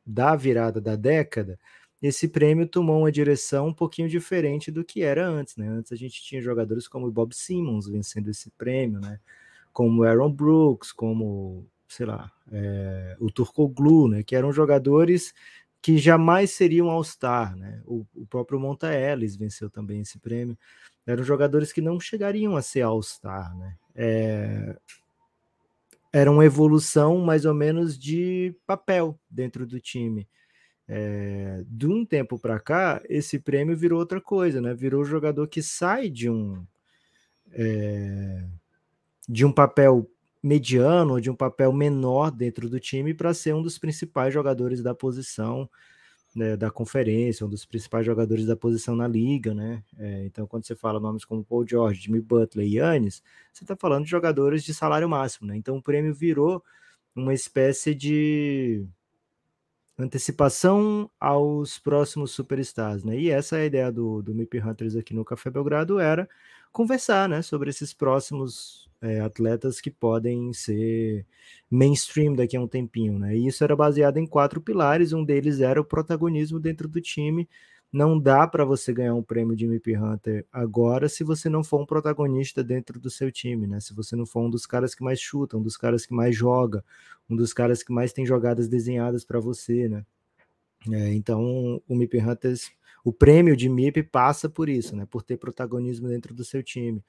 da 0.06 0.36
virada 0.36 0.82
da 0.82 0.96
década, 0.96 1.58
esse 2.02 2.28
prêmio 2.28 2.68
tomou 2.68 3.00
uma 3.00 3.12
direção 3.12 3.68
um 3.68 3.74
pouquinho 3.74 4.10
diferente 4.10 4.70
do 4.70 4.84
que 4.84 5.02
era 5.02 5.26
antes, 5.26 5.56
né? 5.56 5.70
Antes 5.70 5.94
a 5.94 5.96
gente 5.96 6.22
tinha 6.22 6.42
jogadores 6.42 6.86
como 6.86 7.08
o 7.08 7.12
Bob 7.12 7.34
Simmons 7.34 7.88
vencendo 7.88 8.30
esse 8.30 8.50
prêmio, 8.52 9.00
né? 9.00 9.22
Como 9.74 10.04
Aaron 10.04 10.32
Brooks, 10.32 10.92
como, 10.92 11.68
sei 11.88 12.06
lá, 12.06 12.32
é, 12.52 13.18
o 13.20 13.32
Turcoglu, 13.32 14.08
né? 14.08 14.24
Que 14.24 14.36
eram 14.36 14.54
jogadores 14.54 15.34
que 15.82 15.98
jamais 15.98 16.52
seriam 16.52 16.90
All-Star, 16.90 17.58
né? 17.58 17.82
O, 17.86 18.06
o, 18.16 18.26
próprio 18.26 18.60
Monta 18.60 18.94
Ellis 18.94 19.36
venceu 19.36 19.70
também 19.70 20.00
esse 20.00 20.18
prêmio. 20.18 20.58
Eram 21.06 21.24
jogadores 21.24 21.74
que 21.74 21.82
não 21.82 22.00
chegariam 22.00 22.56
a 22.56 22.62
ser 22.62 22.84
All-Star, 22.84 23.54
né? 23.58 23.76
É, 23.94 24.78
era 26.14 26.32
uma 26.32 26.46
evolução 26.46 27.18
mais 27.18 27.44
ou 27.44 27.54
menos 27.54 27.98
de 27.98 28.56
papel 28.66 29.20
dentro 29.30 29.66
do 29.66 29.80
time. 29.80 30.26
É, 30.88 31.64
de 31.68 31.88
um 31.88 32.06
tempo 32.06 32.38
para 32.38 32.60
cá, 32.60 33.02
esse 33.10 33.40
prêmio 33.40 33.76
virou 33.76 34.00
outra 34.00 34.22
coisa, 34.22 34.62
né? 34.62 34.74
Virou 34.74 35.02
o 35.02 35.06
jogador 35.06 35.48
que 35.48 35.62
sai 35.62 36.10
de 36.10 36.30
um 36.30 36.66
é, 37.52 38.46
de 39.28 39.46
um 39.46 39.52
papel 39.52 40.10
mediano 40.44 41.22
de 41.22 41.30
um 41.30 41.36
papel 41.36 41.72
menor 41.72 42.30
dentro 42.30 42.70
do 42.70 42.78
time 42.78 43.14
para 43.14 43.34
ser 43.34 43.56
um 43.56 43.62
dos 43.62 43.78
principais 43.78 44.34
jogadores 44.34 44.84
da 44.84 44.94
posição 44.94 45.70
né, 46.36 46.58
da 46.58 46.70
conferência, 46.72 47.46
um 47.46 47.50
dos 47.50 47.66
principais 47.66 48.06
jogadores 48.06 48.46
da 48.46 48.56
posição 48.56 48.96
na 48.96 49.08
liga, 49.08 49.54
né? 49.54 49.84
É, 50.00 50.26
então, 50.26 50.48
quando 50.48 50.66
você 50.66 50.76
fala 50.76 51.00
nomes 51.00 51.24
como 51.24 51.46
Paul 51.46 51.66
George, 51.68 52.02
Jimmy 52.02 52.20
Butler 52.22 52.66
e 52.66 52.78
Yannis, 52.78 53.22
você 53.52 53.64
está 53.64 53.76
falando 53.76 54.04
de 54.06 54.10
jogadores 54.10 54.64
de 54.64 54.74
salário 54.74 55.08
máximo, 55.08 55.48
né? 55.48 55.56
Então, 55.56 55.78
o 55.78 55.82
prêmio 55.82 56.12
virou 56.12 56.64
uma 57.16 57.36
espécie 57.36 57.94
de 57.94 58.84
antecipação 59.96 61.08
aos 61.20 61.78
próximos 61.78 62.32
superstars, 62.32 63.04
né? 63.04 63.16
E 63.16 63.30
essa 63.30 63.58
é 63.58 63.62
a 63.62 63.66
ideia 63.66 63.92
do, 63.92 64.24
do 64.24 64.34
MIP 64.34 64.60
Hunters 64.60 64.96
aqui 64.96 65.14
no 65.14 65.24
Café 65.24 65.52
Belgrado, 65.52 66.00
era 66.00 66.28
conversar, 66.74 67.30
né, 67.30 67.42
sobre 67.42 67.70
esses 67.70 67.94
próximos 67.94 68.90
é, 69.02 69.22
atletas 69.22 69.80
que 69.80 69.92
podem 69.92 70.52
ser 70.54 71.26
mainstream 71.70 72.34
daqui 72.36 72.58
a 72.58 72.62
um 72.62 72.68
tempinho, 72.68 73.20
né? 73.20 73.36
E 73.36 73.48
isso 73.48 73.64
era 73.64 73.76
baseado 73.76 74.18
em 74.18 74.26
quatro 74.26 74.60
pilares, 74.62 75.14
um 75.14 75.24
deles 75.24 75.60
era 75.62 75.80
o 75.80 75.86
protagonismo 75.86 76.60
dentro 76.60 76.88
do 76.88 77.02
time, 77.02 77.48
não 77.92 78.20
dá 78.20 78.48
para 78.48 78.66
você 78.66 78.92
ganhar 78.92 79.14
um 79.14 79.22
prêmio 79.22 79.56
de 79.56 79.66
MVP 79.66 79.96
Hunter 79.98 80.48
agora 80.52 81.08
se 81.08 81.24
você 81.24 81.48
não 81.48 81.64
for 81.64 81.80
um 81.82 81.86
protagonista 81.86 82.64
dentro 82.64 83.00
do 83.00 83.10
seu 83.10 83.32
time, 83.32 83.68
né? 83.68 83.80
Se 83.80 83.94
você 83.94 84.16
não 84.16 84.26
for 84.26 84.42
um 84.42 84.50
dos 84.50 84.66
caras 84.66 84.96
que 84.96 85.04
mais 85.04 85.20
chuta, 85.20 85.58
um 85.58 85.62
dos 85.62 85.78
caras 85.78 86.06
que 86.06 86.14
mais 86.14 86.36
joga, 86.36 86.84
um 87.30 87.36
dos 87.36 87.54
caras 87.54 87.84
que 87.84 87.94
mais 87.94 88.12
tem 88.12 88.26
jogadas 88.26 88.68
desenhadas 88.68 89.24
para 89.24 89.40
você, 89.40 89.88
né? 89.88 90.04
É, 90.92 91.14
então, 91.14 91.82
o 91.88 91.96
MIP 91.96 92.20
Hunters, 92.20 92.72
o 93.04 93.12
prêmio 93.12 93.56
de 93.56 93.70
MIP 93.70 94.04
passa 94.04 94.50
por 94.50 94.70
isso, 94.70 94.96
né? 94.96 95.06
Por 95.06 95.24
ter 95.24 95.38
protagonismo 95.38 96.08
dentro 96.08 96.34
do 96.34 96.46
seu 96.46 96.64
time. 96.64 97.04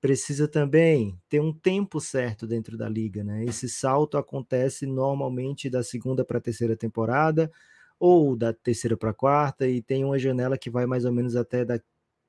Precisa 0.00 0.48
também 0.48 1.18
ter 1.28 1.40
um 1.40 1.52
tempo 1.52 2.00
certo 2.00 2.46
dentro 2.46 2.76
da 2.76 2.88
liga, 2.88 3.24
né? 3.24 3.44
Esse 3.44 3.68
salto 3.68 4.18
acontece 4.18 4.86
normalmente 4.86 5.70
da 5.70 5.82
segunda 5.82 6.24
para 6.24 6.38
a 6.38 6.40
terceira 6.40 6.76
temporada 6.76 7.50
ou 7.98 8.36
da 8.36 8.52
terceira 8.52 8.96
para 8.96 9.10
a 9.10 9.14
quarta, 9.14 9.66
e 9.66 9.80
tem 9.82 10.04
uma 10.04 10.18
janela 10.18 10.58
que 10.58 10.68
vai 10.70 10.84
mais 10.86 11.04
ou 11.06 11.12
menos 11.12 11.34
até 11.34 11.64
da 11.64 11.80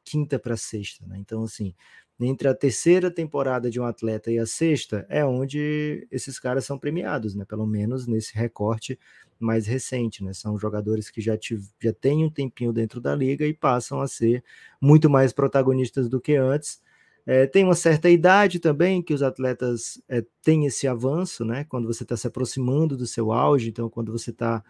quinta 0.06 0.39
para 0.39 0.56
sexta, 0.56 1.06
né? 1.06 1.17
Então, 1.19 1.43
assim, 1.43 1.75
entre 2.19 2.47
a 2.47 2.56
terceira 2.56 3.12
temporada 3.12 3.69
de 3.69 3.80
um 3.80 3.84
atleta 3.84 4.32
e 4.32 4.39
a 4.39 4.45
sexta 4.45 5.06
é 5.10 5.25
onde 5.25 6.08
esses 6.10 6.39
caras 6.39 6.65
são 6.65 6.80
premiados, 6.80 7.36
né? 7.36 7.45
Pelo 7.45 7.67
menos 7.67 8.08
nesse 8.08 8.34
recorte 8.36 8.97
mais 9.39 9.67
recente, 9.67 10.23
né? 10.23 10.34
São 10.34 10.58
jogadores 10.58 11.10
que 11.10 11.21
já, 11.21 11.38
tive, 11.38 11.67
já 11.82 11.93
têm 11.93 12.26
um 12.26 12.30
tempinho 12.30 12.73
dentro 12.73 13.00
da 13.02 13.15
liga 13.15 13.45
e 13.45 13.54
passam 13.54 14.02
a 14.02 14.08
ser 14.08 14.43
muito 14.82 15.10
mais 15.10 15.34
protagonistas 15.34 16.10
do 16.10 16.19
que 16.19 16.36
antes. 16.36 16.82
É, 17.26 17.45
tem 17.45 17.63
uma 17.63 17.76
certa 17.76 18.10
idade 18.10 18.60
também 18.60 19.02
que 19.02 19.13
os 19.13 19.21
atletas 19.21 20.02
é, 20.08 20.23
têm 20.41 20.65
esse 20.65 20.88
avanço, 20.88 21.43
né? 21.43 21.65
Quando 21.65 21.86
você 21.86 22.04
está 22.04 22.15
se 22.15 22.28
aproximando 22.28 22.95
do 22.95 23.06
seu 23.06 23.32
auge, 23.32 23.69
então 23.69 23.89
quando 23.89 24.12
você 24.12 24.32
está 24.32 24.63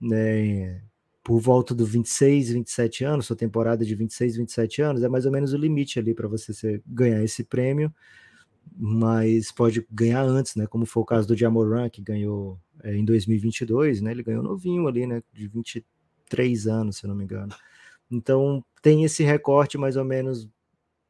né, 0.00 0.82
por 1.22 1.38
volta 1.38 1.74
do 1.74 1.84
26, 1.84 2.50
27 2.50 3.04
anos, 3.04 3.26
sua 3.26 3.36
temporada 3.36 3.84
de 3.84 3.94
26, 3.94 4.36
27 4.36 4.82
anos, 4.82 5.02
é 5.02 5.08
mais 5.08 5.26
ou 5.26 5.32
menos 5.32 5.52
o 5.52 5.56
limite 5.56 5.98
ali 5.98 6.14
para 6.14 6.26
você 6.26 6.82
ganhar 6.86 7.22
esse 7.22 7.44
prêmio, 7.44 7.94
mas 8.76 9.52
pode 9.52 9.86
ganhar 9.90 10.22
antes, 10.22 10.54
né? 10.56 10.66
Como 10.66 10.86
foi 10.86 11.02
o 11.02 11.06
caso 11.06 11.28
do 11.28 11.36
Jamoran, 11.36 11.88
que 11.88 12.02
ganhou 12.02 12.58
é, 12.82 12.94
em 12.94 13.04
2022, 13.04 14.00
né? 14.00 14.10
Ele 14.12 14.22
ganhou 14.22 14.42
novinho 14.42 14.86
ali, 14.86 15.06
né? 15.06 15.22
De 15.32 15.48
23 15.48 16.66
anos, 16.66 16.98
se 16.98 17.06
não 17.06 17.14
me 17.14 17.24
engano. 17.24 17.54
Então 18.10 18.64
tem 18.82 19.04
esse 19.04 19.22
recorte 19.22 19.78
mais 19.78 19.96
ou 19.96 20.04
menos, 20.04 20.48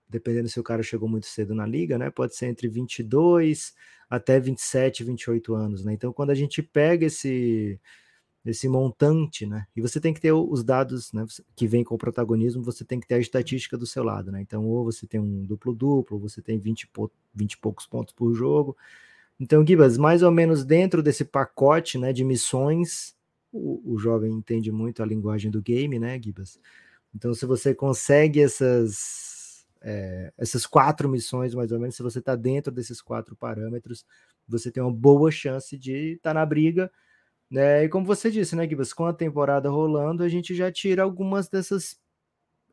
dependendo 0.08 0.48
se 0.48 0.60
o 0.60 0.64
cara 0.64 0.82
chegou 0.82 1.08
muito 1.08 1.26
cedo 1.26 1.54
na 1.54 1.66
liga, 1.66 1.98
né? 1.98 2.10
Pode 2.10 2.36
ser 2.36 2.46
entre 2.46 2.68
22 2.68 3.74
até 4.08 4.40
27, 4.40 5.04
28 5.04 5.54
anos, 5.54 5.84
né? 5.84 5.92
Então 5.92 6.12
quando 6.12 6.30
a 6.30 6.34
gente 6.34 6.62
pega 6.62 7.06
esse 7.06 7.80
esse 8.44 8.68
montante, 8.68 9.46
né? 9.46 9.66
E 9.76 9.80
você 9.80 10.00
tem 10.00 10.14
que 10.14 10.20
ter 10.20 10.32
os 10.32 10.64
dados 10.64 11.12
né, 11.12 11.24
que 11.54 11.66
vêm 11.66 11.84
com 11.84 11.94
o 11.94 11.98
protagonismo, 11.98 12.62
você 12.62 12.84
tem 12.84 12.98
que 12.98 13.06
ter 13.06 13.16
a 13.16 13.18
estatística 13.18 13.76
do 13.76 13.86
seu 13.86 14.02
lado, 14.02 14.32
né? 14.32 14.40
Então, 14.40 14.66
ou 14.66 14.84
você 14.84 15.06
tem 15.06 15.20
um 15.20 15.44
duplo-duplo, 15.44 16.18
você 16.18 16.40
tem 16.40 16.58
20, 16.58 16.88
20 17.34 17.52
e 17.52 17.58
poucos 17.58 17.86
pontos 17.86 18.14
por 18.14 18.32
jogo. 18.34 18.76
Então, 19.38 19.66
Gibas, 19.66 19.98
mais 19.98 20.22
ou 20.22 20.30
menos 20.30 20.64
dentro 20.64 21.02
desse 21.02 21.24
pacote 21.24 21.98
né, 21.98 22.12
de 22.12 22.24
missões, 22.24 23.14
o, 23.52 23.94
o 23.94 23.98
jovem 23.98 24.32
entende 24.32 24.72
muito 24.72 25.02
a 25.02 25.06
linguagem 25.06 25.50
do 25.50 25.60
game, 25.60 25.98
né, 25.98 26.20
Gibas? 26.22 26.58
Então, 27.14 27.34
se 27.34 27.44
você 27.44 27.74
consegue 27.74 28.40
essas, 28.40 29.66
é, 29.82 30.32
essas 30.38 30.64
quatro 30.66 31.08
missões, 31.08 31.54
mais 31.54 31.72
ou 31.72 31.78
menos, 31.78 31.96
se 31.96 32.02
você 32.02 32.20
está 32.20 32.36
dentro 32.36 32.72
desses 32.72 33.02
quatro 33.02 33.36
parâmetros, 33.36 34.06
você 34.48 34.70
tem 34.70 34.82
uma 34.82 34.92
boa 34.92 35.30
chance 35.30 35.76
de 35.76 36.14
estar 36.14 36.30
tá 36.30 36.34
na 36.34 36.46
briga 36.46 36.90
né? 37.50 37.84
E 37.84 37.88
como 37.88 38.06
você 38.06 38.30
disse, 38.30 38.54
né, 38.54 38.68
Gibas, 38.68 38.92
com 38.92 39.06
a 39.06 39.12
temporada 39.12 39.68
rolando, 39.68 40.22
a 40.22 40.28
gente 40.28 40.54
já 40.54 40.70
tira 40.70 41.02
algumas 41.02 41.48
dessas. 41.48 41.98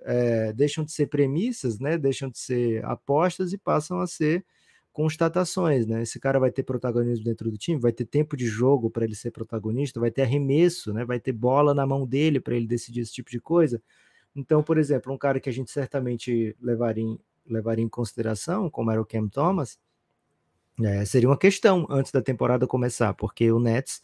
É, 0.06 0.54
deixam 0.54 0.86
de 0.86 0.92
ser 0.92 1.08
premissas, 1.08 1.80
né? 1.80 1.98
Deixam 1.98 2.30
de 2.30 2.38
ser 2.38 2.86
apostas 2.86 3.52
e 3.52 3.58
passam 3.58 4.00
a 4.00 4.08
ser 4.08 4.46
constatações, 4.94 5.86
né? 5.88 6.04
Esse 6.04 6.20
cara 6.20 6.40
vai 6.40 6.52
ter 6.52 6.64
protagonismo 6.64 7.26
dentro 7.26 7.52
do 7.52 7.58
time, 7.58 7.80
vai 7.80 7.92
ter 7.92 8.06
tempo 8.06 8.38
de 8.38 8.48
jogo 8.48 8.90
para 8.90 9.06
ele 9.06 9.16
ser 9.16 9.32
protagonista, 9.32 10.00
vai 10.00 10.12
ter 10.12 10.24
arremesso, 10.24 10.94
né? 10.94 11.06
Vai 11.06 11.20
ter 11.20 11.32
bola 11.32 11.74
na 11.74 11.86
mão 11.86 12.06
dele 12.06 12.40
para 12.40 12.56
ele 12.56 12.68
decidir 12.68 13.02
esse 13.02 13.14
tipo 13.14 13.30
de 13.32 13.40
coisa. 13.40 13.82
Então, 14.36 14.64
por 14.64 14.78
exemplo, 14.78 15.12
um 15.14 15.18
cara 15.18 15.40
que 15.40 15.50
a 15.50 15.54
gente 15.54 15.72
certamente 15.72 16.56
levaria 16.62 17.04
em, 17.04 17.20
levaria 17.46 17.84
em 17.84 17.90
consideração, 17.90 18.70
como 18.70 18.92
era 18.92 19.02
o 19.02 19.06
Cam 19.06 19.28
Thomas, 19.28 19.80
é, 20.84 21.06
seria 21.06 21.30
uma 21.30 21.38
questão 21.38 21.88
antes 21.90 22.12
da 22.12 22.22
temporada 22.22 22.68
começar, 22.68 23.14
porque 23.16 23.52
o 23.52 23.60
Nets 23.60 24.02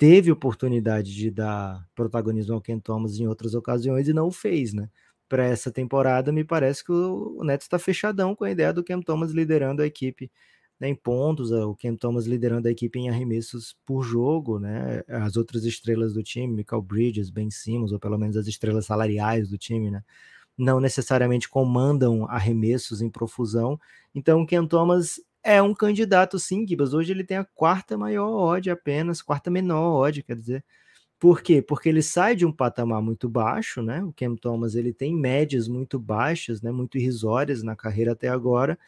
teve 0.00 0.32
oportunidade 0.32 1.14
de 1.14 1.30
dar 1.30 1.86
protagonismo 1.94 2.54
ao 2.54 2.60
Ken 2.62 2.80
Thomas 2.80 3.20
em 3.20 3.26
outras 3.26 3.54
ocasiões 3.54 4.08
e 4.08 4.14
não 4.14 4.28
o 4.28 4.32
fez, 4.32 4.72
né? 4.72 4.88
Para 5.28 5.44
essa 5.44 5.70
temporada, 5.70 6.32
me 6.32 6.42
parece 6.42 6.82
que 6.82 6.90
o 6.90 7.44
Neto 7.44 7.60
está 7.60 7.78
fechadão 7.78 8.34
com 8.34 8.44
a 8.44 8.50
ideia 8.50 8.72
do 8.72 8.82
Ken 8.82 9.02
Thomas 9.02 9.30
liderando 9.32 9.82
a 9.82 9.86
equipe 9.86 10.30
né, 10.80 10.88
em 10.88 10.94
pontos, 10.94 11.50
o 11.52 11.74
Ken 11.74 11.94
Thomas 11.94 12.24
liderando 12.26 12.66
a 12.66 12.70
equipe 12.70 12.98
em 12.98 13.10
arremessos 13.10 13.76
por 13.84 14.02
jogo, 14.02 14.58
né? 14.58 15.02
As 15.06 15.36
outras 15.36 15.64
estrelas 15.66 16.14
do 16.14 16.22
time, 16.22 16.56
Michael 16.56 16.80
Bridges, 16.80 17.28
Ben 17.28 17.50
Simmons, 17.50 17.92
ou 17.92 17.98
pelo 18.00 18.16
menos 18.16 18.38
as 18.38 18.46
estrelas 18.46 18.86
salariais 18.86 19.50
do 19.50 19.58
time, 19.58 19.90
né? 19.90 20.02
Não 20.56 20.80
necessariamente 20.80 21.46
comandam 21.46 22.24
arremessos 22.26 23.02
em 23.02 23.10
profusão. 23.10 23.78
Então, 24.14 24.40
o 24.42 24.46
Ken 24.46 24.66
Thomas 24.66 25.20
é 25.42 25.62
um 25.62 25.74
candidato 25.74 26.38
sim, 26.38 26.66
Gibas. 26.66 26.94
Hoje 26.94 27.12
ele 27.12 27.24
tem 27.24 27.36
a 27.38 27.44
quarta 27.44 27.96
maior 27.96 28.28
odd 28.30 28.70
apenas, 28.70 29.22
quarta 29.22 29.50
menor 29.50 30.00
odd, 30.06 30.22
quer 30.22 30.36
dizer. 30.36 30.64
Por 31.18 31.42
quê? 31.42 31.62
Porque 31.62 31.88
ele 31.88 32.02
sai 32.02 32.34
de 32.36 32.46
um 32.46 32.52
patamar 32.52 33.02
muito 33.02 33.28
baixo, 33.28 33.82
né? 33.82 34.02
O 34.02 34.12
Cam 34.12 34.36
Thomas 34.36 34.74
ele 34.74 34.92
tem 34.92 35.14
médias 35.14 35.68
muito 35.68 35.98
baixas, 35.98 36.62
né? 36.62 36.72
Muito 36.72 36.98
irrisórias 36.98 37.62
na 37.62 37.76
carreira 37.76 38.12
até 38.12 38.28
agora. 38.28 38.78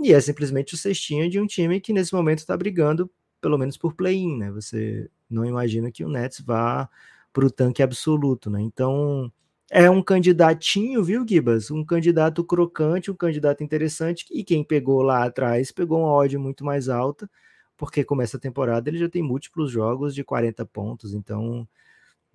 E 0.00 0.12
é 0.12 0.20
simplesmente 0.20 0.74
o 0.74 0.76
cestinha 0.78 1.28
de 1.28 1.40
um 1.40 1.46
time 1.46 1.80
que 1.80 1.92
nesse 1.92 2.14
momento 2.14 2.38
está 2.40 2.56
brigando, 2.56 3.10
pelo 3.40 3.58
menos 3.58 3.76
por 3.76 3.94
play-in, 3.94 4.38
né? 4.38 4.50
Você 4.52 5.10
não 5.30 5.44
imagina 5.44 5.90
que 5.90 6.04
o 6.04 6.08
Nets 6.08 6.40
vá 6.40 6.88
para 7.32 7.46
o 7.46 7.50
tanque 7.50 7.82
absoluto, 7.82 8.50
né? 8.50 8.60
Então 8.62 9.32
é 9.74 9.90
um 9.90 10.00
candidatinho, 10.00 11.02
viu, 11.02 11.26
Gibas? 11.28 11.68
Um 11.68 11.84
candidato 11.84 12.44
crocante, 12.44 13.10
um 13.10 13.16
candidato 13.16 13.64
interessante, 13.64 14.24
e 14.30 14.44
quem 14.44 14.62
pegou 14.62 15.02
lá 15.02 15.24
atrás 15.24 15.72
pegou 15.72 15.98
uma 15.98 16.12
odd 16.12 16.38
muito 16.38 16.64
mais 16.64 16.88
alta, 16.88 17.28
porque 17.76 18.04
começa 18.04 18.36
a 18.36 18.40
temporada 18.40 18.88
ele 18.88 18.98
já 18.98 19.08
tem 19.08 19.20
múltiplos 19.20 19.72
jogos 19.72 20.14
de 20.14 20.22
40 20.22 20.64
pontos, 20.66 21.12
então 21.12 21.66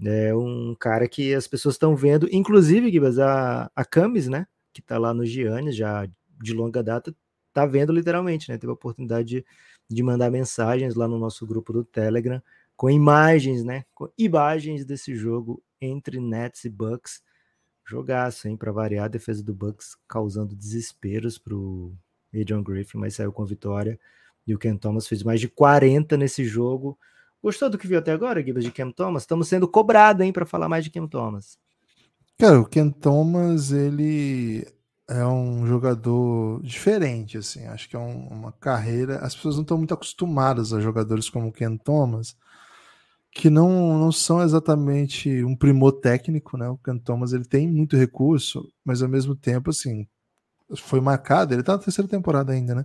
é 0.04 0.36
um 0.36 0.76
cara 0.78 1.08
que 1.08 1.34
as 1.34 1.48
pessoas 1.48 1.76
estão 1.76 1.96
vendo, 1.96 2.28
inclusive, 2.30 2.92
Gibas, 2.92 3.18
a, 3.20 3.72
a 3.74 3.86
Camis, 3.86 4.28
né, 4.28 4.46
que 4.74 4.82
tá 4.82 4.98
lá 4.98 5.14
no 5.14 5.26
Giannis, 5.26 5.78
já 5.78 6.06
de 6.42 6.54
longa 6.54 6.84
data, 6.84 7.16
tá 7.54 7.66
vendo 7.66 7.94
literalmente, 7.94 8.50
né, 8.52 8.58
teve 8.58 8.72
a 8.72 8.74
oportunidade 8.74 9.28
de, 9.30 9.46
de 9.90 10.04
mandar 10.04 10.30
mensagens 10.30 10.94
lá 10.94 11.08
no 11.08 11.18
nosso 11.18 11.48
grupo 11.48 11.72
do 11.72 11.86
Telegram, 11.86 12.42
com 12.76 12.90
imagens, 12.90 13.64
né, 13.64 13.86
com 13.96 14.10
imagens 14.18 14.84
desse 14.84 15.16
jogo 15.16 15.64
entre 15.80 16.20
Nets 16.20 16.66
e 16.66 16.70
Bucks. 16.70 17.22
Jogaço, 17.90 18.48
hein? 18.48 18.56
Para 18.56 18.72
variar, 18.72 19.06
a 19.06 19.08
defesa 19.08 19.42
do 19.42 19.52
Bucks 19.52 19.98
causando 20.08 20.56
desesperos 20.56 21.40
para 21.40 21.56
o 21.56 21.92
Adrian 22.34 22.62
Griffin, 22.62 23.00
mas 23.00 23.16
saiu 23.16 23.34
com 23.34 23.44
vitória. 23.44 24.00
E 24.46 24.54
o 24.54 24.60
Ken 24.60 24.78
Thomas 24.78 25.08
fez 25.08 25.24
mais 25.24 25.40
de 25.40 25.48
40 25.48 26.16
nesse 26.16 26.46
jogo. 26.46 26.98
Gostou 27.42 27.68
do 27.68 27.80
que 27.80 27.88
viu 27.88 27.98
até 27.98 28.12
agora, 28.12 28.44
Gibas, 28.44 28.64
de 28.64 28.72
Ken 28.72 28.92
Thomas? 28.92 29.24
Estamos 29.24 29.48
sendo 29.48 29.68
cobrados, 29.68 30.24
hein, 30.24 30.32
para 30.32 30.46
falar 30.46 30.70
mais 30.70 30.84
de 30.84 30.92
Ken 30.92 31.08
Thomas. 31.08 31.58
Cara, 32.38 32.60
o 32.60 32.66
Ken 32.66 32.92
Thomas, 32.92 33.72
ele 33.72 34.68
é 35.08 35.26
um 35.26 35.66
jogador 35.66 36.62
diferente, 36.62 37.40
assim. 37.40 37.66
Acho 37.66 37.90
que 37.90 37.96
é 37.96 38.00
um, 38.00 38.28
uma 38.28 38.52
carreira. 38.52 39.18
As 39.18 39.36
pessoas 39.36 39.56
não 39.56 39.64
estão 39.64 39.78
muito 39.78 39.96
acostumadas 39.96 40.74
a 40.74 40.80
jogadores 40.80 41.28
como 41.28 41.48
o 41.48 41.52
Ken 41.52 41.76
Thomas 41.76 42.36
que 43.32 43.50
não, 43.50 43.98
não 43.98 44.12
são 44.12 44.42
exatamente 44.42 45.44
um 45.44 45.56
primor 45.56 45.94
técnico, 45.94 46.58
né? 46.58 46.68
O 46.70 46.78
Ken 46.78 46.98
Thomas 46.98 47.34
ele 47.34 47.46
tem 47.46 47.68
muito 47.68 47.96
recurso, 47.96 48.68
mas 48.84 49.02
ao 49.02 49.10
mesmo 49.10 49.36
tempo, 49.36 49.70
assim, 49.70 50.08
foi 50.78 51.00
marcado, 51.00 51.54
ele 51.54 51.64
tá 51.64 51.74
na 51.74 51.80
terceira 51.80 52.08
temporada 52.08 52.52
ainda, 52.52 52.76
né? 52.76 52.84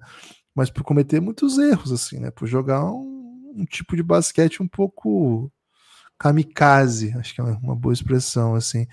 Mas 0.55 0.71
por 0.71 0.85
cometer 0.85 1.21
muitos 1.21 1.59
erros, 1.59 1.93
assim, 1.93 2.19
né? 2.21 2.31
Por 2.31 2.47
jogar 2.47 2.85
um, 2.85 3.53
um 3.57 3.65
tipo 3.65 3.97
de 3.97 4.03
basquete 4.03 4.63
um 4.63 4.69
pouco 4.69 5.51
kamikaze, 6.19 7.13
acho 7.19 7.35
que 7.35 7.41
é 7.41 7.45
uma 7.45 7.75
boa 7.75 7.93
expressão, 7.93 8.55
assim. 8.55 8.87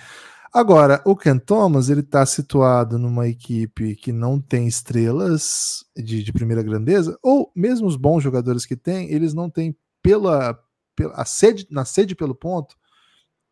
Agora, 0.54 1.02
o 1.06 1.16
Ken 1.16 1.38
Thomas, 1.38 1.90
ele 1.90 2.04
tá 2.04 2.26
situado 2.26 2.98
numa 2.98 3.28
equipe 3.28 3.96
que 3.96 4.12
não 4.12 4.40
tem 4.40 4.68
estrelas 4.68 5.86
de, 5.96 6.24
de 6.24 6.34
primeira 6.34 6.62
grandeza, 6.62 7.18
ou 7.24 7.52
mesmo 7.56 7.88
os 7.88 7.96
bons 7.96 8.22
jogadores 8.22 8.66
que 8.66 8.76
tem, 8.76 9.10
eles 9.12 9.34
não 9.34 9.50
têm 9.50 9.76
pela 10.02 10.58
a 11.14 11.26
sede, 11.26 11.68
na 11.70 11.86
sede 11.86 12.16
pelo 12.16 12.36
ponto, 12.36 12.76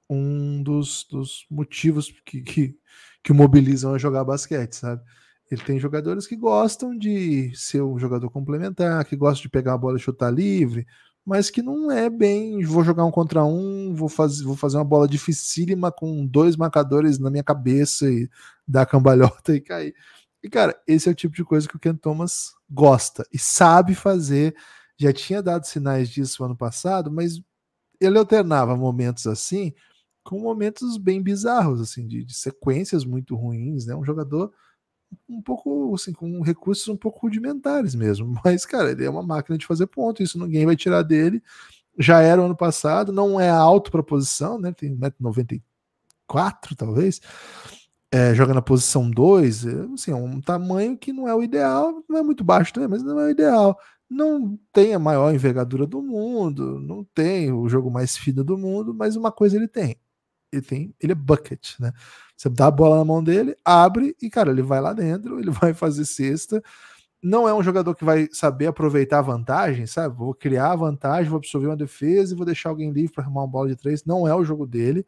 um 0.10 0.64
dos, 0.64 1.06
dos 1.10 1.46
motivos 1.50 2.12
que, 2.26 2.42
que, 2.42 2.76
que 3.24 3.32
o 3.32 3.36
mobilizam 3.36 3.94
a 3.94 3.98
jogar 3.98 4.24
basquete, 4.24 4.74
sabe? 4.74 5.02
Ele 5.52 5.62
tem 5.64 5.80
jogadores 5.80 6.28
que 6.28 6.36
gostam 6.36 6.98
de 6.98 7.52
ser 7.56 7.82
um 7.82 7.98
jogador 7.98 8.30
complementar, 8.30 9.04
que 9.06 9.16
gostam 9.16 9.44
de 9.44 9.50
pegar 9.50 9.74
a 9.74 9.78
bola 9.78 9.98
e 9.98 10.02
chutar 10.02 10.32
livre, 10.32 10.86
mas 11.26 11.50
que 11.50 11.62
não 11.62 11.92
é 11.92 12.10
bem, 12.10 12.64
vou 12.64 12.84
jogar 12.84 13.06
um 13.06 13.12
contra 13.12 13.44
um, 13.44 13.94
vou 13.94 14.10
fazer, 14.10 14.44
vou 14.44 14.56
fazer 14.56 14.78
uma 14.78 14.86
bola 14.86 15.08
dificílima 15.08 15.92
com 15.92 16.26
dois 16.26 16.56
marcadores 16.56 17.20
na 17.20 17.30
minha 17.30 17.44
cabeça 17.44 18.10
e 18.10 18.30
dar 18.68 18.86
cambalhota 18.86 19.54
e 19.56 19.62
cair. 19.62 19.96
E, 20.42 20.50
cara, 20.50 20.80
esse 20.88 21.10
é 21.10 21.12
o 21.12 21.16
tipo 21.16 21.36
de 21.36 21.44
coisa 21.44 21.68
que 21.68 21.76
o 21.76 21.80
Ken 21.80 21.96
Thomas 21.96 22.54
gosta 22.70 23.26
e 23.34 23.38
sabe 23.38 23.94
fazer 23.94 24.56
já 25.00 25.14
tinha 25.14 25.42
dado 25.42 25.66
sinais 25.66 26.10
disso 26.10 26.44
ano 26.44 26.56
passado, 26.56 27.12
mas 27.12 27.42
ele 28.00 28.18
alternava 28.18 28.76
momentos 28.76 29.28
assim 29.28 29.74
com 30.24 30.40
momentos 30.40 30.98
bem 30.98 31.22
bizarros, 31.24 31.82
assim, 31.82 32.06
de, 32.08 32.24
de 32.24 32.36
sequências 32.36 33.04
muito 33.04 33.36
ruins, 33.36 33.88
né? 33.88 33.96
Um 33.96 34.04
jogador 34.06 34.54
um 35.28 35.42
pouco, 35.42 35.96
assim, 35.96 36.14
com 36.14 36.42
recursos 36.42 36.88
um 36.88 36.98
pouco 36.98 37.22
rudimentares 37.22 37.96
mesmo. 37.96 38.40
Mas, 38.46 38.66
cara, 38.66 38.92
ele 38.92 39.06
é 39.06 39.10
uma 39.10 39.24
máquina 39.24 39.58
de 39.58 39.66
fazer 39.66 39.88
ponto, 39.88 40.22
isso 40.22 40.40
ninguém 40.40 40.66
vai 40.68 40.76
tirar 40.76 41.02
dele. 41.04 41.42
Já 41.98 42.22
era 42.22 42.42
o 42.42 42.46
ano 42.46 42.56
passado, 42.56 43.12
não 43.12 43.40
é 43.42 43.50
alto 43.50 43.92
para 43.92 44.04
posição, 44.04 44.60
né? 44.60 44.72
Tem 44.72 44.96
1,94m, 44.96 46.76
talvez. 46.78 47.22
é, 48.12 48.34
joga 48.36 48.54
na 48.54 48.62
posição 48.62 49.10
2, 49.10 49.66
é, 49.66 49.72
assim, 49.94 50.12
é 50.12 50.16
um 50.16 50.42
tamanho 50.42 50.98
que 50.98 51.14
não 51.14 51.28
é 51.28 51.36
o 51.36 51.44
ideal, 51.44 52.04
não 52.10 52.18
é 52.20 52.24
muito 52.24 52.44
baixo 52.44 52.74
também, 52.74 52.90
mas 52.90 53.04
não 53.04 53.20
é 53.20 53.26
o 53.26 53.30
ideal. 53.30 53.78
Não 54.10 54.60
tem 54.74 54.94
a 54.94 55.00
maior 55.00 55.34
envergadura 55.34 55.86
do 55.86 56.02
mundo, 56.02 56.80
não 56.80 57.04
tem 57.04 57.52
o 57.52 57.70
jogo 57.70 57.92
mais 57.92 58.18
fino 58.18 58.44
do 58.44 58.58
mundo, 58.58 58.94
mas 58.94 59.16
uma 59.16 59.32
coisa 59.32 59.56
ele 59.56 59.68
tem. 59.68 59.98
Ele 60.52 60.62
tem, 60.64 60.96
ele 61.00 61.12
é 61.12 61.16
bucket, 61.16 61.80
né? 61.80 61.94
Você 62.36 62.50
dá 62.50 62.68
a 62.68 62.72
bola 62.72 62.98
na 62.98 63.06
mão 63.06 63.24
dele, 63.24 63.56
abre 63.64 64.16
e, 64.22 64.30
cara, 64.30 64.50
ele 64.52 64.64
vai 64.64 64.82
lá 64.82 64.94
dentro, 64.94 65.40
ele 65.40 65.52
vai 65.52 65.74
fazer 65.74 66.06
cesta. 66.06 66.62
Não 67.22 67.48
é 67.48 67.54
um 67.54 67.62
jogador 67.62 67.94
que 67.96 68.06
vai 68.06 68.30
saber 68.32 68.68
aproveitar 68.68 69.20
a 69.20 69.22
vantagem, 69.22 69.86
sabe? 69.86 70.16
Vou 70.16 70.34
criar 70.34 70.72
a 70.72 70.76
vantagem, 70.76 71.30
vou 71.30 71.38
absorver 71.38 71.68
uma 71.68 71.76
defesa 71.78 72.34
e 72.34 72.38
vou 72.38 72.46
deixar 72.46 72.70
alguém 72.70 72.92
livre 72.92 73.14
para 73.14 73.24
arrumar 73.26 73.42
uma 73.42 73.48
bola 73.48 73.68
de 73.68 73.76
três. 73.76 74.06
Não 74.06 74.28
é 74.28 74.34
o 74.34 74.44
jogo 74.44 74.66
dele. 74.66 75.06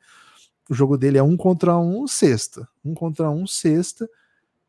O 0.69 0.73
jogo 0.73 0.97
dele 0.97 1.17
é 1.17 1.23
um 1.23 1.37
contra 1.37 1.77
um, 1.77 2.05
sexta. 2.07 2.67
Um 2.83 2.93
contra 2.93 3.29
um, 3.31 3.47
sexta. 3.47 4.09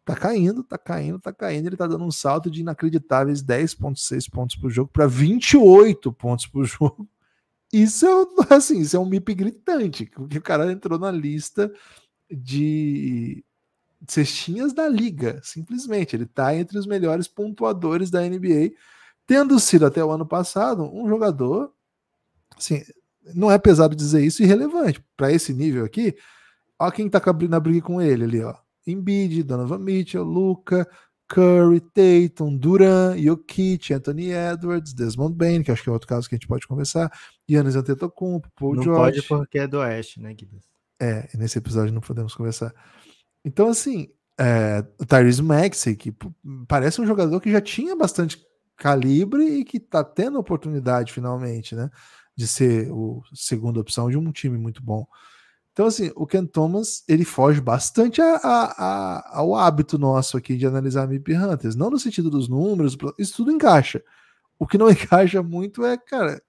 Tá 0.05 0.17
caindo, 0.17 0.65
tá 0.65 0.77
caindo, 0.77 1.19
tá 1.21 1.33
caindo. 1.33 1.67
Ele 1.67 1.77
tá 1.77 1.87
dando 1.87 2.05
um 2.05 2.11
salto 2.11 2.51
de 2.51 2.61
inacreditáveis 2.61 3.43
10,6 3.43 4.29
pontos 4.31 4.57
por 4.57 4.71
jogo 4.71 4.91
para 4.93 5.07
28 5.07 6.13
pontos 6.13 6.47
por 6.47 6.65
jogo. 6.67 7.09
Isso 7.73 8.07
é 8.07 8.55
assim, 8.55 8.81
isso 8.81 8.97
é 8.97 9.01
um 9.01 9.07
MIP 9.07 9.35
gritante, 9.35 10.07
porque 10.07 10.39
o 10.39 10.43
cara 10.43 10.71
entrou 10.71 10.99
na 10.99 11.11
lista 11.11 11.73
de 12.31 13.43
cestinhas 14.07 14.73
da 14.73 14.89
liga, 14.89 15.41
simplesmente. 15.43 16.15
Ele 16.15 16.27
tá 16.27 16.55
entre 16.55 16.79
os 16.79 16.87
melhores 16.87 17.29
pontuadores 17.29 18.11
da 18.11 18.21
NBA, 18.23 18.73
tendo 19.27 19.59
sido 19.59 19.87
até 19.87 20.05
o 20.05 20.11
ano 20.11 20.27
passado 20.27 20.83
um 20.83 21.09
jogador 21.09 21.73
assim, 22.57 22.83
não 23.35 23.51
é 23.51 23.59
pesado 23.59 23.97
dizer 23.97 24.25
isso, 24.25 24.43
irrelevante. 24.43 25.03
Para 25.17 25.33
esse 25.33 25.55
nível 25.55 25.85
aqui, 25.85 26.17
ó 26.79 26.91
quem 26.91 27.09
tá 27.09 27.21
na 27.49 27.61
briga 27.61 27.87
com 27.87 28.01
ele 28.03 28.25
ali, 28.25 28.43
ó. 28.43 28.55
Embiid, 28.87 29.43
Donovan 29.43 29.79
Mitchell, 29.79 30.25
Luca, 30.25 30.89
Curry, 31.29 31.81
Tatum, 31.81 32.57
Duran, 32.57 33.17
Jokic, 33.17 33.93
Anthony 33.93 34.31
Edwards, 34.31 34.93
Desmond 34.93 35.35
Bain, 35.35 35.63
que 35.63 35.71
acho 35.71 35.83
que 35.83 35.89
é 35.89 35.93
outro 35.93 36.09
caso 36.09 36.29
que 36.29 36.35
a 36.35 36.37
gente 36.37 36.49
pode 36.49 36.67
conversar, 36.67 37.11
Giannis 37.49 37.77
Antetokounmpo, 37.77 38.51
Paul 38.55 38.75
não 38.75 38.83
George. 38.83 39.17
Não 39.17 39.27
pode 39.29 39.47
porque 39.47 39.59
é 39.59 39.67
do 39.67 39.79
Oeste, 39.79 40.21
né, 40.21 40.35
Guilherme? 40.35 40.61
É, 41.01 41.29
nesse 41.37 41.59
episódio 41.59 41.93
não 41.93 42.01
podemos 42.01 42.35
conversar. 42.35 42.73
Então, 43.45 43.69
assim, 43.69 44.09
é, 44.39 44.85
o 45.01 45.07
Tyrese 45.07 45.43
Maxey, 45.43 45.97
que 45.97 46.15
parece 46.69 47.01
um 47.01 47.07
jogador 47.07 47.41
que 47.41 47.51
já 47.51 47.61
tinha 47.61 47.97
bastante 47.97 48.39
calibre 48.77 49.45
e 49.45 49.65
que 49.65 49.81
tá 49.81 50.05
tendo 50.05 50.39
oportunidade 50.39 51.13
finalmente, 51.13 51.75
né? 51.75 51.91
de 52.37 52.47
ser 52.47 52.91
o 52.91 53.23
segunda 53.35 53.81
opção 53.81 54.11
de 54.11 54.17
um 54.17 54.33
time 54.33 54.59
muito 54.59 54.83
bom. 54.83 55.07
Então, 55.73 55.87
assim, 55.87 56.13
o 56.15 56.27
Ken 56.27 56.45
Thomas 56.45 57.03
ele 57.09 57.25
foge 57.25 57.61
bastante 57.61 58.21
a, 58.21 58.37
a, 58.37 58.65
a, 58.77 59.39
ao 59.39 59.55
hábito 59.55 59.99
nosso 59.99 60.37
aqui 60.37 60.57
de 60.57 60.67
analisar 60.67 61.09
MIP 61.09 61.35
Hunters, 61.35 61.75
não 61.75 61.91
no 61.91 61.99
sentido 61.99 62.29
dos 62.29 62.49
números, 62.49 62.97
isso 63.19 63.37
tudo 63.37 63.51
encaixa. 63.51 64.03
O 64.59 64.67
que 64.67 64.77
não 64.77 64.89
encaixa 64.91 65.43
muito 65.43 65.85
é, 65.85 65.97
cara, 65.97 66.43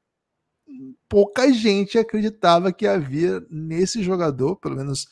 pouca 1.07 1.51
gente 1.53 1.97
acreditava 1.97 2.73
que 2.73 2.86
havia 2.86 3.45
nesse 3.49 4.03
jogador, 4.03 4.57
pelo 4.57 4.75
menos 4.75 5.07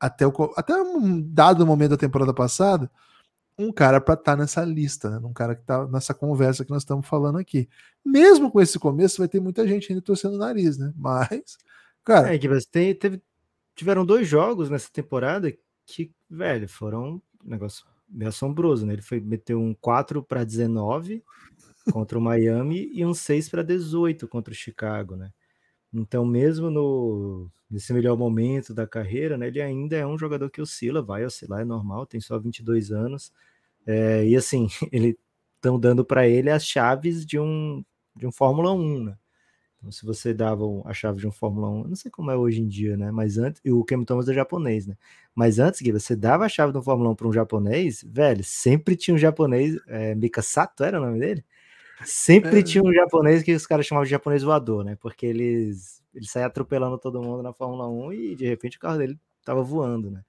até, 0.00 0.26
o, 0.26 0.32
até 0.56 0.74
um 0.74 1.20
dado 1.20 1.66
momento 1.66 1.90
da 1.90 1.96
temporada 1.96 2.34
passada, 2.34 2.90
um 3.58 3.72
cara 3.72 4.00
para 4.00 4.14
estar 4.14 4.32
tá 4.32 4.36
nessa 4.36 4.64
lista, 4.64 5.10
né? 5.10 5.18
um 5.24 5.32
cara 5.32 5.54
que 5.54 5.62
está 5.62 5.86
nessa 5.86 6.12
conversa 6.12 6.64
que 6.64 6.70
nós 6.70 6.82
estamos 6.82 7.06
falando 7.06 7.38
aqui. 7.38 7.68
Mesmo 8.04 8.50
com 8.50 8.60
esse 8.60 8.78
começo, 8.78 9.18
vai 9.18 9.28
ter 9.28 9.40
muita 9.40 9.66
gente 9.66 9.92
ainda 9.92 10.02
torcendo 10.02 10.34
o 10.34 10.38
nariz, 10.38 10.76
né? 10.76 10.92
Mas, 10.96 11.56
cara. 12.04 12.34
É 12.34 12.38
que 12.38 12.48
teve, 12.96 13.22
tiveram 13.74 14.04
dois 14.04 14.28
jogos 14.28 14.70
nessa 14.70 14.90
temporada 14.92 15.56
que, 15.86 16.12
velho, 16.28 16.68
foram 16.68 17.14
um 17.44 17.50
negócio 17.50 17.84
meio 18.08 18.28
assombroso, 18.28 18.86
né? 18.86 18.94
Ele 18.94 19.02
foi 19.02 19.20
meter 19.20 19.54
um 19.54 19.74
4 19.74 20.22
para 20.22 20.44
19 20.44 21.22
contra 21.92 22.18
o 22.18 22.22
Miami 22.22 22.90
e 22.94 23.04
um 23.04 23.14
6 23.14 23.48
para 23.48 23.62
18 23.62 24.28
contra 24.28 24.52
o 24.52 24.56
Chicago, 24.56 25.16
né? 25.16 25.32
Então, 25.92 26.24
mesmo 26.24 26.70
no 26.70 27.50
nesse 27.70 27.92
melhor 27.92 28.16
momento 28.16 28.72
da 28.74 28.86
carreira, 28.86 29.36
né, 29.36 29.48
ele 29.48 29.60
ainda 29.60 29.96
é 29.96 30.06
um 30.06 30.16
jogador 30.18 30.48
que 30.50 30.60
oscila, 30.62 31.02
vai 31.02 31.24
oscilar, 31.24 31.62
é 31.62 31.64
normal, 31.64 32.06
tem 32.06 32.20
só 32.20 32.38
22 32.38 32.92
anos. 32.92 33.32
É, 33.86 34.26
e 34.26 34.36
assim, 34.36 34.68
ele 34.92 35.18
estão 35.56 35.78
dando 35.80 36.04
para 36.04 36.28
ele 36.28 36.50
as 36.50 36.64
chaves 36.66 37.26
de 37.26 37.38
um 37.38 37.84
de 38.16 38.26
um 38.26 38.32
Fórmula 38.32 38.72
1, 38.72 39.04
né? 39.04 39.18
Então, 39.84 39.92
se 39.92 40.06
você 40.06 40.32
dava 40.32 40.64
a 40.86 40.94
chave 40.94 41.20
de 41.20 41.26
um 41.26 41.30
Fórmula 41.30 41.68
1, 41.68 41.88
não 41.88 41.94
sei 41.94 42.10
como 42.10 42.30
é 42.30 42.36
hoje 42.36 42.62
em 42.62 42.66
dia, 42.66 42.96
né? 42.96 43.10
Mas 43.10 43.36
antes, 43.36 43.60
e 43.62 43.70
o 43.70 43.84
Cam 43.84 44.02
Thomas 44.02 44.26
é 44.30 44.32
japonês, 44.32 44.86
né? 44.86 44.96
Mas 45.34 45.58
antes, 45.58 45.80
que 45.80 45.92
você 45.92 46.16
dava 46.16 46.46
a 46.46 46.48
chave 46.48 46.72
do 46.72 46.82
Fórmula 46.82 47.10
1 47.10 47.14
para 47.14 47.28
um 47.28 47.32
japonês, 47.34 48.02
velho, 48.02 48.42
sempre 48.42 48.96
tinha 48.96 49.14
um 49.14 49.18
japonês, 49.18 49.76
é, 49.86 50.14
Mika 50.14 50.40
Sato 50.40 50.82
era 50.84 50.98
o 50.98 51.04
nome 51.04 51.20
dele? 51.20 51.44
Sempre 52.02 52.60
é. 52.60 52.62
tinha 52.62 52.82
um 52.82 52.92
japonês 52.94 53.42
que 53.42 53.52
os 53.52 53.66
caras 53.66 53.84
chamavam 53.84 54.04
de 54.04 54.10
japonês 54.10 54.42
voador, 54.42 54.84
né? 54.84 54.96
Porque 55.00 55.26
eles 55.26 56.02
ele 56.14 56.26
saía 56.26 56.46
atropelando 56.46 56.96
todo 56.96 57.20
mundo 57.20 57.42
na 57.42 57.52
Fórmula 57.52 57.86
1 57.88 58.12
e 58.12 58.36
de 58.36 58.46
repente 58.46 58.78
o 58.78 58.80
carro 58.80 58.96
dele 58.96 59.18
tava 59.44 59.62
voando, 59.62 60.10
né? 60.10 60.22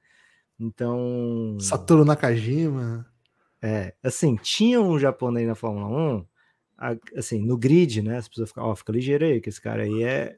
Então. 0.60 1.58
Satoru 1.62 2.04
Nakajima. 2.04 3.06
É, 3.62 3.94
assim, 4.04 4.36
tinha 4.36 4.82
um 4.82 5.00
japonês 5.00 5.48
na 5.48 5.56
Fórmula 5.56 5.88
1, 5.88 6.26
assim, 7.16 7.42
no 7.42 7.58
grid, 7.58 8.02
né? 8.02 8.18
As 8.18 8.28
pessoas 8.28 8.50
ficam, 8.50 8.66
ó, 8.66 8.72
oh, 8.72 8.76
fica 8.76 8.92
ligeiro 8.92 9.26
aí, 9.26 9.42
que 9.42 9.50
esse 9.50 9.62
cara 9.62 9.84
aí 9.84 10.04
é, 10.04 10.36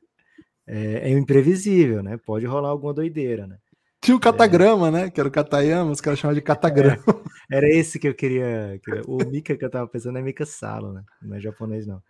é, 0.65 1.09
é 1.09 1.09
imprevisível, 1.09 2.03
né? 2.03 2.17
Pode 2.17 2.45
rolar 2.45 2.69
alguma 2.69 2.93
doideira, 2.93 3.47
né? 3.47 3.57
Tinha 3.99 4.15
o 4.15 4.19
catagrama, 4.19 4.87
é. 4.87 4.91
né? 4.91 5.09
Que 5.09 5.19
era 5.19 5.27
o 5.27 5.31
Katayama, 5.31 5.91
os 5.91 6.01
caras 6.01 6.19
chamavam 6.19 6.35
de 6.35 6.41
catagrama. 6.41 7.03
É, 7.49 7.57
era 7.57 7.67
esse 7.67 7.99
que 7.99 8.07
eu 8.07 8.13
queria. 8.13 8.79
Que, 8.83 9.01
o 9.07 9.17
Mika 9.29 9.55
que 9.55 9.65
eu 9.65 9.69
tava 9.69 9.87
pensando 9.87 10.17
é 10.17 10.21
Mika 10.21 10.45
Salo, 10.45 10.93
né? 10.93 11.03
Não 11.21 11.35
é 11.35 11.39
japonês, 11.39 11.87
não. 11.87 12.01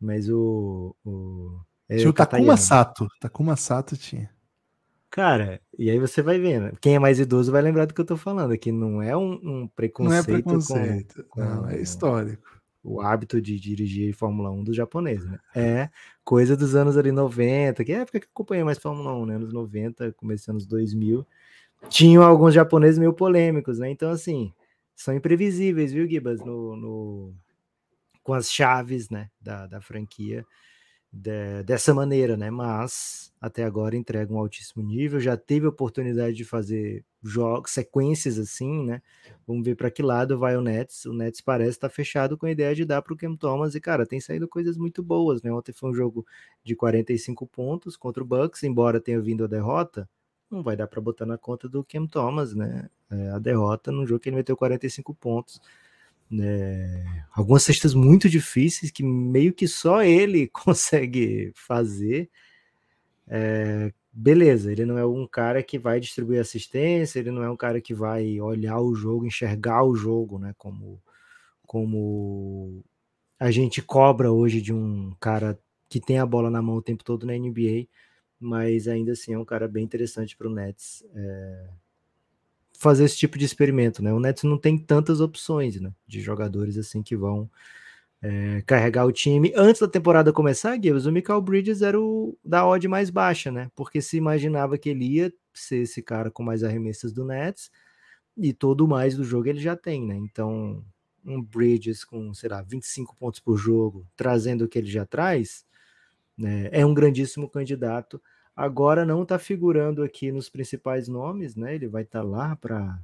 Mas 0.00 0.28
o. 0.28 0.94
o 1.04 1.60
é 1.88 1.96
tinha 1.96 2.10
o 2.10 2.12
Takuma 2.12 2.56
Sato. 2.56 3.06
Takuma 3.20 3.56
Sato 3.56 3.96
tinha. 3.96 4.30
Cara, 5.10 5.60
e 5.78 5.90
aí 5.90 5.98
você 5.98 6.20
vai 6.20 6.38
vendo. 6.38 6.76
Quem 6.80 6.96
é 6.96 6.98
mais 6.98 7.18
idoso 7.18 7.50
vai 7.50 7.62
lembrar 7.62 7.86
do 7.86 7.94
que 7.94 8.00
eu 8.00 8.04
tô 8.04 8.16
falando, 8.16 8.56
que 8.58 8.70
não 8.70 9.02
é 9.02 9.16
um, 9.16 9.32
um 9.42 9.68
preconceito. 9.68 10.28
Não 10.28 10.36
é 10.36 10.42
preconceito, 10.42 11.24
com, 11.28 11.40
não, 11.40 11.62
com, 11.62 11.68
é 11.70 11.80
histórico. 11.80 12.57
O 12.88 13.00
hábito 13.00 13.40
de 13.40 13.58
dirigir 13.60 14.14
Fórmula 14.14 14.50
1 14.50 14.64
do 14.64 14.72
japonês, 14.72 15.24
né? 15.24 15.38
É 15.54 15.90
coisa 16.24 16.56
dos 16.56 16.74
anos 16.74 16.96
ali 16.96 17.12
90, 17.12 17.84
que 17.84 17.92
é 17.92 17.98
a 17.98 18.00
época 18.00 18.20
que 18.20 18.26
eu 18.26 18.30
acompanhei 18.32 18.64
mais 18.64 18.78
Fórmula 18.78 19.14
1, 19.14 19.26
né? 19.26 19.34
Anos 19.36 19.52
90, 19.52 20.12
começando 20.12 20.56
anos 20.56 20.66
2000. 20.66 21.26
Tinham 21.88 22.22
alguns 22.22 22.54
japoneses 22.54 22.98
meio 22.98 23.12
polêmicos, 23.12 23.78
né? 23.78 23.90
Então, 23.90 24.10
assim, 24.10 24.52
são 24.94 25.14
imprevisíveis, 25.14 25.92
viu, 25.92 26.08
Gibas? 26.08 26.40
No, 26.40 26.76
no, 26.76 27.34
com 28.22 28.34
as 28.34 28.50
chaves, 28.50 29.10
né? 29.10 29.30
Da, 29.40 29.66
da 29.66 29.80
franquia 29.80 30.44
de, 31.12 31.62
dessa 31.64 31.94
maneira, 31.94 32.36
né? 32.36 32.50
Mas 32.50 33.32
até 33.40 33.64
agora 33.64 33.96
entrega 33.96 34.32
um 34.32 34.38
altíssimo 34.38 34.82
nível. 34.82 35.20
Já 35.20 35.36
teve 35.36 35.66
oportunidade 35.66 36.36
de 36.36 36.44
fazer 36.44 37.04
jogos, 37.22 37.72
sequências 37.72 38.38
assim, 38.38 38.84
né? 38.84 39.02
Vamos 39.46 39.64
ver 39.64 39.74
para 39.74 39.90
que 39.90 40.02
lado 40.02 40.38
vai 40.38 40.56
o 40.56 40.60
Nets. 40.60 41.04
O 41.06 41.12
Nets 41.12 41.40
parece 41.40 41.70
estar 41.70 41.88
tá 41.88 41.94
fechado 41.94 42.36
com 42.36 42.46
a 42.46 42.50
ideia 42.50 42.74
de 42.74 42.84
dar 42.84 43.02
para 43.02 43.12
o 43.12 43.16
Cam 43.16 43.36
Thomas 43.36 43.74
e 43.74 43.80
cara, 43.80 44.06
tem 44.06 44.20
saído 44.20 44.46
coisas 44.48 44.76
muito 44.76 45.02
boas, 45.02 45.42
né? 45.42 45.52
Ontem 45.52 45.72
foi 45.72 45.90
um 45.90 45.94
jogo 45.94 46.26
de 46.62 46.76
45 46.76 47.46
pontos 47.46 47.96
contra 47.96 48.22
o 48.22 48.26
Bucks, 48.26 48.62
embora 48.62 49.00
tenha 49.00 49.20
vindo 49.20 49.44
a 49.44 49.46
derrota, 49.48 50.08
não 50.50 50.62
vai 50.62 50.76
dar 50.76 50.86
para 50.86 51.00
botar 51.00 51.26
na 51.26 51.38
conta 51.38 51.68
do 51.68 51.84
Cam 51.84 52.06
Thomas, 52.06 52.54
né? 52.54 52.88
É, 53.10 53.30
a 53.30 53.38
derrota 53.38 53.90
no 53.90 54.06
jogo 54.06 54.20
que 54.20 54.28
ele 54.28 54.36
meteu 54.36 54.56
45 54.56 55.14
pontos 55.14 55.60
é, 56.40 57.04
algumas 57.32 57.62
cestas 57.62 57.94
muito 57.94 58.28
difíceis 58.28 58.90
que 58.90 59.02
meio 59.02 59.52
que 59.52 59.66
só 59.66 60.02
ele 60.02 60.48
consegue 60.52 61.52
fazer. 61.54 62.28
É, 63.26 63.92
beleza, 64.18 64.72
ele 64.72 64.84
não 64.84 64.98
é 64.98 65.06
um 65.06 65.26
cara 65.28 65.62
que 65.62 65.78
vai 65.78 66.00
distribuir 66.00 66.40
assistência, 66.40 67.20
ele 67.20 67.30
não 67.30 67.42
é 67.42 67.48
um 67.48 67.56
cara 67.56 67.80
que 67.80 67.94
vai 67.94 68.40
olhar 68.40 68.80
o 68.80 68.92
jogo, 68.92 69.24
enxergar 69.24 69.84
o 69.84 69.94
jogo, 69.94 70.40
né? 70.40 70.52
Como, 70.58 71.00
como 71.64 72.84
a 73.38 73.50
gente 73.52 73.80
cobra 73.80 74.32
hoje 74.32 74.60
de 74.60 74.74
um 74.74 75.14
cara 75.20 75.56
que 75.88 76.00
tem 76.00 76.18
a 76.18 76.26
bola 76.26 76.50
na 76.50 76.60
mão 76.60 76.76
o 76.76 76.82
tempo 76.82 77.04
todo 77.04 77.24
na 77.24 77.32
NBA, 77.32 77.86
mas 78.40 78.88
ainda 78.88 79.12
assim 79.12 79.34
é 79.34 79.38
um 79.38 79.44
cara 79.44 79.68
bem 79.68 79.84
interessante 79.84 80.36
para 80.36 80.48
o 80.48 80.52
Nets. 80.52 81.04
É, 81.14 81.68
fazer 82.76 83.04
esse 83.04 83.16
tipo 83.16 83.38
de 83.38 83.44
experimento, 83.44 84.02
né? 84.02 84.12
O 84.12 84.18
Nets 84.18 84.42
não 84.42 84.58
tem 84.58 84.76
tantas 84.76 85.20
opções, 85.20 85.80
né? 85.80 85.92
De 86.08 86.20
jogadores 86.20 86.76
assim 86.76 87.04
que 87.04 87.16
vão 87.16 87.48
é, 88.22 88.62
carregar 88.66 89.06
o 89.06 89.12
time. 89.12 89.52
Antes 89.56 89.80
da 89.80 89.88
temporada 89.88 90.32
começar, 90.32 90.74
Gibbs, 90.74 91.06
o 91.06 91.12
Michael 91.12 91.40
Bridges 91.42 91.82
era 91.82 92.00
o 92.00 92.36
da 92.44 92.66
odd 92.66 92.86
mais 92.88 93.10
baixa, 93.10 93.50
né? 93.50 93.70
Porque 93.74 94.00
se 94.00 94.16
imaginava 94.16 94.78
que 94.78 94.88
ele 94.88 95.04
ia 95.04 95.32
ser 95.52 95.78
esse 95.78 96.02
cara 96.02 96.30
com 96.30 96.42
mais 96.42 96.64
arremessas 96.64 97.12
do 97.12 97.24
Nets 97.24 97.70
e 98.36 98.52
todo 98.52 98.88
mais 98.88 99.16
do 99.16 99.24
jogo 99.24 99.48
ele 99.48 99.60
já 99.60 99.76
tem, 99.76 100.04
né? 100.06 100.16
Então, 100.16 100.84
um 101.24 101.42
Bridges 101.42 102.04
com, 102.04 102.32
sei 102.34 102.48
lá, 102.48 102.62
25 102.62 103.16
pontos 103.16 103.40
por 103.40 103.56
jogo, 103.56 104.06
trazendo 104.16 104.64
o 104.64 104.68
que 104.68 104.78
ele 104.78 104.90
já 104.90 105.04
traz, 105.04 105.64
né? 106.36 106.68
É 106.72 106.84
um 106.86 106.94
grandíssimo 106.94 107.48
candidato 107.48 108.20
agora 108.58 109.06
não 109.06 109.22
está 109.22 109.38
figurando 109.38 110.02
aqui 110.02 110.32
nos 110.32 110.48
principais 110.48 111.06
nomes, 111.06 111.54
né? 111.54 111.76
Ele 111.76 111.86
vai 111.86 112.02
estar 112.02 112.22
tá 112.22 112.26
lá 112.26 112.56
para 112.56 112.98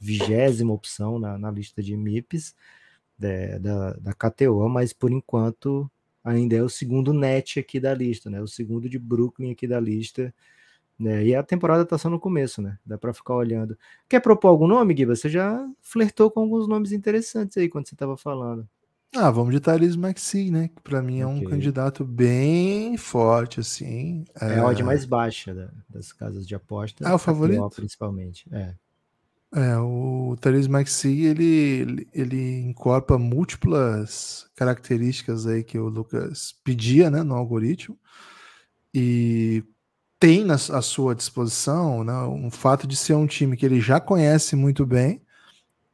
vigésima 0.00 0.72
opção 0.72 1.18
na, 1.18 1.36
na 1.36 1.50
lista 1.50 1.82
de 1.82 1.94
MIPs 1.94 2.54
da, 3.18 3.58
da, 3.58 3.92
da 3.94 4.12
KTO, 4.12 4.68
mas 4.68 4.92
por 4.92 5.10
enquanto 5.10 5.90
ainda 6.22 6.56
é 6.56 6.62
o 6.62 6.68
segundo 6.68 7.12
net 7.12 7.58
aqui 7.58 7.78
da 7.78 7.94
lista, 7.94 8.30
né? 8.30 8.40
O 8.40 8.46
segundo 8.46 8.88
de 8.88 8.98
Brooklyn 8.98 9.52
aqui 9.52 9.66
da 9.66 9.78
lista. 9.78 10.34
Né? 10.98 11.24
E 11.26 11.34
a 11.34 11.42
temporada 11.42 11.82
está 11.82 11.98
só 11.98 12.08
no 12.08 12.20
começo, 12.20 12.62
né? 12.62 12.78
Dá 12.86 12.96
para 12.96 13.12
ficar 13.12 13.34
olhando. 13.34 13.76
Quer 14.08 14.20
propor 14.20 14.48
algum 14.48 14.66
nome, 14.66 14.94
Gui? 14.94 15.04
Você 15.04 15.28
já 15.28 15.68
flertou 15.82 16.30
com 16.30 16.40
alguns 16.40 16.68
nomes 16.68 16.92
interessantes 16.92 17.56
aí 17.56 17.68
quando 17.68 17.88
você 17.88 17.94
estava 17.94 18.16
falando. 18.16 18.66
Ah, 19.16 19.30
vamos 19.30 19.54
de 19.54 19.60
Thalys 19.60 19.94
Maxi, 19.94 20.50
né? 20.50 20.68
Que 20.68 20.82
para 20.82 21.00
mim 21.00 21.20
é 21.20 21.26
um 21.26 21.44
candidato 21.44 22.04
bem 22.04 22.96
forte, 22.96 23.60
assim. 23.60 24.24
É, 24.40 24.54
é 24.54 24.58
a 24.58 24.66
odd 24.66 24.82
mais 24.82 25.04
baixa 25.04 25.54
da, 25.54 25.70
das 25.88 26.12
casas 26.12 26.46
de 26.46 26.54
aposta. 26.54 27.08
Ah, 27.08 27.14
o 27.14 27.18
favorito? 27.18 27.68
Principalmente, 27.76 28.48
é. 28.52 28.74
É, 29.56 29.78
o 29.78 30.36
Thalys 30.40 30.66
Maxi, 30.66 31.26
ele, 31.26 32.08
ele 32.12 32.60
incorpora 32.62 33.20
múltiplas 33.20 34.50
características 34.56 35.46
aí 35.46 35.62
que 35.62 35.78
o 35.78 35.88
Lucas 35.88 36.52
pedia, 36.64 37.08
né, 37.08 37.22
no 37.22 37.36
algoritmo. 37.36 37.96
E 38.92 39.62
tem 40.18 40.44
na, 40.44 40.54
à 40.54 40.82
sua 40.82 41.14
disposição 41.14 42.02
né, 42.02 42.14
um 42.24 42.50
fato 42.50 42.84
de 42.86 42.96
ser 42.96 43.14
um 43.14 43.28
time 43.28 43.56
que 43.56 43.64
ele 43.64 43.80
já 43.80 44.00
conhece 44.00 44.56
muito 44.56 44.84
bem 44.84 45.22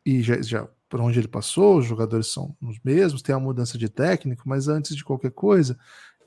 e 0.07 0.23
já, 0.23 0.41
já 0.41 0.69
por 0.89 1.01
onde 1.01 1.19
ele 1.19 1.29
passou, 1.29 1.79
os 1.79 1.87
jogadores 1.87 2.29
são 2.29 2.57
os 2.63 2.81
mesmos, 2.83 3.23
tem 3.23 3.35
a 3.35 3.39
mudança 3.39 3.77
de 3.77 3.89
técnico, 3.89 4.49
mas 4.49 4.69
antes 4.69 4.97
de 4.97 5.05
qualquer 5.05 5.33
coisa, 5.33 5.79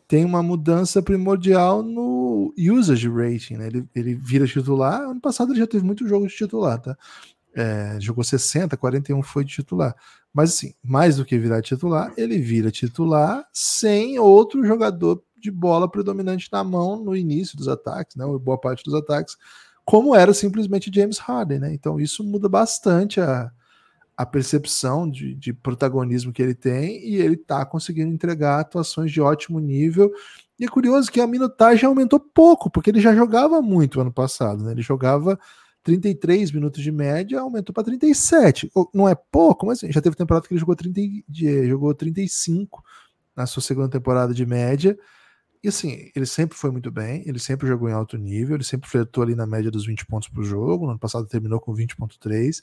tem 0.08 0.26
uma 0.26 0.44
mudança 0.44 1.02
primordial 1.02 1.82
no 1.82 2.54
usage 2.58 3.10
rating, 3.10 3.56
né? 3.56 3.68
Ele, 3.68 3.88
ele 3.96 4.16
vira 4.16 4.46
titular. 4.46 5.02
Ano 5.02 5.22
passado 5.22 5.52
ele 5.52 5.60
já 5.60 5.68
teve 5.68 5.84
muito 5.84 6.08
jogo 6.08 6.28
de 6.28 6.36
titular, 6.36 6.80
tá? 6.80 6.98
É, 7.56 7.98
jogou 8.00 8.24
60, 8.24 8.76
41 8.76 9.22
foi 9.22 9.44
de 9.44 9.54
titular. 9.54 9.96
Mas 10.34 10.52
assim, 10.52 10.74
mais 10.84 11.18
do 11.18 11.26
que 11.26 11.38
virar 11.38 11.62
titular, 11.62 12.12
ele 12.18 12.40
vira 12.40 12.72
titular 12.72 13.48
sem 13.54 14.18
outro 14.18 14.66
jogador 14.66 15.24
de 15.38 15.52
bola 15.52 15.90
predominante 15.90 16.50
na 16.52 16.64
mão 16.64 17.04
no 17.04 17.16
início 17.16 17.58
dos 17.58 17.68
ataques, 17.68 18.16
né? 18.16 18.26
Boa 18.42 18.58
parte 18.58 18.84
dos 18.84 18.94
ataques, 18.94 19.38
como 19.86 20.16
era 20.16 20.34
simplesmente 20.34 20.92
James 20.94 21.18
Harden, 21.18 21.60
né? 21.60 21.74
Então 21.74 22.00
isso 22.00 22.24
muda 22.24 22.50
bastante 22.50 23.20
a, 23.20 23.52
a 24.16 24.26
percepção 24.26 25.10
de, 25.10 25.34
de, 25.34 25.54
protagonismo 25.54 26.32
que 26.32 26.42
ele 26.42 26.54
tem 26.54 27.04
e 27.04 27.16
ele 27.16 27.36
está 27.36 27.66
conseguindo 27.66 28.14
entregar 28.14 28.60
atuações 28.60 29.12
de 29.12 29.20
ótimo 29.20 29.60
nível. 29.60 30.12
E 30.60 30.66
é 30.66 30.68
curioso 30.68 31.12
que 31.12 31.20
a 31.20 31.28
minutagem 31.28 31.86
aumentou 31.86 32.20
pouco, 32.20 32.70
porque 32.70 32.92
ele 32.92 33.02
já 33.02 33.16
jogava 33.16 33.62
muito 33.62 34.00
ano 34.00 34.14
passado, 34.14 34.64
né? 34.64 34.72
Ele 34.72 34.84
jogava 34.84 35.40
33 35.84 36.52
minutos 36.52 36.82
de 36.82 36.92
média, 36.92 37.40
aumentou 37.40 37.74
para 37.74 37.84
37. 37.84 38.72
Não 38.94 39.10
é 39.10 39.16
pouco, 39.16 39.66
mas 39.66 39.80
já 39.80 40.02
teve 40.02 40.16
temporada 40.16 40.48
que 40.48 40.54
ele 40.54 40.60
jogou, 40.60 40.76
30, 40.76 41.02
jogou 41.68 41.94
35 41.94 42.84
na 43.36 43.46
sua 43.46 43.62
segunda 43.64 43.90
temporada 43.90 44.34
de 44.34 44.46
média. 44.46 44.98
E 45.64 45.70
assim, 45.70 46.12
ele 46.16 46.26
sempre 46.26 46.58
foi 46.58 46.72
muito 46.72 46.92
bem, 46.92 47.24
ele 47.26 47.40
sempre 47.40 47.68
jogou 47.68 47.90
em 47.90 47.94
alto 47.94 48.18
nível, 48.18 48.56
ele 48.56 48.64
sempre 48.64 48.90
flertou 48.90 49.24
ali 49.24 49.34
na 49.34 49.48
média 49.48 49.72
dos 49.72 49.86
20 49.86 50.06
pontos 50.06 50.28
por 50.28 50.44
jogo. 50.44 50.86
No 50.86 50.92
ano 50.92 51.00
passado 51.00 51.26
terminou 51.26 51.60
com 51.60 51.74
20,3. 51.74 52.62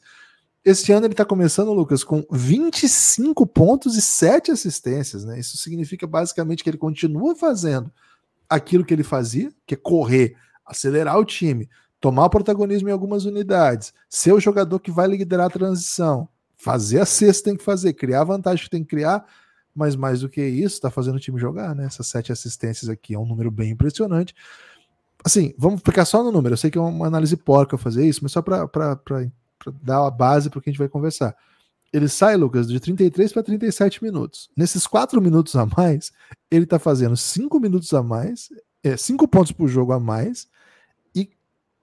Este 0.65 0.93
ano 0.93 1.07
ele 1.07 1.15
está 1.15 1.25
começando, 1.25 1.73
Lucas, 1.73 2.05
com 2.05 2.25
25 2.31 3.47
pontos 3.47 3.97
e 3.97 4.03
7 4.03 4.51
assistências, 4.51 5.25
né? 5.25 5.41
Isso 5.41 5.57
significa 5.57 6.07
basicamente 6.07 6.63
que 6.63 6.69
ele 6.69 6.77
continua 6.77 7.35
fazendo 7.35 7.91
aquilo 8.49 8.85
que 8.85 8.93
ele 8.93 9.03
fazia, 9.03 9.51
que 9.67 9.75
é 9.75 9.77
correr, 9.77 10.37
acelerar 10.67 11.19
o 11.19 11.25
time, 11.25 11.69
tomar 11.99 12.29
protagonismo 12.29 12.89
em 12.89 12.93
algumas 12.93 13.25
unidades, 13.25 13.95
ser 14.09 14.33
o 14.33 14.41
jogador 14.41 14.79
que 14.81 14.91
vai 14.91 15.07
liderar 15.07 15.47
a 15.47 15.51
transição, 15.51 16.29
fazer 16.57 17.01
a 17.01 17.07
cesta 17.07 17.45
tem 17.45 17.57
que 17.57 17.65
fazer, 17.65 17.95
criar 17.95 18.21
a 18.21 18.25
vantagem 18.25 18.65
que 18.65 18.71
tem 18.71 18.83
que 18.83 18.91
criar, 18.91 19.25
mas 19.75 19.97
mais 19.97 20.21
do 20.21 20.29
que 20.29 20.45
isso, 20.45 20.75
está 20.75 20.91
fazendo 20.91 21.17
o 21.17 21.21
time 21.21 21.41
jogar, 21.41 21.75
né? 21.75 21.87
Essas 21.87 22.07
sete 22.07 22.33
assistências 22.33 22.91
aqui 22.91 23.15
é 23.15 23.19
um 23.19 23.25
número 23.25 23.51
bem 23.51 23.71
impressionante. 23.71 24.35
Assim, 25.25 25.55
vamos 25.57 25.81
ficar 25.83 26.05
só 26.05 26.23
no 26.23 26.33
número. 26.33 26.53
Eu 26.53 26.59
sei 26.59 26.71
que 26.71 26.77
é 26.77 26.81
uma 26.81 27.07
análise 27.07 27.37
porca 27.37 27.79
fazer 27.79 28.07
isso, 28.07 28.21
mas 28.23 28.33
só 28.33 28.43
para 28.43 28.67
para 29.63 29.73
dar 29.83 30.07
a 30.07 30.11
base 30.11 30.49
para 30.49 30.59
o 30.59 30.63
que 30.63 30.71
a 30.71 30.73
gente 30.73 30.79
vai 30.79 30.89
conversar. 30.89 31.37
Ele 31.93 32.09
sai, 32.09 32.37
Lucas, 32.37 32.69
de 32.69 32.79
33 32.79 33.33
para 33.33 33.43
37 33.43 34.03
minutos. 34.03 34.51
Nesses 34.57 34.87
4 34.87 35.21
minutos 35.21 35.55
a 35.57 35.67
mais, 35.67 36.13
ele 36.51 36.65
está 36.65 36.79
fazendo 36.79 37.17
5 37.17 37.61
minutos 37.61 37.93
a 37.93 38.03
mais, 38.03 38.49
5 38.97 39.25
é, 39.25 39.29
pontos 39.29 39.53
por 39.53 39.69
jogo 39.69 39.93
a 39.93 40.01
mais 40.01 40.49
e 41.15 41.29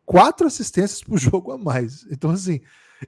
4 0.06 0.48
assistências 0.48 1.04
por 1.04 1.18
jogo 1.20 1.52
a 1.52 1.58
mais. 1.58 2.06
Então, 2.10 2.32
assim, 2.32 2.62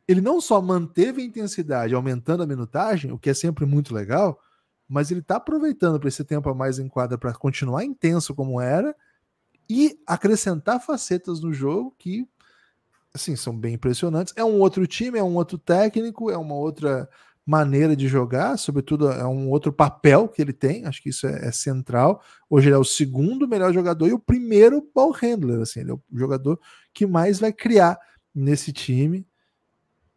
ele 0.07 0.21
não 0.21 0.39
só 0.41 0.61
manteve 0.61 1.21
a 1.21 1.25
intensidade 1.25 1.95
aumentando 1.95 2.43
a 2.43 2.47
minutagem, 2.47 3.11
o 3.11 3.17
que 3.17 3.29
é 3.29 3.33
sempre 3.33 3.65
muito 3.65 3.93
legal, 3.93 4.39
mas 4.87 5.09
ele 5.09 5.21
está 5.21 5.37
aproveitando 5.37 5.99
para 5.99 6.09
esse 6.09 6.23
tempo 6.23 6.49
a 6.49 6.53
mais 6.53 6.79
em 6.79 6.89
quadra 6.89 7.17
para 7.17 7.33
continuar 7.33 7.85
intenso 7.85 8.35
como 8.35 8.59
era 8.59 8.95
e 9.69 9.99
acrescentar 10.05 10.83
facetas 10.83 11.39
no 11.39 11.53
jogo 11.53 11.95
que 11.97 12.27
assim, 13.13 13.35
são 13.35 13.57
bem 13.57 13.75
impressionantes. 13.75 14.33
É 14.35 14.43
um 14.43 14.59
outro 14.59 14.85
time, 14.87 15.17
é 15.17 15.23
um 15.23 15.35
outro 15.35 15.57
técnico, 15.57 16.29
é 16.29 16.37
uma 16.37 16.55
outra 16.55 17.09
maneira 17.49 17.95
de 17.95 18.07
jogar, 18.07 18.57
sobretudo 18.57 19.09
é 19.09 19.25
um 19.25 19.49
outro 19.49 19.73
papel 19.73 20.27
que 20.27 20.39
ele 20.39 20.53
tem, 20.53 20.85
acho 20.85 21.01
que 21.01 21.09
isso 21.09 21.25
é, 21.25 21.47
é, 21.47 21.51
central. 21.51 22.21
Hoje 22.47 22.67
ele 22.67 22.75
é 22.75 22.77
o 22.77 22.83
segundo 22.83 23.47
melhor 23.47 23.73
jogador 23.73 24.07
e 24.07 24.13
o 24.13 24.19
primeiro 24.19 24.87
ball 24.93 25.11
handler, 25.11 25.59
assim, 25.61 25.79
ele 25.79 25.89
é 25.89 25.93
o 25.95 26.01
jogador 26.13 26.59
que 26.93 27.07
mais 27.07 27.39
vai 27.39 27.51
criar 27.51 27.97
nesse 28.35 28.71
time. 28.71 29.25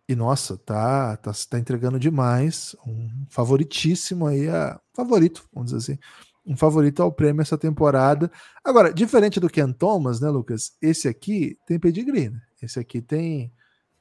E 0.07 0.15
nossa, 0.15 0.59
tá, 0.59 1.17
tá, 1.17 1.33
tá 1.49 1.59
entregando 1.59 1.99
demais, 1.99 2.77
um 2.87 3.25
favoritíssimo 3.31 4.27
aí, 4.27 4.47
a, 4.51 4.79
favorito, 4.95 5.49
vamos 5.55 5.73
dizer 5.73 5.93
assim, 5.93 6.01
um 6.45 6.57
favorito 6.57 7.03
ao 7.03 7.13
prêmio 7.13 7.43
essa 7.43 7.57
temporada. 7.57 8.31
Agora, 8.65 8.93
diferente 8.93 9.39
do 9.39 9.49
Ken 9.49 9.73
Thomas, 9.73 10.21
né, 10.21 10.29
Lucas? 10.29 10.73
Esse 10.81 11.09
aqui 11.09 11.57
tem 11.67 11.79
pedigree, 11.79 12.31
né? 12.31 12.41
Esse 12.61 12.79
aqui 12.79 13.01
tem. 13.01 13.53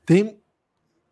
tem 0.06 0.40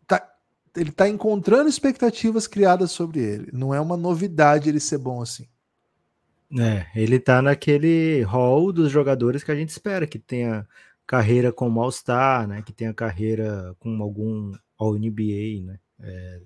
tá, 0.06 0.28
ele 0.76 0.90
está 0.90 1.08
encontrando 1.08 1.68
expectativas 1.68 2.46
criadas 2.46 2.90
sobre 2.90 3.20
ele. 3.20 3.50
Não 3.52 3.74
é 3.74 3.80
uma 3.80 3.96
novidade 3.96 4.68
ele 4.68 4.80
ser 4.80 4.98
bom 4.98 5.22
assim. 5.22 5.46
É, 6.58 6.86
ele 6.96 7.16
está 7.16 7.40
naquele 7.40 8.22
hall 8.22 8.72
dos 8.72 8.90
jogadores 8.90 9.44
que 9.44 9.52
a 9.52 9.54
gente 9.54 9.68
espera, 9.68 10.06
que 10.06 10.18
tenha 10.18 10.66
carreira 11.06 11.52
como 11.52 11.80
All-Star, 11.80 12.48
né? 12.48 12.62
Que 12.62 12.72
tenha 12.72 12.92
carreira 12.92 13.74
com 13.78 14.02
algum 14.02 14.52
All-NBA, 14.76 15.64
né? 15.64 15.78
É, 16.00 16.40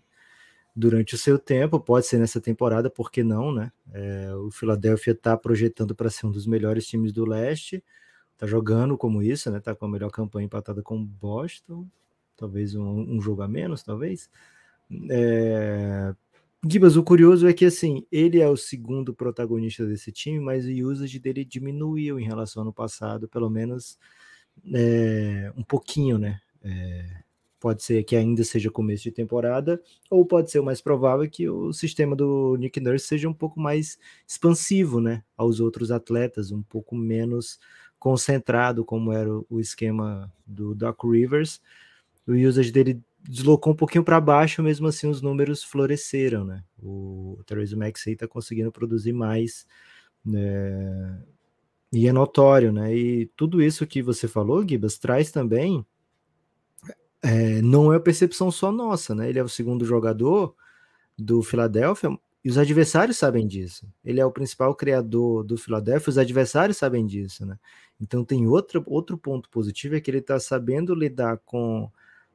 durante 0.75 1.15
o 1.15 1.19
seu 1.19 1.39
tempo, 1.39 1.79
pode 1.79 2.07
ser 2.07 2.19
nessa 2.19 2.41
temporada, 2.41 2.91
por 2.91 3.11
que 3.11 3.23
não, 3.23 3.53
né? 3.53 3.71
É, 3.93 4.35
o 4.35 4.51
Philadelphia 4.51 5.13
está 5.13 5.37
projetando 5.37 5.95
para 5.95 6.11
ser 6.11 6.27
um 6.27 6.31
dos 6.31 6.47
melhores 6.47 6.87
times 6.87 7.13
do 7.13 7.25
leste 7.25 7.83
tá 8.37 8.47
jogando 8.47 8.97
como 8.97 9.23
isso, 9.23 9.51
né? 9.51 9.61
Tá 9.61 9.75
com 9.75 9.87
a 9.87 9.89
melhor 9.89 10.11
campanha 10.11 10.47
empatada 10.47 10.83
com 10.83 10.97
o 10.97 11.05
Boston, 11.05 11.87
talvez 12.37 12.75
um, 12.75 13.17
um 13.17 13.21
jogo 13.21 13.43
a 13.43 13.49
menos, 13.49 13.83
talvez. 13.83 14.31
É... 15.11 16.15
Gibas, 16.67 16.97
o 16.97 17.03
curioso 17.03 17.47
é 17.47 17.53
que 17.53 17.67
assim, 17.67 18.07
ele 18.11 18.41
é 18.41 18.49
o 18.49 18.57
segundo 18.57 19.15
protagonista 19.15 19.87
desse 19.87 20.11
time, 20.11 20.41
mas 20.41 20.65
o 20.67 20.71
usage 20.91 21.19
dele 21.19 21.45
diminuiu 21.45 22.19
em 22.19 22.25
relação 22.25 22.61
ao 22.63 22.65
ano 22.65 22.73
passado, 22.73 23.29
pelo 23.29 23.51
menos 23.51 23.99
é, 24.73 25.53
um 25.57 25.63
pouquinho, 25.63 26.19
né? 26.19 26.41
É, 26.63 27.24
pode 27.65 27.83
ser 27.83 28.05
que 28.05 28.15
ainda 28.15 28.45
seja 28.45 28.71
começo 28.71 29.05
de 29.05 29.11
temporada, 29.11 29.81
ou 30.11 30.23
pode 30.27 30.51
ser 30.51 30.59
o 30.59 30.63
mais 30.63 30.83
provável 30.83 31.27
que 31.31 31.49
o 31.49 31.73
sistema 31.73 32.15
do 32.15 32.57
Nick 32.59 32.79
Nurse 32.79 33.07
seja 33.07 33.27
um 33.27 33.33
pouco 33.33 33.59
mais 33.59 33.99
expansivo, 34.29 35.01
né? 35.01 35.25
Aos 35.35 35.61
outros 35.61 35.91
atletas, 35.91 36.53
um 36.53 36.63
pouco 36.63 36.95
menos 36.95 37.59
concentrado, 37.99 38.85
como 38.85 39.11
era 39.11 39.31
o 39.49 39.59
esquema 39.59 40.31
do 40.47 40.75
Doc 40.75 41.05
Rivers, 41.05 41.59
o 42.27 42.33
usage 42.33 42.71
dele 42.71 43.01
deslocou 43.27 43.73
um 43.73 43.77
pouquinho 43.77 44.05
para 44.05 44.21
baixo, 44.21 44.63
mesmo 44.63 44.87
assim 44.87 45.09
os 45.09 45.23
números 45.23 45.65
floresceram, 45.65 46.45
né? 46.45 46.63
O 46.83 47.39
Therese 47.47 47.75
Maxey 47.75 48.13
está 48.13 48.29
conseguindo 48.29 48.71
produzir 48.71 49.15
mais, 49.15 49.67
né? 50.23 51.19
E 51.91 52.07
é 52.07 52.13
notório, 52.13 52.71
né? 52.71 52.95
E 52.95 53.25
tudo 53.35 53.63
isso 53.63 53.87
que 53.87 54.03
você 54.03 54.29
falou, 54.29 54.69
Gibas, 54.69 54.99
traz 54.99 55.31
também. 55.31 55.83
É, 57.25 57.63
não 57.63 57.91
é 57.91 57.99
percepção 57.99 58.51
só 58.51 58.71
nossa, 58.71 59.15
né? 59.15 59.31
Ele 59.31 59.39
é 59.39 59.43
o 59.43 59.49
segundo 59.49 59.83
jogador 59.87 60.55
do 61.17 61.43
Philadelphia, 61.43 62.11
e 62.45 62.51
os 62.51 62.59
adversários 62.59 63.17
sabem 63.17 63.47
disso. 63.47 63.89
Ele 64.05 64.21
é 64.21 64.27
o 64.27 64.31
principal 64.31 64.75
criador 64.75 65.43
do 65.43 65.57
Philadelphia, 65.57 66.11
os 66.11 66.19
adversários 66.19 66.77
sabem 66.77 67.07
disso, 67.07 67.47
né? 67.47 67.59
Então 67.99 68.23
tem 68.27 68.47
outro, 68.47 68.83
outro 68.87 69.17
ponto 69.17 69.49
positivo, 69.49 69.97
é 69.97 70.01
que 70.01 70.11
ele 70.11 70.19
está 70.19 70.39
sabendo 70.39 70.95
lidar 70.95 71.39
com 71.47 71.91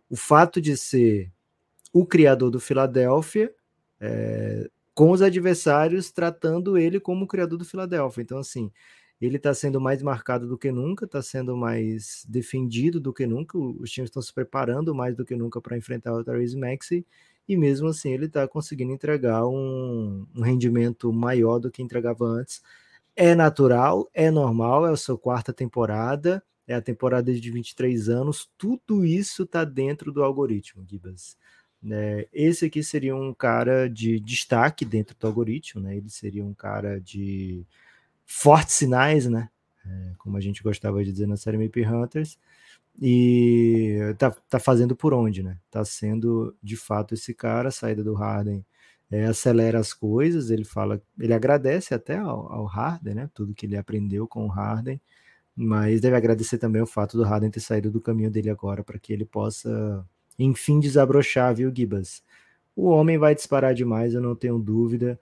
o 0.09 0.15
fato 0.15 0.59
de 0.59 0.75
ser 0.75 1.31
o 1.93 2.03
criador 2.03 2.49
do 2.49 2.59
Philadelphia, 2.59 3.53
é, 4.01 4.67
com 4.95 5.11
os 5.11 5.21
adversários 5.21 6.11
tratando 6.11 6.79
ele 6.79 6.99
como 6.99 7.25
o 7.25 7.27
criador 7.27 7.59
do 7.59 7.65
Philadelphia. 7.65 8.23
Então, 8.23 8.39
assim, 8.39 8.71
ele 9.21 9.37
está 9.37 9.53
sendo 9.53 9.81
mais 9.81 10.01
marcado 10.01 10.47
do 10.47 10.57
que 10.57 10.71
nunca, 10.71 11.05
está 11.05 11.21
sendo 11.21 11.55
mais 11.57 12.25
defendido 12.27 12.99
do 12.99 13.13
que 13.13 13.27
nunca. 13.27 13.57
Os 13.57 13.91
times 13.91 14.09
estão 14.09 14.21
se 14.21 14.33
preparando 14.33 14.95
mais 14.95 15.15
do 15.15 15.25
que 15.25 15.35
nunca 15.35 15.59
para 15.59 15.77
enfrentar 15.77 16.13
o 16.13 16.23
Therese 16.23 16.57
Maxey. 16.57 17.05
E 17.47 17.57
mesmo 17.57 17.87
assim, 17.87 18.13
ele 18.13 18.27
está 18.27 18.47
conseguindo 18.47 18.93
entregar 18.93 19.45
um, 19.47 20.25
um, 20.35 20.41
rendimento 20.41 21.11
maior 21.11 21.59
do 21.59 21.71
que 21.71 21.81
entregava 21.81 22.23
antes. 22.25 22.61
É 23.15 23.35
natural, 23.35 24.09
é 24.13 24.31
normal, 24.31 24.87
é 24.87 24.91
a 24.91 24.95
sua 24.95 25.17
quarta 25.17 25.51
temporada, 25.51 26.41
é 26.67 26.75
a 26.75 26.81
temporada 26.81 27.33
de 27.33 27.51
23 27.51 28.07
anos. 28.07 28.49
Tudo 28.57 29.03
isso 29.03 29.43
está 29.43 29.65
dentro 29.65 30.11
do 30.11 30.23
algoritmo, 30.23 30.85
Gibas. 30.87 31.35
É, 31.91 32.27
esse 32.31 32.65
aqui 32.65 32.83
seria 32.83 33.15
um 33.15 33.33
cara 33.33 33.89
de 33.89 34.19
destaque 34.19 34.85
dentro 34.85 35.15
do 35.17 35.27
algoritmo, 35.27 35.81
né? 35.81 35.97
Ele 35.97 36.09
seria 36.09 36.43
um 36.43 36.53
cara 36.53 36.99
de 37.01 37.65
fortes 38.29 38.75
sinais, 38.75 39.25
né? 39.25 39.49
É, 39.85 40.11
como 40.19 40.37
a 40.37 40.39
gente 40.39 40.61
gostava 40.61 41.03
de 41.03 41.11
dizer 41.11 41.27
na 41.27 41.35
série 41.35 41.57
Map 41.57 41.75
Hunters. 41.77 42.37
E 43.01 43.97
tá, 44.17 44.31
tá 44.49 44.59
fazendo 44.59 44.95
por 44.95 45.13
onde, 45.13 45.41
né? 45.41 45.57
Tá 45.71 45.83
sendo 45.83 46.55
de 46.61 46.77
fato 46.77 47.13
esse 47.15 47.33
cara, 47.33 47.69
a 47.69 47.71
saída 47.71 48.03
do 48.03 48.13
Harden 48.13 48.63
é, 49.09 49.25
acelera 49.25 49.79
as 49.79 49.93
coisas. 49.93 50.51
Ele 50.51 50.63
fala, 50.63 51.01
ele 51.19 51.33
agradece 51.33 51.93
até 51.93 52.17
ao, 52.17 52.51
ao 52.51 52.65
Harden, 52.65 53.15
né? 53.15 53.29
Tudo 53.33 53.53
que 53.53 53.65
ele 53.65 53.77
aprendeu 53.77 54.27
com 54.27 54.45
o 54.45 54.49
Harden, 54.49 55.01
mas 55.55 56.01
deve 56.01 56.15
agradecer 56.15 56.57
também 56.59 56.81
o 56.81 56.87
fato 56.87 57.17
do 57.17 57.23
Harden 57.23 57.49
ter 57.49 57.61
saído 57.61 57.89
do 57.89 58.01
caminho 58.01 58.29
dele 58.29 58.49
agora 58.49 58.83
para 58.83 58.99
que 58.99 59.11
ele 59.11 59.25
possa, 59.25 60.05
enfim, 60.37 60.79
desabrochar, 60.79 61.55
viu, 61.55 61.73
Gibas? 61.75 62.23
O 62.75 62.89
homem 62.89 63.17
vai 63.17 63.33
disparar 63.35 63.73
demais, 63.73 64.13
eu 64.13 64.21
não 64.21 64.35
tenho 64.35 64.59
dúvida. 64.59 65.19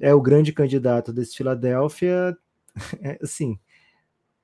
É 0.00 0.14
o 0.14 0.20
grande 0.20 0.52
candidato 0.52 1.12
desse 1.12 1.36
Philadelphia. 1.36 2.36
É, 3.00 3.18
assim, 3.22 3.58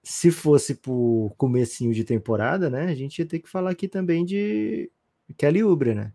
se 0.03 0.31
fosse 0.31 0.75
por 0.75 1.35
comecinho 1.37 1.95
de 1.95 2.05
temporada, 2.05 2.69
né, 2.71 2.87
a 2.87 2.95
gente 2.95 3.19
ia 3.19 3.27
ter 3.27 3.39
que 3.41 3.49
falar 3.49 3.71
aqui 3.71 3.87
também 3.89 4.25
de 4.25 4.91
Kelly 5.37 5.63
Oubre, 5.63 5.95
né? 5.95 6.13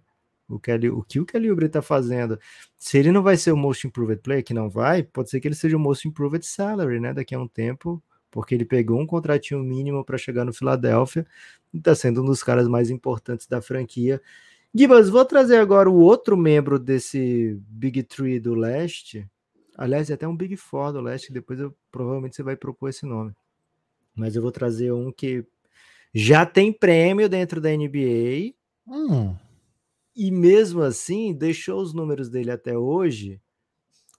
O, 0.49 0.59
Kelly, 0.59 0.89
o 0.89 1.03
que 1.03 1.20
o 1.20 1.26
Kelly 1.26 1.49
Oubre 1.49 1.70
tá 1.70 1.82
fazendo? 1.82 2.39
Se 2.78 2.97
ele 2.97 3.11
não 3.11 3.22
vai 3.22 3.38
ser 3.38 3.51
o 3.51 3.57
Most 3.57 3.86
Improved 3.86 4.22
Player, 4.22 4.43
que 4.43 4.53
não 4.53 4.70
vai, 4.70 5.03
pode 5.03 5.30
ser 5.30 5.39
que 5.39 5.47
ele 5.47 5.55
seja 5.55 5.78
o 5.78 5.80
Most 5.80 6.07
Improved 6.07 6.45
Salary, 6.45 6.99
né, 6.99 7.13
daqui 7.13 7.36
a 7.36 7.39
um 7.39 7.47
tempo, 7.47 8.01
porque 8.32 8.55
ele 8.55 8.65
pegou 8.65 8.99
um 8.99 9.05
contratinho 9.07 9.61
mínimo 9.63 10.03
para 10.05 10.18
chegar 10.18 10.45
no 10.45 10.53
Philadelphia 10.53 11.26
e 11.74 11.80
tá 11.80 11.95
sendo 11.95 12.22
um 12.22 12.26
dos 12.26 12.43
caras 12.43 12.68
mais 12.68 12.89
importantes 12.89 13.47
da 13.47 13.61
franquia. 13.61 14.22
Gibas, 14.74 15.09
vou 15.09 15.26
trazer 15.26 15.57
agora 15.57 15.89
o 15.89 15.95
outro 15.99 16.38
membro 16.38 16.78
desse 16.80 17.57
Big 17.68 18.03
Three 18.03 18.39
do 18.39 18.53
leste. 18.53 19.28
Aliás, 19.78 20.09
é 20.09 20.15
até 20.15 20.28
um 20.28 20.36
Big 20.36 20.57
Four 20.57 20.91
do 20.91 21.01
leste, 21.01 21.32
depois 21.32 21.59
eu, 21.59 21.73
provavelmente 21.91 22.36
você 22.36 22.43
vai 22.43 22.55
propor 22.55 22.89
esse 22.89 23.05
nome 23.05 23.34
mas 24.17 24.36
eu 24.36 24.41
vou 24.41 24.51
trazer 24.51 24.91
um 24.91 25.11
que 25.11 25.45
já 26.13 26.45
tem 26.45 26.73
prêmio 26.73 27.30
dentro 27.30 27.61
da 27.61 27.69
NBA. 27.69 28.55
Hum. 28.88 29.36
E 30.15 30.32
mesmo 30.32 30.82
assim, 30.82 31.34
deixou 31.34 31.80
os 31.80 31.93
números 31.93 32.28
dele 32.28 32.49
até 32.49 32.75
hoje, 32.75 33.39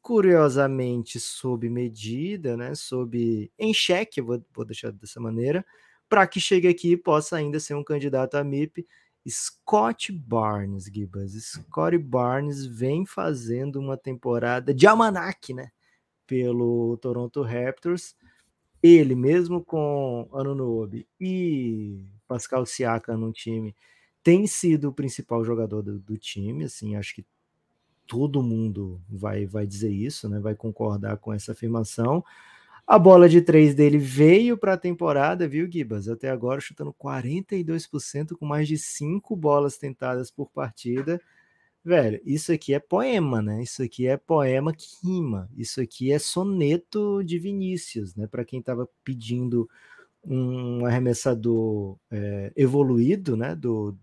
curiosamente, 0.00 1.18
sob 1.18 1.68
medida, 1.68 2.56
né? 2.56 2.74
Sob 2.76 3.50
em 3.58 3.74
xeque, 3.74 4.20
vou, 4.20 4.40
vou 4.54 4.64
deixar 4.64 4.92
dessa 4.92 5.20
maneira, 5.20 5.66
para 6.08 6.26
que 6.28 6.40
chegue 6.40 6.68
aqui 6.68 6.92
e 6.92 6.96
possa 6.96 7.36
ainda 7.36 7.58
ser 7.58 7.74
um 7.74 7.82
candidato 7.82 8.36
a 8.36 8.44
MIP. 8.44 8.86
Scott 9.26 10.12
Barnes, 10.12 10.84
Gibas. 10.84 11.32
Scott 11.32 11.96
Barnes 11.98 12.64
vem 12.66 13.06
fazendo 13.06 13.80
uma 13.80 13.96
temporada 13.96 14.74
de 14.74 14.86
almanac, 14.86 15.52
né? 15.52 15.70
Pelo 16.26 16.96
Toronto 16.98 17.42
Raptors 17.42 18.14
ele 18.82 19.14
mesmo 19.14 19.64
com 19.64 20.28
Anunobi 20.32 21.06
e 21.20 22.06
Pascal 22.26 22.64
Siakam 22.64 23.16
no 23.16 23.32
time 23.32 23.74
tem 24.22 24.46
sido 24.46 24.88
o 24.88 24.92
principal 24.92 25.44
jogador 25.44 25.82
do, 25.82 25.98
do, 25.98 26.18
time, 26.18 26.64
assim, 26.64 26.96
acho 26.96 27.14
que 27.14 27.24
todo 28.06 28.42
mundo 28.42 29.00
vai 29.08 29.46
vai 29.46 29.66
dizer 29.66 29.90
isso, 29.90 30.28
né? 30.28 30.38
Vai 30.38 30.54
concordar 30.54 31.16
com 31.16 31.32
essa 31.32 31.52
afirmação. 31.52 32.24
A 32.88 32.98
bola 32.98 33.28
de 33.28 33.42
três 33.42 33.74
dele 33.74 33.98
veio 33.98 34.56
para 34.56 34.72
a 34.72 34.78
temporada, 34.78 35.46
viu, 35.46 35.70
Gibas? 35.70 36.08
Até 36.08 36.30
agora 36.30 36.58
chutando 36.58 36.90
42% 36.94 38.34
com 38.34 38.46
mais 38.46 38.66
de 38.66 38.78
cinco 38.78 39.36
bolas 39.36 39.76
tentadas 39.76 40.30
por 40.30 40.50
partida. 40.50 41.20
Velho, 41.84 42.18
isso 42.24 42.50
aqui 42.50 42.72
é 42.72 42.78
poema, 42.80 43.42
né? 43.42 43.62
Isso 43.62 43.82
aqui 43.82 44.06
é 44.06 44.16
poema 44.16 44.72
que 44.74 44.86
rima. 45.04 45.50
Isso 45.54 45.82
aqui 45.82 46.10
é 46.12 46.18
soneto 46.18 47.22
de 47.22 47.38
Vinícius, 47.38 48.14
né? 48.16 48.26
Para 48.26 48.42
quem 48.42 48.60
estava 48.60 48.88
pedindo 49.04 49.68
um 50.24 50.86
arremessador 50.86 51.98
é, 52.10 52.52
evoluído, 52.56 53.36
né? 53.36 53.54
Do, 53.54 53.98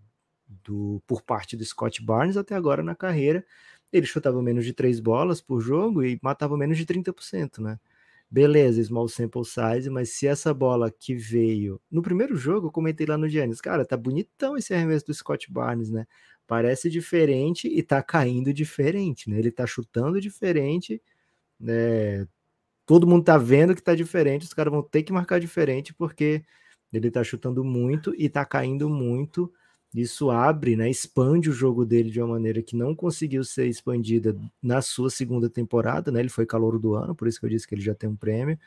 do, 0.64 1.02
por 1.08 1.22
parte 1.22 1.56
do 1.56 1.64
Scott 1.64 2.00
Barnes 2.04 2.36
até 2.36 2.54
agora 2.54 2.84
na 2.84 2.94
carreira. 2.94 3.44
Ele 3.92 4.06
chutava 4.06 4.40
menos 4.40 4.64
de 4.64 4.72
três 4.72 5.00
bolas 5.00 5.40
por 5.40 5.60
jogo 5.60 6.04
e 6.04 6.20
matava 6.22 6.56
menos 6.56 6.78
de 6.78 6.86
30%, 6.86 7.58
né? 7.60 7.80
Beleza, 8.30 8.82
small 8.82 9.08
sample 9.08 9.44
size, 9.44 9.88
mas 9.88 10.10
se 10.10 10.26
essa 10.26 10.52
bola 10.52 10.90
que 10.90 11.14
veio 11.14 11.80
no 11.90 12.02
primeiro 12.02 12.36
jogo, 12.36 12.66
eu 12.68 12.72
comentei 12.72 13.06
lá 13.06 13.16
no 13.16 13.28
Giannis, 13.28 13.60
cara, 13.60 13.84
tá 13.86 13.96
bonitão 13.96 14.56
esse 14.56 14.74
arremesso 14.74 15.06
do 15.06 15.14
Scott 15.14 15.50
Barnes, 15.52 15.90
né? 15.90 16.06
parece 16.46 16.88
diferente 16.88 17.66
e 17.68 17.82
tá 17.82 18.02
caindo 18.02 18.52
diferente, 18.52 19.28
né? 19.28 19.38
Ele 19.38 19.50
tá 19.50 19.66
chutando 19.66 20.20
diferente, 20.20 21.02
né? 21.60 22.26
Todo 22.86 23.06
mundo 23.06 23.24
tá 23.24 23.38
vendo 23.38 23.74
que 23.74 23.82
tá 23.82 23.94
diferente, 23.94 24.44
os 24.44 24.54
caras 24.54 24.72
vão 24.72 24.82
ter 24.82 25.02
que 25.02 25.12
marcar 25.12 25.40
diferente 25.40 25.94
porque 25.94 26.44
ele 26.92 27.10
tá 27.10 27.24
chutando 27.24 27.64
muito 27.64 28.14
e 28.16 28.28
tá 28.28 28.44
caindo 28.44 28.88
muito. 28.90 29.52
Isso 29.96 30.30
abre, 30.30 30.76
né? 30.76 30.90
Expande 30.90 31.50
o 31.50 31.52
jogo 31.52 31.84
dele 31.84 32.10
de 32.10 32.20
uma 32.20 32.34
maneira 32.34 32.62
que 32.62 32.76
não 32.76 32.94
conseguiu 32.94 33.42
ser 33.44 33.66
expandida 33.66 34.36
na 34.62 34.82
sua 34.82 35.10
segunda 35.10 35.48
temporada, 35.48 36.10
né? 36.12 36.20
Ele 36.20 36.28
foi 36.28 36.46
calor 36.46 36.78
do 36.78 36.94
ano, 36.94 37.14
por 37.14 37.26
isso 37.28 37.40
que 37.40 37.46
eu 37.46 37.50
disse 37.50 37.66
que 37.66 37.74
ele 37.74 37.82
já 37.82 37.94
tem 37.94 38.08
um 38.10 38.16
prêmio. 38.16 38.58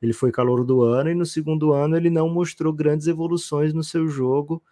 Ele 0.00 0.12
foi 0.12 0.32
calor 0.32 0.64
do 0.64 0.82
ano 0.82 1.10
e 1.10 1.14
no 1.14 1.26
segundo 1.26 1.72
ano 1.72 1.96
ele 1.96 2.10
não 2.10 2.28
mostrou 2.28 2.72
grandes 2.72 3.06
evoluções 3.06 3.74
no 3.74 3.84
seu 3.84 4.08
jogo 4.08 4.62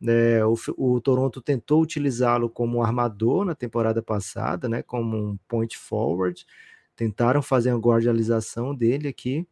né, 0.00 0.44
o, 0.44 0.54
o, 0.76 1.00
Toronto 1.00 1.40
tentou 1.40 1.82
utilizá-lo 1.82 2.48
como 2.48 2.82
armador 2.82 3.44
na 3.44 3.54
temporada 3.54 4.00
passada, 4.02 4.68
né, 4.68 4.82
como 4.82 5.16
um 5.16 5.36
point 5.48 5.76
forward. 5.76 6.46
Tentaram 6.94 7.42
fazer 7.42 7.72
uma 7.72 7.80
guardialização 7.80 8.74
dele 8.74 9.08
aqui. 9.08 9.46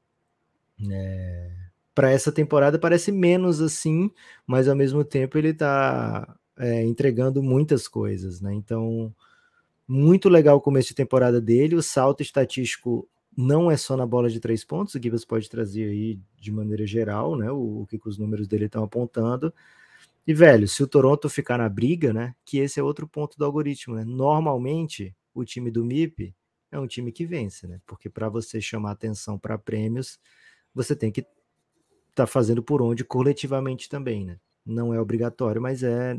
Né. 0.78 1.65
Para 1.96 2.10
essa 2.10 2.30
temporada 2.30 2.78
parece 2.78 3.10
menos 3.10 3.60
assim, 3.60 4.10
mas 4.46 4.68
ao 4.68 4.76
mesmo 4.76 5.02
tempo 5.02 5.38
ele 5.38 5.48
está 5.48 6.36
é, 6.58 6.84
entregando 6.84 7.42
muitas 7.42 7.88
coisas. 7.88 8.40
Né? 8.40 8.52
Então, 8.52 9.10
muito 9.88 10.28
legal 10.28 10.58
o 10.58 10.60
começo 10.60 10.88
de 10.88 10.94
temporada 10.94 11.40
dele. 11.40 11.74
O 11.74 11.82
salto 11.82 12.22
estatístico 12.22 13.08
não 13.34 13.70
é 13.70 13.78
só 13.78 13.96
na 13.96 14.06
bola 14.06 14.28
de 14.28 14.40
três 14.40 14.62
pontos, 14.64 14.94
o 14.94 15.02
Gibbs 15.02 15.24
pode 15.24 15.48
trazer 15.48 15.88
aí 15.90 16.20
de 16.38 16.52
maneira 16.52 16.86
geral, 16.86 17.36
né? 17.36 17.50
O, 17.50 17.82
o 17.82 17.86
que, 17.86 17.98
que 17.98 18.08
os 18.08 18.16
números 18.16 18.48
dele 18.48 18.66
estão 18.66 18.84
apontando 18.84 19.52
e, 20.26 20.34
velho, 20.34 20.66
se 20.66 20.82
o 20.82 20.88
Toronto 20.88 21.28
ficar 21.28 21.58
na 21.58 21.68
briga, 21.68 22.12
né? 22.12 22.34
Que 22.44 22.58
esse 22.58 22.80
é 22.80 22.82
outro 22.82 23.06
ponto 23.06 23.38
do 23.38 23.44
algoritmo, 23.44 23.94
né? 23.94 24.04
Normalmente, 24.04 25.14
o 25.32 25.44
time 25.44 25.70
do 25.70 25.84
MIP 25.84 26.34
é 26.72 26.78
um 26.78 26.86
time 26.86 27.12
que 27.12 27.24
vence, 27.24 27.66
né? 27.66 27.80
Porque 27.86 28.10
para 28.10 28.28
você 28.28 28.60
chamar 28.60 28.90
atenção 28.92 29.38
para 29.38 29.56
prêmios, 29.56 30.18
você 30.74 30.96
tem 30.96 31.12
que 31.12 31.24
estar 32.16 32.24
tá 32.24 32.26
fazendo 32.26 32.62
por 32.62 32.82
onde 32.82 33.04
coletivamente 33.04 33.88
também, 33.88 34.24
né? 34.24 34.38
Não 34.64 34.92
é 34.92 35.00
obrigatório, 35.00 35.60
mas 35.60 35.82
é, 35.82 36.18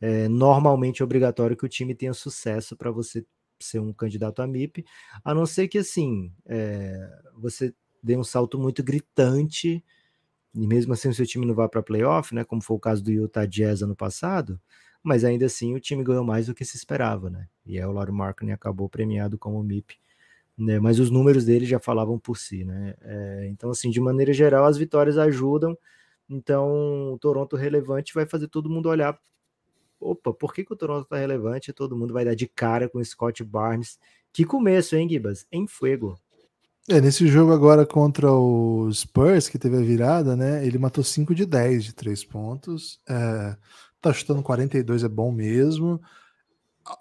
é 0.00 0.28
normalmente 0.28 1.02
obrigatório 1.02 1.56
que 1.56 1.66
o 1.66 1.68
time 1.68 1.94
tenha 1.94 2.14
sucesso 2.14 2.76
para 2.76 2.90
você 2.90 3.24
ser 3.60 3.80
um 3.80 3.92
candidato 3.92 4.40
a 4.40 4.46
MIP, 4.46 4.84
a 5.24 5.34
não 5.34 5.44
ser 5.44 5.68
que 5.68 5.78
assim 5.78 6.32
é, 6.46 7.08
você 7.34 7.74
dê 8.02 8.16
um 8.16 8.24
salto 8.24 8.58
muito 8.58 8.82
gritante 8.82 9.84
e 10.54 10.66
mesmo 10.66 10.92
assim 10.92 11.08
o 11.08 11.14
seu 11.14 11.26
time 11.26 11.44
não 11.44 11.54
vai 11.54 11.68
para 11.68 11.82
playoff, 11.82 12.34
né, 12.34 12.44
como 12.44 12.62
foi 12.62 12.76
o 12.76 12.80
caso 12.80 13.02
do 13.02 13.10
Utah 13.10 13.46
Jazz 13.46 13.82
ano 13.82 13.96
passado, 13.96 14.60
mas 15.02 15.24
ainda 15.24 15.46
assim 15.46 15.74
o 15.74 15.80
time 15.80 16.04
ganhou 16.04 16.24
mais 16.24 16.46
do 16.46 16.54
que 16.54 16.64
se 16.64 16.76
esperava, 16.76 17.30
né? 17.30 17.48
E 17.66 17.78
aí 17.78 17.84
o 17.84 17.92
Laurie 17.92 18.14
Markkinen 18.14 18.54
acabou 18.54 18.88
premiado 18.88 19.38
como 19.38 19.62
MIP, 19.62 19.98
né? 20.58 20.78
Mas 20.80 20.98
os 20.98 21.10
números 21.10 21.44
dele 21.44 21.64
já 21.64 21.78
falavam 21.78 22.18
por 22.18 22.36
si, 22.36 22.64
né? 22.64 22.94
É, 23.02 23.48
então 23.50 23.70
assim, 23.70 23.90
de 23.90 24.00
maneira 24.00 24.32
geral, 24.32 24.64
as 24.64 24.76
vitórias 24.76 25.16
ajudam. 25.18 25.76
Então, 26.28 27.12
o 27.14 27.18
Toronto 27.18 27.56
relevante 27.56 28.12
vai 28.12 28.26
fazer 28.26 28.48
todo 28.48 28.68
mundo 28.68 28.88
olhar 28.88 29.18
opa, 30.00 30.32
por 30.32 30.54
que, 30.54 30.64
que 30.64 30.72
o 30.72 30.76
Toronto 30.76 31.06
tá 31.06 31.16
relevante? 31.16 31.72
Todo 31.72 31.96
mundo 31.96 32.12
vai 32.12 32.24
dar 32.24 32.34
de 32.34 32.46
cara 32.46 32.88
com 32.88 32.98
o 32.98 33.04
Scott 33.04 33.42
Barnes. 33.42 33.98
Que 34.32 34.44
começo, 34.44 34.96
hein, 34.96 35.08
Gibas? 35.08 35.46
Em 35.50 35.66
fogo. 35.66 36.18
É, 36.88 37.00
nesse 37.00 37.26
jogo 37.26 37.52
agora 37.52 37.84
contra 37.84 38.32
o 38.32 38.90
Spurs, 38.92 39.48
que 39.48 39.58
teve 39.58 39.76
a 39.76 39.80
virada, 39.80 40.34
né? 40.34 40.66
Ele 40.66 40.78
matou 40.78 41.04
5 41.04 41.34
de 41.34 41.44
10 41.44 41.84
de 41.84 41.94
3 41.94 42.24
pontos. 42.24 43.00
É, 43.08 43.56
tá 44.00 44.12
chutando 44.12 44.42
42, 44.42 45.04
é 45.04 45.08
bom 45.08 45.30
mesmo. 45.30 46.00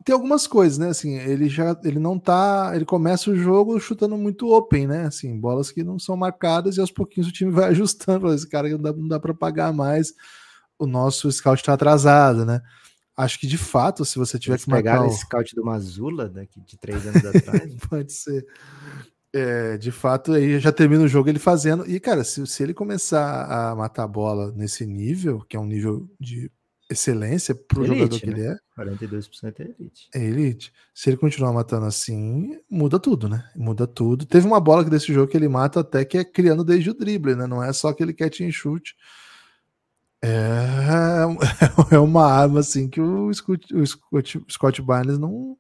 Tem 0.03 0.13
algumas 0.13 0.47
coisas, 0.47 0.77
né? 0.77 0.89
Assim, 0.89 1.15
ele 1.15 1.47
já 1.49 1.79
ele 1.83 1.99
não 1.99 2.19
tá, 2.19 2.71
ele 2.73 2.85
começa 2.85 3.31
o 3.31 3.35
jogo 3.35 3.79
chutando 3.79 4.17
muito 4.17 4.51
open, 4.51 4.88
né? 4.88 5.05
Assim, 5.05 5.39
bolas 5.39 5.71
que 5.71 5.83
não 5.83 5.99
são 5.99 6.15
marcadas 6.15 6.77
e 6.77 6.81
aos 6.81 6.91
pouquinhos 6.91 7.29
o 7.29 7.31
time 7.31 7.51
vai 7.51 7.69
ajustando, 7.71 8.33
esse 8.33 8.47
cara 8.47 8.69
não 8.69 8.81
dá, 8.81 8.93
não 8.93 9.07
dá 9.07 9.19
para 9.19 9.33
pagar 9.33 9.73
mais. 9.73 10.13
O 10.79 10.85
nosso 10.85 11.31
scout 11.31 11.63
tá 11.63 11.73
atrasado, 11.73 12.45
né? 12.45 12.61
Acho 13.15 13.39
que 13.39 13.47
de 13.47 13.57
fato, 13.57 14.05
se 14.05 14.19
você 14.19 14.38
tiver 14.38 14.55
Eles 14.55 14.65
que 14.65 14.69
marcar 14.69 15.01
o 15.01 15.09
scout 15.09 15.55
do 15.55 15.65
Mazula 15.65 16.29
daqui 16.29 16.61
de 16.61 16.77
três 16.77 17.05
anos 17.07 17.25
atrás. 17.25 17.75
Pode 17.89 18.13
ser. 18.13 18.45
É, 19.33 19.77
de 19.77 19.91
fato, 19.91 20.33
aí 20.33 20.59
já 20.59 20.71
termina 20.71 21.03
o 21.03 21.07
jogo 21.07 21.27
ele 21.27 21.39
fazendo. 21.39 21.89
E, 21.89 21.99
cara, 21.99 22.23
se, 22.23 22.45
se 22.45 22.63
ele 22.63 22.73
começar 22.73 23.45
a 23.45 23.75
matar 23.75 24.03
a 24.03 24.07
bola 24.07 24.51
nesse 24.51 24.85
nível, 24.85 25.43
que 25.49 25.57
é 25.57 25.59
um 25.59 25.65
nível 25.65 26.07
de 26.19 26.51
excelência 26.89 27.53
para 27.53 27.81
o 27.81 27.85
jogador 27.85 28.19
que 28.19 28.25
né? 28.27 28.33
ele 28.33 28.47
é. 28.47 28.57
42% 28.77 29.59
é 29.59 29.63
elite. 29.63 30.09
É 30.13 30.23
elite. 30.23 30.73
Se 30.93 31.09
ele 31.09 31.17
continuar 31.17 31.51
matando 31.51 31.85
assim, 31.85 32.57
muda 32.69 32.99
tudo, 32.99 33.27
né? 33.27 33.49
Muda 33.55 33.85
tudo. 33.85 34.25
Teve 34.25 34.47
uma 34.47 34.59
bola 34.59 34.83
desse 34.83 35.13
jogo 35.13 35.29
que 35.29 35.38
ele 35.38 35.47
mata 35.47 35.81
até 35.81 36.05
que 36.05 36.17
é 36.17 36.23
criando 36.23 36.63
desde 36.63 36.89
o 36.89 36.93
drible, 36.93 37.35
né? 37.35 37.45
Não 37.45 37.63
é 37.63 37.73
só 37.73 37.89
aquele 37.89 38.13
catch 38.13 38.41
and 38.41 38.51
shoot. 38.51 38.95
É, 40.21 41.23
é 41.95 41.99
uma 41.99 42.25
arma 42.25 42.61
assim 42.61 42.89
que 42.89 43.01
o 43.01 43.31
Scott, 43.33 43.75
o 43.75 43.85
Scott, 43.85 44.45
Scott 44.49 44.81
Barnes 44.81 45.19
não 45.19 45.57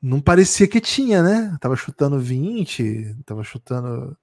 não 0.00 0.20
parecia 0.20 0.68
que 0.68 0.80
tinha, 0.80 1.22
né? 1.22 1.56
Tava 1.60 1.74
chutando 1.76 2.20
20, 2.20 3.16
tava 3.24 3.42
chutando 3.42 4.16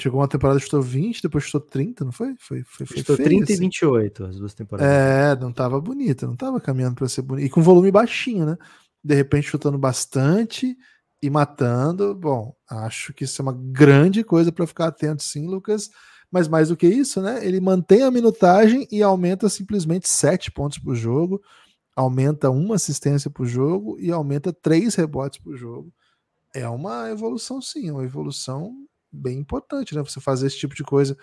Chegou 0.00 0.20
uma 0.20 0.28
temporada 0.28 0.58
chutou 0.58 0.80
20, 0.80 1.22
depois 1.22 1.44
chutou 1.44 1.60
30, 1.60 2.04
não 2.04 2.12
foi? 2.12 2.34
Foi, 2.38 2.62
foi, 2.62 2.86
foi 2.86 2.98
chutou 2.98 3.16
feio, 3.16 3.28
30 3.28 3.44
assim. 3.44 3.52
e 3.52 3.56
28 3.56 4.24
as 4.24 4.36
duas 4.38 4.54
temporadas. 4.54 4.90
É, 4.90 5.36
não 5.38 5.52
tava 5.52 5.80
bonita, 5.80 6.26
não 6.26 6.36
tava 6.36 6.60
caminhando 6.60 6.94
para 6.94 7.08
ser 7.08 7.22
bonita. 7.22 7.46
E 7.46 7.50
com 7.50 7.60
volume 7.60 7.90
baixinho, 7.90 8.46
né? 8.46 8.56
De 9.02 9.14
repente 9.14 9.48
chutando 9.48 9.76
bastante 9.76 10.76
e 11.22 11.28
matando. 11.28 12.14
Bom, 12.14 12.54
acho 12.68 13.12
que 13.12 13.24
isso 13.24 13.40
é 13.40 13.44
uma 13.44 13.52
grande 13.52 14.24
coisa 14.24 14.50
para 14.50 14.66
ficar 14.66 14.86
atento, 14.86 15.22
sim, 15.22 15.46
Lucas. 15.46 15.90
Mas 16.30 16.48
mais 16.48 16.68
do 16.68 16.76
que 16.76 16.86
isso, 16.86 17.20
né? 17.20 17.44
Ele 17.44 17.60
mantém 17.60 18.02
a 18.02 18.10
minutagem 18.10 18.86
e 18.90 19.02
aumenta 19.02 19.48
simplesmente 19.48 20.08
7 20.08 20.50
pontos 20.52 20.78
por 20.78 20.94
jogo, 20.94 21.42
aumenta 21.94 22.50
uma 22.50 22.76
assistência 22.76 23.28
por 23.28 23.46
jogo 23.46 23.98
e 23.98 24.10
aumenta 24.10 24.52
três 24.52 24.94
rebotes 24.94 25.40
por 25.40 25.56
jogo. 25.56 25.92
É 26.54 26.68
uma 26.68 27.10
evolução, 27.10 27.60
sim, 27.60 27.90
uma 27.90 28.04
evolução 28.04 28.74
bem 29.12 29.38
importante, 29.38 29.94
né? 29.94 30.02
Você 30.02 30.20
fazer 30.20 30.46
esse 30.46 30.58
tipo 30.58 30.74
de 30.74 30.84
coisa 30.84 31.16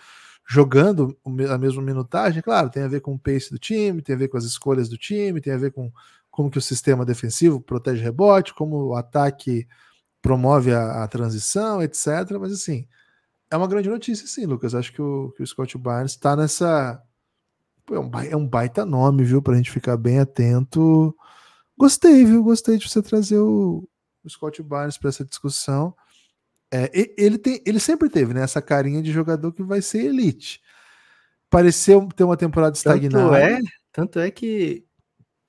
jogando 0.47 1.17
a 1.25 1.57
mesma 1.57 1.81
minutagem, 1.81 2.41
claro, 2.41 2.69
tem 2.69 2.83
a 2.83 2.87
ver 2.87 3.01
com 3.01 3.13
o 3.13 3.19
pace 3.19 3.51
do 3.51 3.59
time, 3.59 4.01
tem 4.01 4.15
a 4.15 4.17
ver 4.17 4.29
com 4.29 4.37
as 4.37 4.45
escolhas 4.45 4.87
do 4.87 4.97
time, 4.97 5.41
tem 5.41 5.53
a 5.53 5.57
ver 5.57 5.71
com 5.71 5.91
como 6.31 6.49
que 6.49 6.57
o 6.57 6.61
sistema 6.61 7.05
defensivo 7.05 7.59
protege 7.59 8.01
rebote, 8.01 8.53
como 8.53 8.77
o 8.77 8.95
ataque 8.95 9.67
promove 10.21 10.73
a, 10.73 11.03
a 11.03 11.07
transição, 11.07 11.81
etc. 11.81 12.07
Mas 12.39 12.53
assim, 12.53 12.87
é 13.49 13.57
uma 13.57 13.67
grande 13.67 13.89
notícia, 13.89 14.27
sim, 14.27 14.45
Lucas. 14.45 14.75
Acho 14.75 14.93
que 14.93 15.01
o, 15.01 15.31
que 15.35 15.43
o 15.43 15.47
Scott 15.47 15.77
Barnes 15.77 16.11
está 16.11 16.35
nessa. 16.35 17.01
É, 17.89 17.99
um, 17.99 18.11
é 18.31 18.35
um 18.35 18.47
baita 18.47 18.85
nome, 18.85 19.23
viu? 19.23 19.41
Para 19.41 19.53
a 19.53 19.57
gente 19.57 19.71
ficar 19.71 19.97
bem 19.97 20.19
atento. 20.19 21.15
Gostei, 21.77 22.25
viu? 22.25 22.43
Gostei 22.43 22.77
de 22.77 22.89
você 22.89 23.01
trazer 23.01 23.39
o, 23.39 23.87
o 24.23 24.29
Scott 24.29 24.61
Barnes 24.61 24.97
para 24.97 25.09
essa 25.09 25.25
discussão. 25.25 25.95
É, 26.71 26.91
ele, 27.17 27.37
tem, 27.37 27.61
ele 27.65 27.79
sempre 27.79 28.09
teve 28.09 28.33
né, 28.33 28.41
essa 28.41 28.61
carinha 28.61 29.01
de 29.01 29.11
jogador 29.11 29.53
que 29.53 29.63
vai 29.63 29.81
ser 29.81 30.05
elite. 30.05 30.61
Pareceu 31.49 32.07
ter 32.13 32.23
uma 32.23 32.35
temporada 32.35 32.75
estagnada. 32.75 33.17
Tanto 33.17 33.35
é, 33.35 33.59
tanto 33.91 34.19
é 34.19 34.29
que 34.29 34.85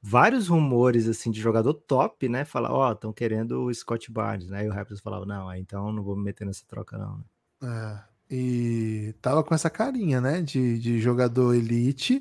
vários 0.01 0.49
rumores 0.49 1.09
assim 1.09 1.31
de 1.31 1.41
jogador 1.41 1.75
top, 1.75 2.29
né? 2.29 2.45
Falar, 2.45 2.73
ó, 2.73 2.89
oh, 2.89 2.93
estão 2.93 3.13
querendo 3.13 3.65
o 3.65 3.75
Scott 3.75 4.11
Barnes, 4.13 4.49
né? 4.49 4.65
E 4.65 4.69
o 4.69 4.73
Raptors 4.73 5.01
falava, 5.01 5.27
não, 5.27 5.53
então 5.55 5.93
não 5.93 6.03
vou 6.03 6.17
me 6.17 6.25
meter 6.25 6.47
nessa 6.47 6.65
troca, 6.69 6.97
não. 6.97 7.25
É, 7.63 8.01
e 8.31 9.15
tava 9.21 9.43
com 9.43 9.55
essa 9.55 9.69
carinha, 9.69 10.21
né? 10.21 10.41
De, 10.41 10.79
de 10.79 11.01
jogador 11.01 11.55
elite. 11.55 12.21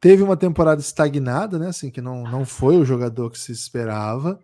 Teve 0.00 0.22
uma 0.22 0.36
temporada 0.36 0.80
estagnada, 0.80 1.58
né? 1.58 1.68
Assim, 1.68 1.90
que 1.90 2.00
não, 2.00 2.24
não 2.24 2.44
foi 2.44 2.76
o 2.76 2.84
jogador 2.84 3.30
que 3.30 3.38
se 3.38 3.52
esperava. 3.52 4.38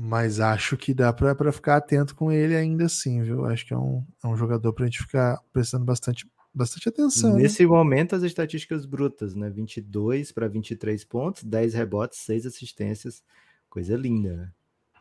Mas 0.00 0.38
acho 0.38 0.76
que 0.76 0.94
dá 0.94 1.12
para 1.12 1.50
ficar 1.50 1.74
atento 1.74 2.14
com 2.14 2.30
ele 2.30 2.54
ainda 2.54 2.84
assim, 2.84 3.20
viu? 3.20 3.44
Acho 3.46 3.66
que 3.66 3.74
é 3.74 3.76
um, 3.76 4.06
é 4.22 4.28
um 4.28 4.36
jogador 4.36 4.72
para 4.72 4.84
a 4.84 4.86
gente 4.86 5.00
ficar 5.00 5.40
prestando 5.52 5.84
bastante, 5.84 6.24
bastante 6.54 6.88
atenção. 6.88 7.34
Nesse 7.34 7.64
né? 7.64 7.68
momento, 7.68 8.14
as 8.14 8.22
estatísticas 8.22 8.86
brutas, 8.86 9.34
né? 9.34 9.50
22 9.50 10.30
para 10.30 10.46
23 10.46 11.04
pontos, 11.04 11.42
10 11.42 11.74
rebotes, 11.74 12.20
6 12.20 12.46
assistências. 12.46 13.24
Coisa 13.68 13.96
linda, 13.96 14.52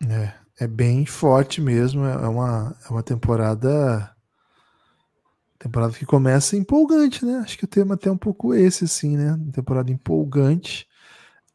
né? 0.02 0.34
É, 0.60 0.64
é 0.64 0.68
bem 0.68 1.06
forte 1.06 1.62
mesmo. 1.62 2.04
É, 2.04 2.14
é 2.14 2.28
uma, 2.28 2.76
é 2.84 2.90
uma 2.90 3.04
temporada. 3.04 4.12
Temporada 5.60 5.94
que 5.94 6.08
começa 6.08 6.58
empolgante, 6.58 7.24
né? 7.24 7.42
Acho 7.44 7.56
que 7.56 7.66
o 7.66 7.68
tema 7.68 7.94
até 7.94 8.10
é 8.10 8.12
um 8.12 8.18
pouco 8.18 8.52
esse, 8.52 8.86
assim, 8.86 9.16
né? 9.16 9.40
Temporada 9.54 9.92
empolgante. 9.92 10.88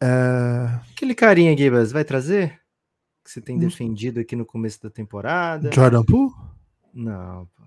É... 0.01 0.81
Aquele 0.93 1.15
carinha, 1.17 1.57
Gibas, 1.57 1.91
vai 1.91 2.05
trazer? 2.05 2.62
Que 3.25 3.31
você 3.31 3.41
tem 3.41 3.57
hum. 3.57 3.61
defendido 3.61 4.21
aqui 4.21 4.37
no 4.37 4.45
começo 4.45 4.83
da 4.83 4.91
temporada? 4.91 5.71
Jordan 5.73 6.05
Poole? 6.05 6.33
Não, 6.93 7.47
pô. 7.57 7.63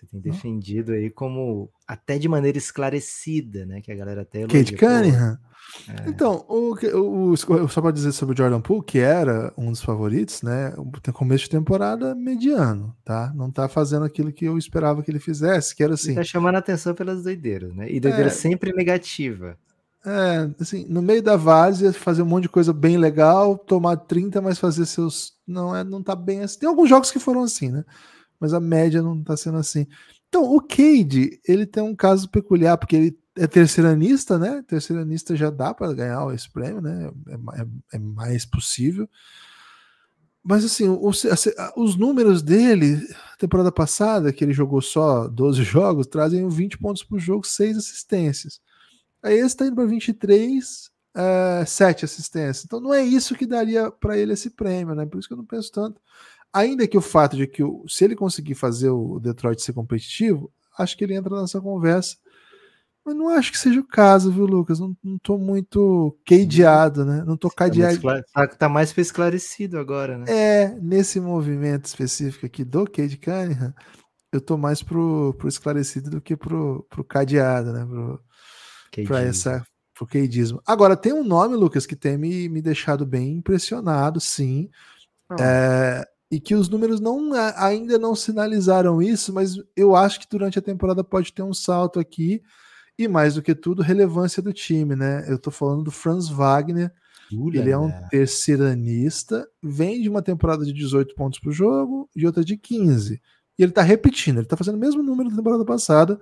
Você 0.00 0.06
tem 0.06 0.20
defendido 0.20 0.92
aí 0.92 1.10
como 1.10 1.70
até 1.86 2.18
de 2.18 2.26
maneira 2.26 2.56
esclarecida, 2.56 3.66
né? 3.66 3.82
Que 3.82 3.92
a 3.92 3.94
galera 3.94 4.22
até 4.22 4.46
Kate 4.46 4.74
Cunningham? 4.74 5.38
É. 5.86 6.08
Então, 6.08 6.44
o, 6.48 6.74
o, 6.96 7.32
o, 7.32 7.36
só 7.36 7.82
para 7.82 7.90
dizer 7.90 8.12
sobre 8.12 8.34
o 8.34 8.36
Jordan 8.36 8.62
Poole, 8.62 8.82
que 8.82 8.98
era 8.98 9.52
um 9.58 9.70
dos 9.70 9.82
favoritos, 9.82 10.40
né? 10.40 10.72
Tem 11.02 11.12
começo 11.12 11.44
de 11.44 11.50
temporada 11.50 12.14
mediano, 12.14 12.96
tá? 13.04 13.30
Não 13.34 13.50
tá 13.50 13.68
fazendo 13.68 14.06
aquilo 14.06 14.32
que 14.32 14.46
eu 14.46 14.56
esperava 14.56 15.02
que 15.02 15.10
ele 15.10 15.20
fizesse, 15.20 15.76
que 15.76 15.82
era 15.82 15.92
assim. 15.92 16.12
Ele 16.12 16.16
tá 16.16 16.24
chamando 16.24 16.54
a 16.56 16.58
atenção 16.60 16.94
pelas 16.94 17.22
doideiras, 17.22 17.74
né? 17.74 17.86
E 17.90 18.00
doideira 18.00 18.28
é, 18.28 18.32
sempre 18.32 18.72
negativa. 18.72 19.58
É, 20.04 20.50
assim, 20.58 20.86
no 20.88 21.02
meio 21.02 21.22
da 21.22 21.36
várzea, 21.36 21.92
fazer 21.92 22.22
um 22.22 22.26
monte 22.26 22.44
de 22.44 22.48
coisa 22.48 22.72
bem 22.72 22.96
legal, 22.96 23.58
tomar 23.58 23.96
30, 23.96 24.40
mas 24.40 24.58
fazer 24.58 24.86
seus. 24.86 25.34
Não, 25.46 25.76
é, 25.76 25.84
não 25.84 26.02
tá 26.02 26.16
bem 26.16 26.40
assim. 26.40 26.60
Tem 26.60 26.68
alguns 26.68 26.88
jogos 26.88 27.10
que 27.10 27.18
foram 27.18 27.42
assim, 27.42 27.70
né? 27.70 27.84
Mas 28.38 28.54
a 28.54 28.60
média 28.60 29.02
não 29.02 29.22
tá 29.22 29.36
sendo 29.36 29.58
assim. 29.58 29.86
Então, 30.28 30.44
o 30.44 30.60
Cade, 30.60 31.40
ele 31.46 31.66
tem 31.66 31.82
um 31.82 31.94
caso 31.94 32.30
peculiar, 32.30 32.78
porque 32.78 32.96
ele 32.96 33.18
é 33.36 33.46
terceiranista, 33.46 34.38
né? 34.38 34.62
Terceiranista 34.66 35.36
já 35.36 35.50
dá 35.50 35.74
para 35.74 35.92
ganhar 35.92 36.34
esse 36.34 36.50
prêmio, 36.50 36.80
né? 36.80 37.10
É, 37.28 37.60
é, 37.62 37.66
é, 37.94 37.98
mais 37.98 38.46
possível. 38.46 39.08
Mas 40.42 40.64
assim, 40.64 40.88
os, 40.88 41.26
os 41.76 41.96
números 41.96 42.42
dele, 42.42 42.98
temporada 43.38 43.70
passada, 43.70 44.32
que 44.32 44.42
ele 44.42 44.54
jogou 44.54 44.80
só 44.80 45.28
12 45.28 45.62
jogos, 45.62 46.06
trazem 46.06 46.48
20 46.48 46.78
pontos 46.78 47.02
por 47.02 47.18
jogo, 47.18 47.46
6 47.46 47.76
assistências. 47.76 48.60
Aí 49.22 49.38
esse 49.38 49.56
tá 49.56 49.66
indo 49.66 49.76
para 49.76 49.84
23, 49.84 50.90
uh, 51.16 51.66
7 51.66 52.04
assistências. 52.04 52.64
Então 52.64 52.80
não 52.80 52.92
é 52.92 53.02
isso 53.02 53.34
que 53.34 53.46
daria 53.46 53.90
para 53.90 54.16
ele 54.16 54.32
esse 54.32 54.50
prêmio, 54.50 54.94
né? 54.94 55.06
Por 55.06 55.18
isso 55.18 55.28
que 55.28 55.34
eu 55.34 55.38
não 55.38 55.44
penso 55.44 55.70
tanto. 55.70 56.00
Ainda 56.52 56.86
que 56.86 56.98
o 56.98 57.02
fato 57.02 57.36
de 57.36 57.46
que 57.46 57.62
o, 57.62 57.84
se 57.88 58.04
ele 58.04 58.16
conseguir 58.16 58.54
fazer 58.54 58.90
o 58.90 59.20
Detroit 59.20 59.62
ser 59.62 59.72
competitivo, 59.72 60.52
acho 60.78 60.96
que 60.96 61.04
ele 61.04 61.14
entra 61.14 61.40
nessa 61.40 61.60
conversa. 61.60 62.16
Mas 63.04 63.16
não 63.16 63.28
acho 63.28 63.50
que 63.50 63.58
seja 63.58 63.80
o 63.80 63.86
caso, 63.86 64.30
viu, 64.30 64.44
Lucas? 64.44 64.78
Não, 64.78 64.94
não 65.02 65.18
tô 65.18 65.38
muito 65.38 66.16
cadeado, 66.26 67.04
né? 67.04 67.24
Não 67.26 67.36
tô 67.36 67.48
tá 67.48 67.54
cadeado. 67.56 68.00
Tá, 68.32 68.46
tá 68.46 68.68
mais 68.68 68.96
esclarecido 68.96 69.78
agora, 69.78 70.18
né? 70.18 70.26
É, 70.28 70.78
nesse 70.80 71.18
movimento 71.18 71.86
específico 71.86 72.44
aqui 72.44 72.62
do 72.62 72.84
Cade 72.84 73.16
Cunningham, 73.16 73.74
eu 74.32 74.40
tô 74.40 74.56
mais 74.58 74.82
pro, 74.82 75.34
pro 75.38 75.48
esclarecido 75.48 76.10
do 76.10 76.20
que 76.20 76.36
pro, 76.36 76.86
pro 76.90 77.02
cadeado, 77.02 77.72
né? 77.72 77.86
Pro, 77.86 78.20
para 79.06 79.22
essa 79.22 79.64
pro 79.94 80.06
queidismo. 80.06 80.62
Agora, 80.66 80.96
tem 80.96 81.12
um 81.12 81.22
nome, 81.22 81.54
Lucas, 81.56 81.84
que 81.84 81.94
tem 81.94 82.16
me, 82.16 82.48
me 82.48 82.62
deixado 82.62 83.04
bem 83.04 83.34
impressionado, 83.34 84.18
sim. 84.18 84.70
Oh. 85.30 85.36
É, 85.38 86.06
e 86.30 86.40
que 86.40 86.54
os 86.54 86.68
números 86.68 87.00
não 87.00 87.32
ainda 87.56 87.98
não 87.98 88.14
sinalizaram 88.14 89.02
isso, 89.02 89.32
mas 89.32 89.56
eu 89.76 89.94
acho 89.94 90.20
que 90.20 90.26
durante 90.30 90.58
a 90.58 90.62
temporada 90.62 91.04
pode 91.04 91.32
ter 91.32 91.42
um 91.42 91.52
salto 91.52 92.00
aqui. 92.00 92.42
E 92.98 93.08
mais 93.08 93.34
do 93.34 93.42
que 93.42 93.54
tudo, 93.54 93.82
relevância 93.82 94.42
do 94.42 94.52
time, 94.52 94.94
né? 94.94 95.24
Eu 95.26 95.38
tô 95.38 95.50
falando 95.50 95.84
do 95.84 95.90
Franz 95.90 96.28
Wagner. 96.28 96.92
ele 97.58 97.70
é 97.70 97.78
um 97.78 97.90
terceiranista, 98.08 99.46
vem 99.62 100.02
de 100.02 100.08
uma 100.08 100.20
temporada 100.20 100.64
de 100.64 100.72
18 100.72 101.14
pontos 101.14 101.38
por 101.38 101.52
jogo 101.52 102.08
e 102.14 102.26
outra 102.26 102.44
de 102.44 102.56
15. 102.56 103.20
E 103.58 103.62
ele 103.62 103.72
tá 103.72 103.82
repetindo, 103.82 104.38
ele 104.38 104.46
tá 104.46 104.56
fazendo 104.56 104.74
o 104.74 104.80
mesmo 104.80 105.02
número 105.02 105.30
da 105.30 105.36
temporada 105.36 105.64
passada, 105.64 106.20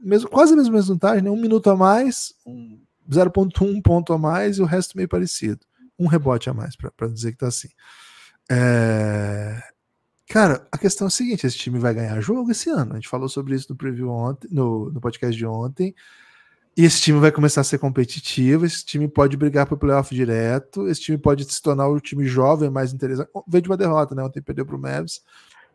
mesmo, 0.00 0.28
quase 0.28 0.52
a 0.52 0.56
mesma 0.56 0.76
resultagem, 0.76 1.22
né? 1.22 1.30
um 1.30 1.40
minuto 1.40 1.70
a 1.70 1.76
mais, 1.76 2.34
um 2.46 2.80
0.1 3.10 3.82
ponto 3.82 4.12
a 4.12 4.18
mais 4.18 4.58
e 4.58 4.62
o 4.62 4.66
resto 4.66 4.96
meio 4.96 5.08
parecido. 5.08 5.60
Um 5.98 6.06
rebote 6.06 6.48
a 6.48 6.54
mais, 6.54 6.76
para 6.76 7.08
dizer 7.08 7.32
que 7.32 7.38
tá 7.38 7.48
assim. 7.48 7.68
É... 8.50 9.60
Cara, 10.28 10.66
a 10.70 10.78
questão 10.78 11.06
é 11.06 11.08
a 11.08 11.10
seguinte: 11.10 11.46
esse 11.46 11.56
time 11.56 11.78
vai 11.78 11.94
ganhar 11.94 12.20
jogo 12.20 12.50
esse 12.50 12.70
ano. 12.70 12.92
A 12.92 12.94
gente 12.96 13.08
falou 13.08 13.28
sobre 13.28 13.54
isso 13.54 13.66
no 13.70 13.76
preview 13.76 14.10
ontem, 14.10 14.48
no, 14.50 14.90
no 14.90 15.00
podcast 15.00 15.36
de 15.36 15.46
ontem. 15.46 15.94
E 16.76 16.84
esse 16.84 17.00
time 17.00 17.18
vai 17.18 17.32
começar 17.32 17.62
a 17.62 17.64
ser 17.64 17.78
competitivo, 17.78 18.64
esse 18.64 18.84
time 18.84 19.08
pode 19.08 19.36
brigar 19.36 19.66
para 19.66 19.74
o 19.74 19.78
playoff 19.78 20.14
direto, 20.14 20.86
esse 20.86 21.00
time 21.00 21.18
pode 21.18 21.44
se 21.52 21.60
tornar 21.60 21.88
o 21.88 21.98
time 21.98 22.24
jovem 22.24 22.70
mais 22.70 22.92
interessante. 22.92 23.28
Veio 23.48 23.62
de 23.62 23.68
uma 23.68 23.76
derrota, 23.76 24.14
né? 24.14 24.22
Ontem 24.22 24.40
perdeu 24.40 24.64
para 24.64 24.76
o 24.76 24.78
Mavis. 24.78 25.20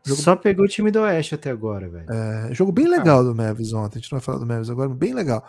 Jogo... 0.04 0.20
Só 0.20 0.36
pegou 0.36 0.66
o 0.66 0.68
time 0.68 0.90
do 0.90 1.00
Oeste 1.00 1.34
até 1.34 1.50
agora, 1.50 1.88
velho. 1.88 2.06
É, 2.10 2.52
jogo 2.54 2.70
bem 2.70 2.86
legal 2.86 3.24
do 3.24 3.34
Mavis 3.34 3.72
ontem. 3.72 3.98
A 3.98 4.00
gente 4.00 4.12
não 4.12 4.18
vai 4.18 4.24
falar 4.24 4.38
do 4.38 4.46
Mavis 4.46 4.68
agora, 4.68 4.88
bem 4.90 5.14
legal. 5.14 5.48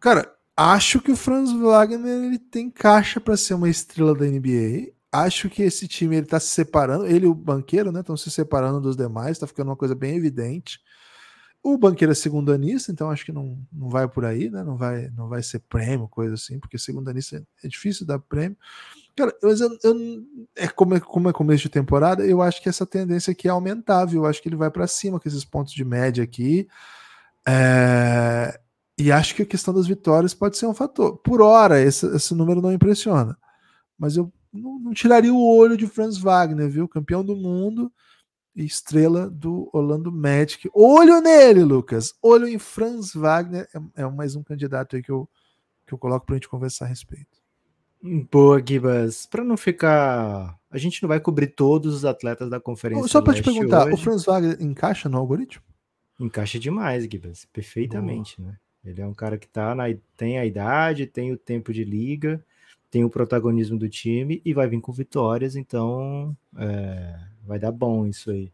Cara, 0.00 0.32
acho 0.56 1.00
que 1.00 1.10
o 1.10 1.16
Franz 1.16 1.52
Wagner 1.52 2.24
ele 2.24 2.38
tem 2.38 2.70
caixa 2.70 3.20
para 3.20 3.36
ser 3.36 3.54
uma 3.54 3.68
estrela 3.68 4.14
da 4.14 4.26
NBA. 4.26 4.92
Acho 5.10 5.50
que 5.50 5.62
esse 5.62 5.88
time 5.88 6.16
ele 6.16 6.26
tá 6.26 6.38
se 6.38 6.48
separando, 6.48 7.06
ele 7.06 7.24
e 7.24 7.28
o 7.28 7.34
banqueiro, 7.34 7.90
né? 7.90 8.00
Estão 8.00 8.16
se 8.16 8.30
separando 8.30 8.80
dos 8.80 8.96
demais, 8.96 9.38
tá 9.38 9.46
ficando 9.46 9.70
uma 9.70 9.76
coisa 9.76 9.94
bem 9.94 10.16
evidente. 10.16 10.80
O 11.60 11.76
banqueiro 11.76 12.12
é 12.12 12.14
segundanista, 12.14 12.92
então 12.92 13.10
acho 13.10 13.24
que 13.24 13.32
não, 13.32 13.58
não 13.72 13.88
vai 13.88 14.06
por 14.06 14.24
aí, 14.24 14.48
né? 14.48 14.62
Não 14.62 14.76
vai, 14.76 15.10
não 15.10 15.28
vai 15.28 15.42
ser 15.42 15.58
prêmio, 15.60 16.06
coisa 16.06 16.34
assim, 16.34 16.60
porque 16.60 16.78
segundanista 16.78 17.44
é 17.64 17.66
difícil 17.66 18.06
dar 18.06 18.20
prêmio. 18.20 18.56
Cara, 19.18 19.34
mas 19.42 19.60
eu, 19.60 19.76
eu, 19.82 19.96
é 20.54 20.68
como, 20.68 20.94
é 20.94 21.00
como 21.00 21.28
é 21.28 21.32
começo 21.32 21.64
de 21.64 21.68
temporada, 21.68 22.24
eu 22.24 22.40
acho 22.40 22.62
que 22.62 22.68
essa 22.68 22.86
tendência 22.86 23.32
aqui 23.32 23.48
é 23.48 23.50
aumentável. 23.50 24.22
Eu 24.22 24.26
acho 24.26 24.40
que 24.40 24.48
ele 24.48 24.54
vai 24.54 24.70
para 24.70 24.86
cima 24.86 25.18
com 25.18 25.28
esses 25.28 25.44
pontos 25.44 25.72
de 25.72 25.84
média 25.84 26.22
aqui. 26.22 26.68
É, 27.44 28.60
e 28.96 29.10
acho 29.10 29.34
que 29.34 29.42
a 29.42 29.46
questão 29.46 29.74
das 29.74 29.88
vitórias 29.88 30.34
pode 30.34 30.56
ser 30.56 30.66
um 30.66 30.74
fator. 30.74 31.16
Por 31.18 31.42
hora, 31.42 31.80
esse, 31.80 32.06
esse 32.14 32.32
número 32.32 32.62
não 32.62 32.72
impressiona. 32.72 33.36
Mas 33.98 34.16
eu 34.16 34.32
não, 34.52 34.78
não 34.78 34.92
tiraria 34.94 35.34
o 35.34 35.56
olho 35.56 35.76
de 35.76 35.88
Franz 35.88 36.16
Wagner, 36.16 36.70
viu? 36.70 36.86
Campeão 36.86 37.24
do 37.24 37.34
mundo 37.34 37.92
estrela 38.54 39.28
do 39.28 39.68
Orlando 39.72 40.12
Magic. 40.12 40.70
Olho 40.72 41.20
nele, 41.20 41.64
Lucas. 41.64 42.14
Olho 42.22 42.46
em 42.46 42.58
Franz 42.58 43.14
Wagner. 43.14 43.68
É, 43.74 44.02
é 44.02 44.08
mais 44.08 44.36
um 44.36 44.44
candidato 44.44 44.94
aí 44.94 45.02
que 45.02 45.10
eu, 45.10 45.28
que 45.86 45.92
eu 45.92 45.98
coloco 45.98 46.24
para 46.24 46.36
a 46.36 46.38
gente 46.38 46.48
conversar 46.48 46.84
a 46.84 46.88
respeito. 46.88 47.37
Boa, 48.02 48.62
Gibas. 48.64 49.26
Para 49.26 49.44
não 49.44 49.56
ficar. 49.56 50.58
A 50.70 50.78
gente 50.78 51.02
não 51.02 51.08
vai 51.08 51.18
cobrir 51.18 51.48
todos 51.48 51.94
os 51.94 52.04
atletas 52.04 52.48
da 52.48 52.60
conferência. 52.60 53.08
Só 53.08 53.20
para 53.20 53.34
te 53.34 53.42
perguntar, 53.42 53.86
hoje. 53.86 53.94
o 53.94 53.96
Franz 53.96 54.24
Wagner 54.24 54.56
encaixa 54.60 55.08
no 55.08 55.18
algoritmo? 55.18 55.62
Encaixa 56.20 56.58
demais, 56.58 57.04
Gibas. 57.04 57.46
Perfeitamente, 57.52 58.40
Boa. 58.40 58.52
né? 58.52 58.58
Ele 58.84 59.00
é 59.02 59.06
um 59.06 59.14
cara 59.14 59.36
que 59.36 59.48
tá 59.48 59.74
na, 59.74 59.84
tem 60.16 60.38
a 60.38 60.46
idade, 60.46 61.06
tem 61.06 61.32
o 61.32 61.36
tempo 61.36 61.72
de 61.72 61.84
liga, 61.84 62.42
tem 62.90 63.04
o 63.04 63.10
protagonismo 63.10 63.78
do 63.78 63.88
time 63.88 64.40
e 64.44 64.54
vai 64.54 64.66
vir 64.68 64.80
com 64.80 64.92
vitórias, 64.92 65.56
então 65.56 66.36
é, 66.56 67.18
vai 67.46 67.58
dar 67.58 67.72
bom 67.72 68.06
isso 68.06 68.30
aí. 68.30 68.50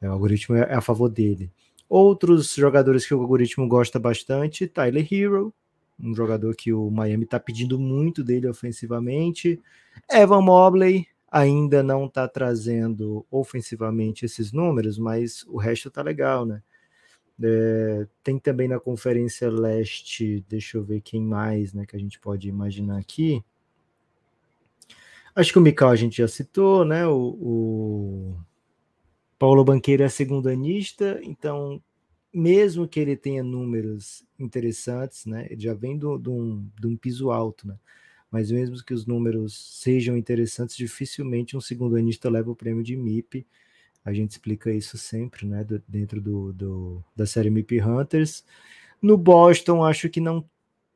É, 0.00 0.08
o 0.08 0.12
algoritmo 0.12 0.56
é, 0.56 0.74
a 0.74 0.80
favor 0.80 1.08
dele. 1.08 1.50
Outros 1.88 2.54
jogadores 2.54 3.06
que 3.06 3.14
o 3.14 3.20
algoritmo 3.20 3.68
gosta 3.68 3.98
bastante, 3.98 4.66
Tyler 4.66 5.06
Hero, 5.10 5.54
um 5.98 6.14
jogador 6.14 6.54
que 6.54 6.72
o 6.72 6.90
Miami 6.90 7.24
está 7.24 7.38
pedindo 7.38 7.78
muito 7.78 8.22
dele 8.22 8.48
ofensivamente. 8.48 9.60
Evan 10.10 10.42
Mobley 10.42 11.06
ainda 11.30 11.82
não 11.82 12.06
está 12.06 12.28
trazendo 12.28 13.26
ofensivamente 13.30 14.24
esses 14.24 14.52
números, 14.52 14.98
mas 14.98 15.44
o 15.48 15.56
resto 15.56 15.90
tá 15.90 16.02
legal, 16.02 16.46
né? 16.46 16.62
É, 17.42 18.06
tem 18.22 18.38
também 18.38 18.68
na 18.68 18.78
Conferência 18.78 19.50
Leste, 19.50 20.44
deixa 20.48 20.78
eu 20.78 20.84
ver 20.84 21.00
quem 21.00 21.20
mais, 21.20 21.74
né, 21.74 21.84
que 21.84 21.96
a 21.96 21.98
gente 21.98 22.20
pode 22.20 22.48
imaginar 22.48 22.98
aqui. 22.98 23.44
Acho 25.34 25.52
que 25.52 25.58
o 25.58 25.62
Mikal 25.62 25.90
a 25.90 25.96
gente 25.96 26.18
já 26.18 26.28
citou, 26.28 26.84
né? 26.84 27.04
O, 27.08 27.16
o 27.40 28.36
Paulo 29.36 29.64
Banqueiro 29.64 30.04
é 30.04 30.08
segundanista, 30.08 31.18
então, 31.24 31.82
mesmo 32.34 32.88
que 32.88 32.98
ele 32.98 33.16
tenha 33.16 33.42
números 33.42 34.24
interessantes, 34.38 35.24
né? 35.26 35.46
Ele 35.50 35.60
já 35.60 35.72
vem 35.72 35.96
de 35.96 36.06
um, 36.06 36.68
um 36.84 36.96
piso 36.96 37.30
alto, 37.30 37.68
né? 37.68 37.78
Mas 38.30 38.50
mesmo 38.50 38.82
que 38.84 38.92
os 38.92 39.06
números 39.06 39.80
sejam 39.80 40.16
interessantes, 40.16 40.76
dificilmente 40.76 41.56
um 41.56 41.60
segundanista 41.60 42.28
leva 42.28 42.50
o 42.50 42.56
prêmio 42.56 42.82
de 42.82 42.96
MIP. 42.96 43.46
A 44.04 44.12
gente 44.12 44.32
explica 44.32 44.72
isso 44.72 44.98
sempre, 44.98 45.46
né? 45.46 45.62
Do, 45.62 45.82
dentro 45.86 46.20
do, 46.20 46.52
do, 46.52 47.04
da 47.14 47.26
série 47.26 47.50
MIP 47.50 47.80
Hunters. 47.80 48.44
No 49.00 49.16
Boston, 49.16 49.84
acho 49.84 50.10
que 50.10 50.20
não 50.20 50.44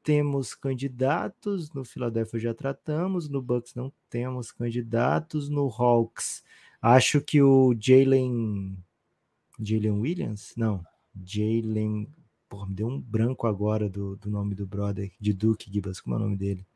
temos 0.03 0.55
candidatos, 0.55 1.73
no 1.73 1.85
Philadelphia 1.85 2.41
já 2.41 2.55
tratamos, 2.55 3.29
no 3.29 3.43
Bucks 3.43 3.75
não 3.75 3.93
temos 4.09 4.51
candidatos, 4.51 5.51
no 5.51 5.69
Hawks 5.69 6.43
acho 6.81 7.21
que 7.21 7.43
o 7.43 7.77
Jalen 7.79 8.77
Jalen 9.61 10.01
Williams, 10.01 10.55
não, 10.57 10.85
Jalen, 11.15 12.09
porra, 12.49 12.67
me 12.67 12.75
deu 12.75 12.89
um 12.89 13.01
branco 13.01 13.47
agora 13.47 13.89
do, 13.89 14.17
do 14.17 14.31
nome 14.31 14.55
do 14.55 14.67
brother, 14.67 15.11
de 15.21 15.33
Duke 15.33 15.73
Gibbons, 15.73 16.01
como 16.01 16.17
é 16.17 16.19
o 16.19 16.23
nome 16.23 16.37
dele? 16.37 16.67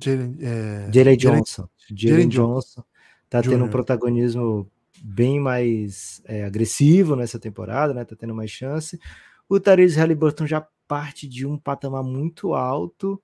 Jalen 0.00 1.14
é... 1.14 1.16
Johnson. 1.16 1.68
Jalen 1.94 2.28
Johnson 2.28 2.82
tá 3.28 3.40
Junior. 3.40 3.58
tendo 3.58 3.68
um 3.68 3.70
protagonismo 3.70 4.70
bem 5.02 5.40
mais 5.40 6.22
é, 6.24 6.44
agressivo 6.44 7.16
nessa 7.16 7.38
temporada, 7.38 7.92
né? 7.92 8.04
Tá 8.04 8.16
tendo 8.16 8.34
mais 8.34 8.50
chance. 8.50 8.98
O 9.48 9.60
Therese 9.60 9.98
Halliburton 9.98 10.46
já 10.46 10.66
parte 10.86 11.26
de 11.28 11.46
um 11.46 11.58
patamar 11.58 12.02
muito 12.02 12.54
alto, 12.54 13.20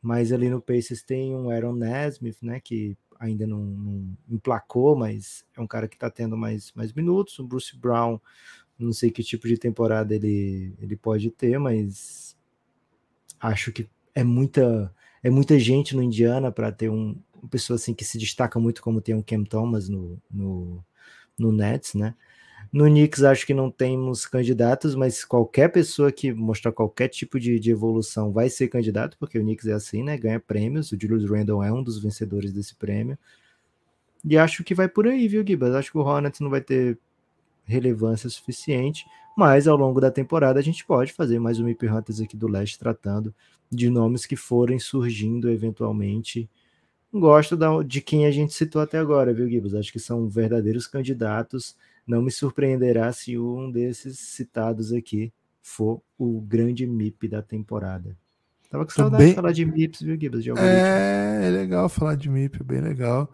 mas 0.00 0.32
ali 0.32 0.48
no 0.48 0.60
Pacers 0.60 1.02
tem 1.02 1.34
um 1.34 1.50
Aaron 1.50 1.74
Nesmith, 1.74 2.38
né, 2.42 2.60
que 2.60 2.96
ainda 3.18 3.46
não, 3.46 3.60
não 3.60 4.16
emplacou, 4.28 4.96
mas 4.96 5.44
é 5.56 5.60
um 5.60 5.66
cara 5.66 5.86
que 5.86 5.94
está 5.94 6.10
tendo 6.10 6.36
mais, 6.36 6.72
mais 6.74 6.92
minutos. 6.92 7.38
O 7.38 7.46
Bruce 7.46 7.76
Brown, 7.76 8.18
não 8.82 8.92
sei 8.92 9.10
que 9.10 9.22
tipo 9.22 9.48
de 9.48 9.56
temporada 9.56 10.14
ele, 10.14 10.74
ele 10.80 10.96
pode 10.96 11.30
ter, 11.30 11.58
mas 11.58 12.36
acho 13.40 13.72
que 13.72 13.88
é 14.14 14.24
muita 14.24 14.94
é 15.22 15.30
muita 15.30 15.58
gente 15.58 15.94
no 15.96 16.02
Indiana 16.02 16.50
para 16.50 16.72
ter 16.72 16.90
um, 16.90 17.16
uma 17.34 17.48
pessoa 17.48 17.76
assim 17.76 17.94
que 17.94 18.04
se 18.04 18.18
destaca 18.18 18.58
muito 18.58 18.82
como 18.82 19.00
tem 19.00 19.14
o 19.14 19.22
Cam 19.22 19.44
Thomas 19.44 19.88
no, 19.88 20.20
no, 20.30 20.84
no 21.38 21.52
Nets, 21.52 21.94
né? 21.94 22.14
No 22.72 22.86
Knicks, 22.86 23.22
acho 23.22 23.46
que 23.46 23.52
não 23.52 23.70
temos 23.70 24.24
candidatos, 24.26 24.94
mas 24.94 25.24
qualquer 25.24 25.68
pessoa 25.68 26.10
que 26.10 26.32
mostrar 26.32 26.72
qualquer 26.72 27.08
tipo 27.08 27.38
de, 27.38 27.58
de, 27.60 27.70
evolução 27.70 28.32
vai 28.32 28.48
ser 28.48 28.68
candidato, 28.68 29.16
porque 29.18 29.38
o 29.38 29.42
Knicks 29.42 29.66
é 29.66 29.74
assim, 29.74 30.02
né? 30.02 30.16
Ganha 30.16 30.40
prêmios. 30.40 30.90
O 30.90 30.98
Julius 30.98 31.28
Randle 31.28 31.62
é 31.62 31.70
um 31.72 31.82
dos 31.82 32.02
vencedores 32.02 32.52
desse 32.52 32.74
prêmio. 32.74 33.18
E 34.24 34.38
acho 34.38 34.64
que 34.64 34.74
vai 34.74 34.88
por 34.88 35.06
aí, 35.06 35.28
viu, 35.28 35.44
Gibas? 35.46 35.74
Acho 35.74 35.90
que 35.90 35.98
o 35.98 36.00
Hornets 36.00 36.40
não 36.40 36.48
vai 36.48 36.60
ter 36.60 36.98
relevância 37.64 38.28
suficiente, 38.28 39.06
mas 39.36 39.66
ao 39.66 39.76
longo 39.76 40.00
da 40.00 40.10
temporada 40.10 40.58
a 40.58 40.62
gente 40.62 40.84
pode 40.84 41.12
fazer 41.12 41.38
mais 41.38 41.58
um 41.58 41.68
IP 41.68 41.88
Hunters 41.88 42.20
aqui 42.20 42.36
do 42.36 42.48
Leste 42.48 42.78
tratando 42.78 43.34
de 43.70 43.88
nomes 43.88 44.26
que 44.26 44.36
forem 44.36 44.78
surgindo 44.78 45.50
eventualmente. 45.50 46.48
Gosto 47.12 47.56
da, 47.56 47.82
de 47.82 48.00
quem 48.00 48.26
a 48.26 48.30
gente 48.30 48.52
citou 48.52 48.80
até 48.80 48.98
agora, 48.98 49.32
viu, 49.32 49.48
Gibas? 49.48 49.74
Acho 49.74 49.92
que 49.92 49.98
são 49.98 50.28
verdadeiros 50.28 50.86
candidatos 50.86 51.76
não 52.06 52.22
me 52.22 52.30
surpreenderá 52.30 53.12
se 53.12 53.38
um 53.38 53.70
desses 53.70 54.18
citados 54.18 54.92
aqui 54.92 55.32
for 55.60 56.02
o 56.18 56.40
grande 56.40 56.86
MIP 56.86 57.28
da 57.28 57.40
temporada. 57.40 58.16
Tava 58.68 58.84
com 58.84 58.90
saudade 58.90 59.22
bem... 59.22 59.30
de 59.30 59.36
falar 59.36 59.52
de 59.52 59.64
MIPs, 59.64 60.02
viu, 60.02 60.18
Gibbs? 60.18 60.46
É, 60.58 61.46
é 61.46 61.50
legal 61.50 61.88
falar 61.88 62.16
de 62.16 62.28
MIP, 62.28 62.64
bem 62.64 62.80
legal. 62.80 63.30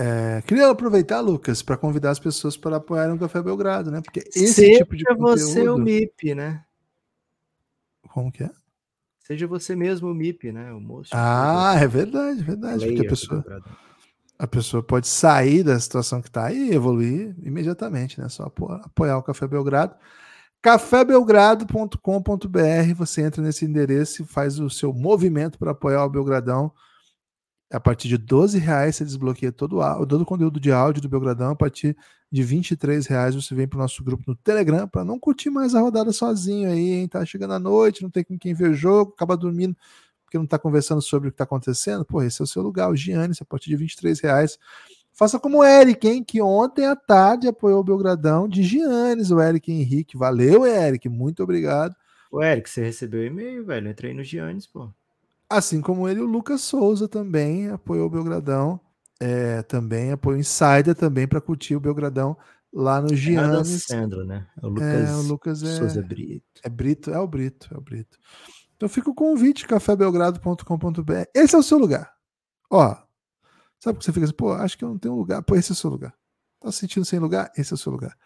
É, 0.00 0.42
queria 0.42 0.70
aproveitar, 0.70 1.20
Lucas, 1.20 1.60
para 1.60 1.76
convidar 1.76 2.10
as 2.10 2.20
pessoas 2.20 2.56
para 2.56 2.76
apoiarem 2.76 3.16
o 3.16 3.18
Café 3.18 3.42
Belgrado, 3.42 3.90
né? 3.90 4.00
Porque 4.00 4.20
esse 4.20 4.54
Seja 4.54 4.78
tipo 4.78 4.96
de 4.96 5.04
conteúdo... 5.04 5.38
você 5.38 5.68
o 5.68 5.76
MIP, 5.76 6.36
né? 6.36 6.64
Como 8.08 8.30
que 8.30 8.44
é? 8.44 8.50
Seja 9.18 9.48
você 9.48 9.74
mesmo 9.74 10.08
o 10.08 10.14
MIP, 10.14 10.52
né? 10.52 10.72
O 10.72 10.80
moço. 10.80 11.10
Ah, 11.12 11.76
é 11.80 11.88
verdade, 11.88 12.44
verdade. 12.44 12.86
Porque 12.86 13.06
a 13.06 13.10
pessoa 13.10 13.44
a 14.38 14.46
pessoa 14.46 14.82
pode 14.82 15.08
sair 15.08 15.64
da 15.64 15.78
situação 15.80 16.22
que 16.22 16.28
está 16.28 16.52
e 16.52 16.70
evoluir 16.70 17.34
imediatamente, 17.42 18.20
né? 18.20 18.28
Só 18.28 18.52
apoiar 18.84 19.18
o 19.18 19.22
Café 19.22 19.48
Belgrado. 19.48 19.96
cafébelgrado.com.br, 20.62 22.94
você 22.94 23.22
entra 23.22 23.42
nesse 23.42 23.64
endereço 23.64 24.22
e 24.22 24.24
faz 24.24 24.60
o 24.60 24.70
seu 24.70 24.92
movimento 24.92 25.58
para 25.58 25.72
apoiar 25.72 26.04
o 26.04 26.08
Belgradão. 26.08 26.72
A 27.70 27.78
partir 27.78 28.08
de 28.08 28.16
12 28.16 28.58
reais 28.58 28.96
você 28.96 29.04
desbloqueia 29.04 29.52
todo, 29.52 29.78
o, 29.78 30.06
todo 30.06 30.22
o 30.22 30.26
conteúdo 30.26 30.58
de 30.58 30.72
áudio 30.72 31.02
do 31.02 31.08
Belgradão. 31.08 31.50
A 31.50 31.56
partir 31.56 31.96
de 32.30 32.42
23 32.42 33.06
reais 33.06 33.34
você 33.34 33.54
vem 33.54 33.68
para 33.68 33.78
o 33.78 33.82
nosso 33.82 34.02
grupo 34.02 34.24
no 34.26 34.34
Telegram 34.34 34.88
para 34.88 35.04
não 35.04 35.18
curtir 35.18 35.50
mais 35.50 35.74
a 35.74 35.80
rodada 35.80 36.12
sozinho 36.12 36.70
aí, 36.70 36.92
hein? 36.92 37.08
Tá 37.08 37.24
chegando 37.24 37.54
à 37.54 37.58
noite, 37.58 38.02
não 38.02 38.10
tem 38.10 38.24
com 38.24 38.38
quem 38.38 38.54
ver 38.54 38.70
o 38.70 38.74
jogo, 38.74 39.12
acaba 39.14 39.36
dormindo 39.36 39.76
porque 40.28 40.36
não 40.36 40.44
está 40.44 40.58
conversando 40.58 41.00
sobre 41.00 41.28
o 41.28 41.32
que 41.32 41.36
está 41.36 41.44
acontecendo, 41.44 42.04
pô, 42.04 42.22
esse 42.22 42.42
é 42.42 42.44
o 42.44 42.46
seu 42.46 42.62
lugar, 42.62 42.90
o 42.90 42.94
Giannis, 42.94 43.40
a 43.40 43.46
partir 43.46 43.70
de 43.70 43.76
23 43.76 44.20
reais. 44.20 44.58
Faça 45.10 45.38
como 45.40 45.58
o 45.58 45.64
Eric, 45.64 46.06
hein, 46.06 46.22
que 46.22 46.40
ontem 46.42 46.84
à 46.84 46.94
tarde 46.94 47.48
apoiou 47.48 47.80
o 47.80 47.84
Belgradão 47.84 48.46
de 48.46 48.62
Giannis, 48.62 49.30
o 49.30 49.40
Eric 49.40 49.72
Henrique. 49.72 50.18
Valeu, 50.18 50.66
Eric, 50.66 51.08
muito 51.08 51.42
obrigado. 51.42 51.96
O 52.30 52.42
Eric, 52.42 52.68
você 52.68 52.84
recebeu 52.84 53.24
e-mail, 53.24 53.64
velho? 53.64 53.88
Entrei 53.88 54.12
no 54.12 54.22
Giannis, 54.22 54.66
pô. 54.66 54.90
Assim 55.50 55.80
como 55.80 56.08
ele, 56.08 56.20
o 56.20 56.26
Lucas 56.26 56.60
Souza 56.60 57.08
também 57.08 57.68
apoiou 57.68 58.06
o 58.06 58.10
Belgradão. 58.10 58.80
É, 59.20 59.62
também 59.62 60.12
apoio 60.12 60.38
Insider 60.38 60.94
também 60.94 61.26
para 61.26 61.40
curtir 61.40 61.74
o 61.74 61.80
Belgradão 61.80 62.36
lá 62.72 63.00
no 63.00 63.14
Giannis. 63.14 63.84
Sandro, 63.84 64.24
né? 64.24 64.46
O 64.62 64.68
Lucas, 64.68 65.08
é, 65.08 65.14
o 65.14 65.22
Lucas 65.22 65.62
é, 65.62 65.76
Souza 65.76 66.02
Brito. 66.02 66.60
É 66.62 66.68
Brito, 66.68 67.10
é 67.10 67.18
o 67.18 67.26
Brito, 67.26 67.68
é 67.74 67.78
o 67.78 67.80
Brito. 67.80 68.18
Então 68.76 68.88
fica 68.88 69.10
o 69.10 69.14
convite, 69.14 69.66
cafébelgrado.com.br. 69.66 71.24
Esse 71.34 71.56
é 71.56 71.58
o 71.58 71.62
seu 71.62 71.78
lugar. 71.78 72.12
Ó, 72.70 72.96
sabe 73.80 73.98
que 73.98 74.04
você 74.04 74.12
fica 74.12 74.24
assim, 74.24 74.34
pô, 74.34 74.52
acho 74.52 74.78
que 74.78 74.84
eu 74.84 74.90
não 74.90 74.98
tenho 74.98 75.16
lugar. 75.16 75.42
Pô, 75.42 75.56
esse 75.56 75.72
é 75.72 75.74
o 75.74 75.76
seu 75.76 75.90
lugar. 75.90 76.14
Tá 76.60 76.72
se 76.72 76.78
sentindo 76.78 77.04
sem 77.04 77.18
lugar? 77.18 77.50
Esse 77.56 77.72
é 77.72 77.74
o 77.74 77.78
seu 77.78 77.90
lugar. 77.90 78.16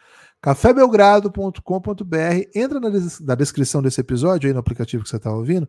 cafébelgrado.com.br. 0.41 2.49
Entra 2.55 2.81
na, 2.81 2.89
des 2.89 3.21
na, 3.21 3.35
descrição 3.35 3.83
desse 3.83 4.01
episódio 4.01 4.49
aí 4.49 4.53
no 4.53 4.61
aplicativo 4.61 5.03
que 5.03 5.09
você 5.09 5.17
está 5.17 5.33
ouvindo. 5.33 5.69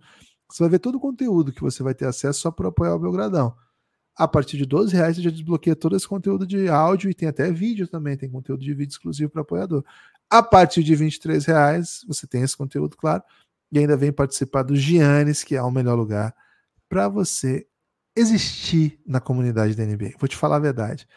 Você 0.49 0.63
vai 0.63 0.69
ver 0.69 0.79
todo 0.79 0.95
o 0.95 0.99
conteúdo 0.99 1.51
que 1.51 1.61
você 1.61 1.81
vai 1.81 1.93
ter 1.93 2.05
acesso 2.05 2.41
só 2.41 2.51
por 2.51 2.65
apoiar 2.65 2.95
o 2.95 2.99
Belgradão. 2.99 3.55
A 4.15 4.27
partir 4.27 4.57
de 4.57 4.65
12 4.65 4.95
reais 4.95 5.15
você 5.15 5.23
já 5.23 5.31
desbloqueia 5.31 5.75
todo 5.75 5.95
esse 5.95 6.07
conteúdo 6.07 6.45
de 6.45 6.69
áudio 6.69 7.09
e 7.09 7.13
tem 7.13 7.27
até 7.27 7.51
vídeo 7.51 7.87
também, 7.87 8.15
tem 8.15 8.29
conteúdo 8.29 8.63
de 8.63 8.73
vídeo 8.73 8.91
exclusivo 8.91 9.31
para 9.31 9.41
apoiador. 9.41 9.83
A 10.29 10.43
partir 10.43 10.83
de 10.83 10.95
23 10.95 11.45
reais 11.45 12.01
você 12.07 12.27
tem 12.27 12.43
esse 12.43 12.55
conteúdo, 12.55 12.95
claro, 12.95 13.23
e 13.71 13.79
ainda 13.79 13.97
vem 13.97 14.11
participar 14.11 14.61
do 14.63 14.75
Giannis, 14.75 15.43
que 15.43 15.55
é 15.55 15.61
o 15.63 15.71
melhor 15.71 15.95
lugar 15.95 16.35
para 16.87 17.07
você 17.07 17.65
existir 18.15 18.99
na 19.05 19.19
comunidade 19.19 19.75
da 19.75 19.83
NBA. 19.83 20.11
Vou 20.19 20.27
te 20.27 20.37
falar 20.37 20.57
a 20.57 20.59
verdade. 20.59 21.07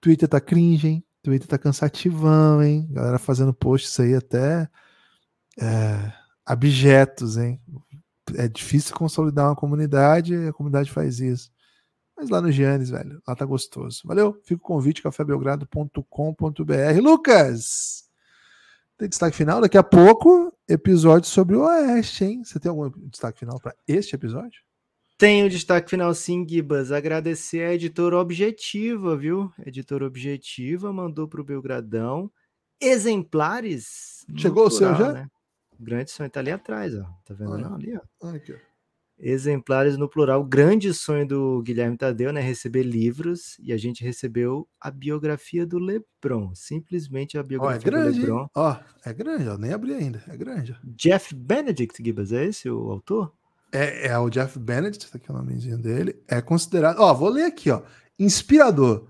Twitter 0.00 0.28
tá 0.28 0.40
cringe, 0.40 0.86
hein? 0.86 1.04
Twitter 1.22 1.48
tá 1.48 1.58
cansativão, 1.58 2.62
hein? 2.62 2.86
Galera 2.92 3.18
fazendo 3.18 3.52
posts 3.52 3.98
aí 3.98 4.14
até 4.14 4.68
é, 5.60 6.12
abjetos, 6.44 7.36
hein? 7.36 7.60
É 8.34 8.48
difícil 8.48 8.94
consolidar 8.94 9.48
uma 9.48 9.56
comunidade 9.56 10.34
e 10.34 10.48
a 10.48 10.52
comunidade 10.52 10.90
faz 10.90 11.20
isso. 11.20 11.50
Mas 12.16 12.30
lá 12.30 12.40
no 12.40 12.50
Giannis, 12.50 12.90
velho, 12.90 13.22
lá 13.26 13.36
tá 13.36 13.44
gostoso. 13.44 14.02
Valeu? 14.04 14.40
Fica 14.42 14.62
o 14.62 14.66
convite, 14.66 15.02
cafébelgrado.com.br. 15.02 17.00
Lucas! 17.02 18.06
Tem 18.96 19.08
destaque 19.08 19.36
final? 19.36 19.60
Daqui 19.60 19.76
a 19.76 19.82
pouco, 19.82 20.50
episódio 20.66 21.28
sobre 21.28 21.54
o 21.54 21.60
Oeste, 21.60 22.24
hein? 22.24 22.42
Você 22.42 22.58
tem 22.58 22.70
algum 22.70 22.88
destaque 23.10 23.38
final 23.38 23.60
para 23.60 23.74
este 23.86 24.14
episódio? 24.14 24.62
Tem 25.18 25.44
o 25.44 25.50
destaque 25.50 25.90
final 25.90 26.14
sim, 26.14 26.46
Gibas. 26.48 26.90
Agradecer 26.90 27.62
a 27.62 27.74
editora 27.74 28.16
Objetiva, 28.18 29.14
viu? 29.14 29.52
editora 29.64 30.06
Objetiva 30.06 30.92
mandou 30.92 31.28
para 31.28 31.40
o 31.42 31.44
Belgradão 31.44 32.30
exemplares. 32.80 34.24
Chegou 34.36 34.68
plural, 34.68 34.68
o 34.68 34.70
seu 34.70 34.94
já? 34.94 35.12
Né? 35.12 35.30
Grande 35.78 36.10
sonho 36.10 36.30
tá 36.30 36.40
ali 36.40 36.50
atrás, 36.50 36.94
ó. 36.94 37.02
Tá 37.24 37.34
vendo? 37.34 37.54
Ah, 37.54 37.58
Não, 37.58 37.74
ali, 37.74 37.98
ó. 38.22 38.28
Aqui, 38.28 38.52
ó. 38.52 38.56
Exemplares 39.18 39.96
no 39.96 40.08
plural. 40.08 40.44
Grande 40.44 40.92
sonho 40.92 41.26
do 41.26 41.62
Guilherme 41.62 41.96
Tadeu, 41.96 42.32
né? 42.32 42.40
Receber 42.40 42.82
livros. 42.82 43.56
E 43.60 43.72
a 43.72 43.76
gente 43.78 44.04
recebeu 44.04 44.68
a 44.78 44.90
biografia 44.90 45.64
do 45.66 45.78
Lebron. 45.78 46.54
Simplesmente 46.54 47.38
a 47.38 47.42
biografia 47.42 47.78
ó, 47.78 47.80
é 47.80 47.90
grande, 47.90 48.18
do 48.18 48.20
Lebron. 48.20 48.48
Ó, 48.54 48.76
é 49.04 49.12
grande, 49.14 49.48
ó. 49.48 49.56
Nem 49.56 49.72
abri 49.72 49.94
ainda. 49.94 50.22
É 50.28 50.36
grande. 50.36 50.78
Jeff 50.84 51.34
Benedict, 51.34 52.02
Gibas, 52.04 52.30
é 52.30 52.44
esse 52.44 52.68
o 52.68 52.90
autor? 52.90 53.32
É, 53.72 54.08
é 54.08 54.18
o 54.18 54.28
Jeff 54.28 54.58
Benedict, 54.58 55.10
tá 55.10 55.16
aqui 55.16 55.30
o 55.30 55.34
nomezinho 55.34 55.78
dele. 55.78 56.22
É 56.28 56.42
considerado. 56.42 56.98
Ó, 57.00 57.12
vou 57.14 57.30
ler 57.30 57.44
aqui, 57.44 57.70
ó. 57.70 57.82
Inspirador. 58.18 59.08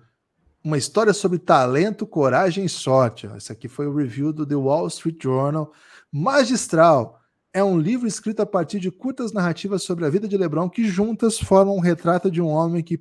Uma 0.66 0.76
história 0.76 1.12
sobre 1.12 1.38
talento, 1.38 2.04
coragem 2.04 2.64
e 2.64 2.68
sorte. 2.68 3.28
Esse 3.36 3.52
aqui 3.52 3.68
foi 3.68 3.86
o 3.86 3.94
review 3.94 4.32
do 4.32 4.44
The 4.44 4.56
Wall 4.56 4.88
Street 4.88 5.22
Journal. 5.22 5.72
Magistral. 6.10 7.20
É 7.52 7.62
um 7.62 7.78
livro 7.78 8.08
escrito 8.08 8.42
a 8.42 8.46
partir 8.46 8.80
de 8.80 8.90
curtas 8.90 9.30
narrativas 9.32 9.84
sobre 9.84 10.04
a 10.04 10.10
vida 10.10 10.26
de 10.26 10.36
LeBron 10.36 10.68
que 10.68 10.82
juntas 10.88 11.38
formam 11.38 11.76
um 11.76 11.80
retrato 11.80 12.28
de 12.28 12.42
um 12.42 12.48
homem 12.48 12.82
que 12.82 12.98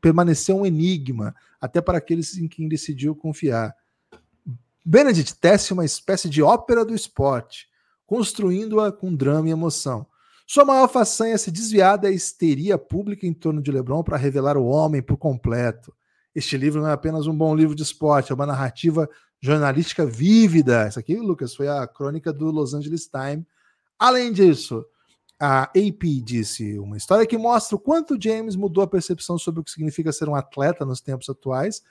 permaneceu 0.00 0.58
um 0.58 0.64
enigma, 0.64 1.34
até 1.60 1.80
para 1.80 1.98
aqueles 1.98 2.38
em 2.38 2.46
quem 2.46 2.68
decidiu 2.68 3.16
confiar. 3.16 3.74
Benedict 4.86 5.34
tece 5.40 5.72
uma 5.72 5.84
espécie 5.84 6.28
de 6.28 6.40
ópera 6.40 6.84
do 6.84 6.94
esporte, 6.94 7.66
construindo-a 8.06 8.92
com 8.92 9.12
drama 9.12 9.48
e 9.48 9.50
emoção. 9.50 10.06
Sua 10.46 10.64
maior 10.64 10.86
façanha 10.86 11.34
é 11.34 11.38
se 11.38 11.50
desviar 11.50 11.98
da 11.98 12.12
histeria 12.12 12.78
pública 12.78 13.26
em 13.26 13.34
torno 13.34 13.60
de 13.60 13.72
LeBron 13.72 14.04
para 14.04 14.16
revelar 14.16 14.56
o 14.56 14.66
homem 14.66 15.02
por 15.02 15.16
completo. 15.16 15.92
Este 16.38 16.56
livro 16.56 16.80
não 16.80 16.88
é 16.88 16.92
apenas 16.92 17.26
um 17.26 17.36
bom 17.36 17.52
livro 17.52 17.74
de 17.74 17.82
esporte, 17.82 18.30
é 18.30 18.34
uma 18.34 18.46
narrativa 18.46 19.10
jornalística 19.40 20.06
vívida. 20.06 20.86
Isso 20.86 20.96
aqui, 20.96 21.16
Lucas, 21.16 21.52
foi 21.52 21.66
a 21.66 21.84
crônica 21.84 22.32
do 22.32 22.46
Los 22.52 22.74
Angeles 22.74 23.08
Times. 23.08 23.44
Além 23.98 24.32
disso, 24.32 24.86
a 25.36 25.64
AP 25.64 26.04
disse 26.22 26.78
uma 26.78 26.96
história 26.96 27.26
que 27.26 27.36
mostra 27.36 27.74
o 27.74 27.80
quanto 27.80 28.16
James 28.20 28.54
mudou 28.54 28.84
a 28.84 28.86
percepção 28.86 29.36
sobre 29.36 29.60
o 29.60 29.64
que 29.64 29.70
significa 29.72 30.12
ser 30.12 30.28
um 30.28 30.36
atleta 30.36 30.84
nos 30.84 31.00
tempos 31.00 31.28
atuais, 31.28 31.82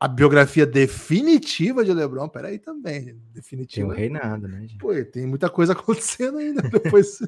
a 0.00 0.08
biografia 0.08 0.66
definitiva 0.66 1.84
de 1.84 1.94
LeBron, 1.94 2.28
peraí 2.28 2.58
também, 2.58 3.16
definitiva. 3.32 3.86
Tem 3.86 3.94
um 3.94 3.96
reinado, 3.96 4.48
né? 4.48 4.62
Gente? 4.62 4.78
Pô, 4.78 4.92
tem 5.04 5.28
muita 5.28 5.48
coisa 5.48 5.74
acontecendo 5.74 6.38
ainda 6.38 6.60
depois. 6.68 7.20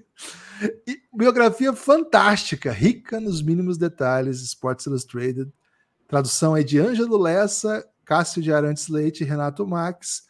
e, 0.88 1.00
biografia 1.16 1.72
fantástica, 1.72 2.72
rica 2.72 3.20
nos 3.20 3.40
mínimos 3.42 3.78
detalhes, 3.78 4.42
Sports 4.42 4.86
Illustrated. 4.86 5.52
Tradução 6.14 6.56
é 6.56 6.62
de 6.62 6.78
Ângelo 6.78 7.18
Lessa, 7.18 7.84
Cássio 8.04 8.40
de 8.40 8.52
Arantes 8.52 8.86
Leite 8.86 9.24
e 9.24 9.26
Renato 9.26 9.66
Max. 9.66 10.22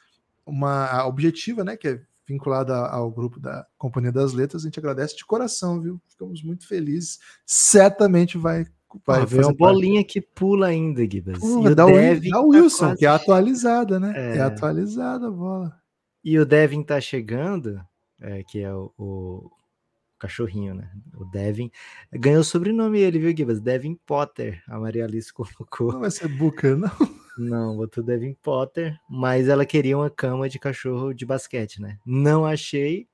Uma 0.47 1.05
objetiva, 1.05 1.63
né, 1.63 1.77
que 1.77 1.89
é 1.89 2.01
vinculada 2.27 2.75
ao 2.75 3.11
grupo 3.11 3.39
da 3.39 3.67
Companhia 3.77 4.11
das 4.11 4.33
Letras. 4.33 4.63
A 4.63 4.65
gente 4.65 4.79
agradece 4.79 5.15
de 5.15 5.27
coração, 5.27 5.83
viu? 5.83 6.01
Ficamos 6.09 6.43
muito 6.43 6.67
felizes. 6.67 7.19
Certamente 7.45 8.39
vai 8.39 8.65
Vai 9.05 9.23
ah, 9.23 9.27
fazer 9.27 9.45
uma 9.45 9.53
bolinha 9.53 10.01
parte. 10.01 10.13
que 10.13 10.21
pula 10.23 10.69
ainda, 10.69 11.03
Gibas. 11.03 11.43
E 11.43 11.75
dá, 11.75 11.85
o 11.85 11.91
Devin 11.91 12.31
dá 12.31 12.41
o 12.41 12.49
Wilson, 12.49 12.91
tá 12.91 12.97
que 12.97 13.05
é 13.05 13.09
atualizada, 13.09 14.01
né? 14.01 14.13
É. 14.17 14.37
é. 14.37 14.41
atualizada 14.41 15.27
a 15.27 15.31
bola. 15.31 15.77
E 16.23 16.39
o 16.39 16.47
Devin 16.47 16.83
tá 16.83 16.99
chegando, 17.01 17.85
é, 18.21 18.43
que 18.45 18.61
é 18.61 18.73
o, 18.73 18.91
o, 18.97 19.51
cachorrinho, 20.19 20.75
né? 20.75 20.91
O 21.17 21.25
Devin. 21.25 21.71
Ganhou 22.13 22.41
o 22.41 22.45
sobrenome 22.45 23.01
ele, 23.01 23.19
viu, 23.19 23.37
Gibas? 23.37 23.61
Devin 23.61 23.95
Potter. 24.07 24.63
A 24.69 24.79
Maria 24.79 25.05
Alice 25.05 25.33
colocou. 25.33 25.93
Não 25.93 26.01
vai 26.01 26.11
ser 26.11 26.29
Booker, 26.29 26.77
não? 26.77 26.89
Não, 27.37 27.77
botou 27.77 28.05
Devin 28.05 28.33
Potter, 28.35 28.97
mas 29.11 29.49
ela 29.49 29.67
queria 29.67 29.99
uma 29.99 30.09
cama 30.09 30.49
de 30.49 30.57
cachorro 30.57 31.13
de 31.13 31.27
basquete, 31.27 31.83
né? 31.83 31.99
Não 32.07 32.47
achei, 32.47 33.09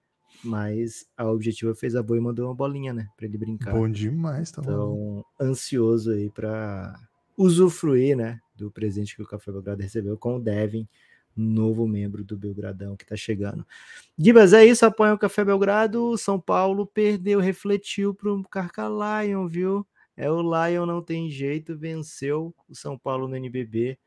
mas 0.45 1.07
a 1.17 1.27
Objetiva 1.31 1.75
fez 1.75 1.97
a 1.97 2.03
boa 2.03 2.19
e 2.19 2.21
mandou 2.21 2.47
uma 2.47 2.55
bolinha, 2.55 2.93
né? 2.93 3.09
Pra 3.17 3.25
ele 3.25 3.39
brincar. 3.39 3.73
Bom 3.73 3.89
demais, 3.89 4.51
tá 4.51 4.61
Então, 4.63 4.95
bom. 4.95 5.25
ansioso 5.41 6.11
aí 6.11 6.29
pra 6.29 6.95
usufruir, 7.35 8.15
né? 8.15 8.39
Do 8.55 8.71
presente 8.71 9.17
que 9.17 9.23
o 9.23 9.27
Café 9.27 9.51
Belgrado 9.51 9.83
recebeu 9.83 10.19
com 10.19 10.37
o 10.37 10.41
Devin, 10.41 10.87
novo 11.37 11.87
membro 11.87 12.25
do 12.25 12.37
Belgradão 12.37 12.97
que 12.97 13.07
tá 13.07 13.17
chegando. 13.17 13.67
Gibas, 14.19 14.53
é 14.53 14.65
isso. 14.65 14.85
Apoia 14.85 15.15
o 15.15 15.19
Café 15.19 15.45
Belgrado. 15.45 16.17
São 16.19 16.41
Paulo 16.41 16.87
perdeu, 16.87 17.41
refletiu 17.41 18.15
pro 18.15 18.43
Carca 18.45 18.89
Lion, 18.89 19.47
viu? 19.47 19.87
É 20.17 20.31
o 20.31 20.41
Lion, 20.43 20.85
não 20.85 21.03
tem 21.03 21.31
jeito, 21.31 21.77
venceu 21.77 22.55
o 22.69 22.75
São 22.75 22.99
Paulo 22.99 23.27
no 23.27 23.37
NBB 23.37 23.99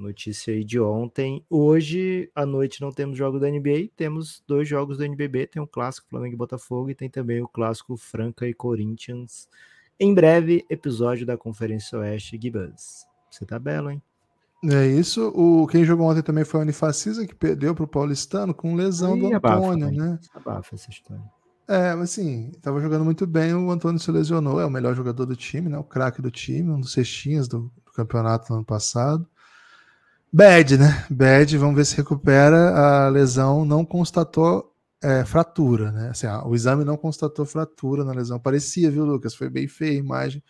Notícia 0.00 0.54
aí 0.54 0.64
de 0.64 0.80
ontem. 0.80 1.44
Hoje 1.50 2.30
à 2.34 2.46
noite 2.46 2.80
não 2.80 2.90
temos 2.90 3.18
jogo 3.18 3.38
da 3.38 3.50
NBA, 3.50 3.90
temos 3.94 4.42
dois 4.46 4.66
jogos 4.66 4.96
do 4.96 5.04
NBB, 5.04 5.46
tem 5.46 5.60
um 5.60 5.66
clássico 5.66 6.08
Flamengo 6.08 6.34
e 6.34 6.38
Botafogo 6.38 6.88
e 6.88 6.94
tem 6.94 7.10
também 7.10 7.42
o 7.42 7.48
clássico 7.48 7.98
Franca 7.98 8.48
e 8.48 8.54
Corinthians. 8.54 9.46
Em 9.98 10.14
breve, 10.14 10.64
episódio 10.70 11.26
da 11.26 11.36
Conferência 11.36 11.98
Oeste 11.98 12.38
Gibas. 12.40 13.06
Você 13.30 13.44
tá 13.44 13.58
belo, 13.58 13.90
hein? 13.90 14.02
É 14.64 14.86
isso. 14.86 15.28
O, 15.28 15.66
quem 15.66 15.84
jogou 15.84 16.10
ontem 16.10 16.22
também 16.22 16.44
foi 16.44 16.60
o 16.60 16.62
Unifacisa, 16.62 17.26
que 17.26 17.34
perdeu 17.34 17.74
para 17.74 17.84
o 17.84 17.88
Paulistano 17.88 18.52
com 18.52 18.74
lesão 18.74 19.14
Aí, 19.14 19.20
do 19.20 19.26
Antônio, 19.34 19.86
abafa, 19.86 19.90
né? 19.90 20.18
Abafa 20.34 20.74
essa 20.74 20.90
história. 20.90 21.22
É, 21.66 21.94
mas 21.94 22.10
assim, 22.10 22.50
tava 22.60 22.80
jogando 22.80 23.04
muito 23.04 23.26
bem, 23.26 23.54
o 23.54 23.70
Antônio 23.70 24.00
se 24.00 24.10
lesionou, 24.10 24.60
é 24.60 24.66
o 24.66 24.70
melhor 24.70 24.94
jogador 24.94 25.24
do 25.24 25.36
time, 25.36 25.68
né? 25.68 25.78
O 25.78 25.84
craque 25.84 26.20
do 26.20 26.30
time, 26.30 26.68
um 26.70 26.80
dos 26.80 26.92
cestinhas 26.92 27.46
do, 27.46 27.70
do 27.86 27.92
campeonato 27.92 28.50
no 28.50 28.56
ano 28.56 28.64
passado. 28.64 29.26
Bad, 30.32 30.76
né? 30.76 31.06
Bad, 31.08 31.56
vamos 31.56 31.76
ver 31.76 31.84
se 31.84 31.96
recupera. 31.96 33.04
A 33.06 33.08
lesão 33.08 33.64
não 33.64 33.84
constatou 33.84 34.74
é, 35.02 35.24
fratura, 35.24 35.90
né? 35.90 36.10
Assim, 36.10 36.26
o 36.44 36.54
exame 36.54 36.84
não 36.84 36.96
constatou 36.96 37.46
fratura 37.46 38.04
na 38.04 38.12
lesão. 38.12 38.38
Parecia, 38.38 38.90
viu, 38.90 39.04
Lucas? 39.04 39.34
Foi 39.34 39.48
bem 39.48 39.66
feia 39.66 39.92
a 39.92 40.04
imagem. 40.04 40.42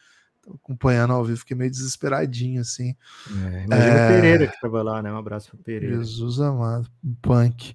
Acompanhando 0.48 1.12
ao 1.12 1.24
vivo, 1.24 1.38
fiquei 1.38 1.56
meio 1.56 1.70
desesperadinho, 1.70 2.60
assim. 2.60 2.94
É, 3.28 3.64
imagina 3.64 3.76
é... 3.76 4.06
o 4.06 4.14
Pereira 4.14 4.46
que 4.46 4.60
tava 4.60 4.82
lá, 4.82 5.02
né? 5.02 5.12
Um 5.12 5.18
abraço 5.18 5.50
pro 5.50 5.58
Pereira. 5.58 5.96
Jesus 5.96 6.40
amado, 6.40 6.90
punk. 7.20 7.74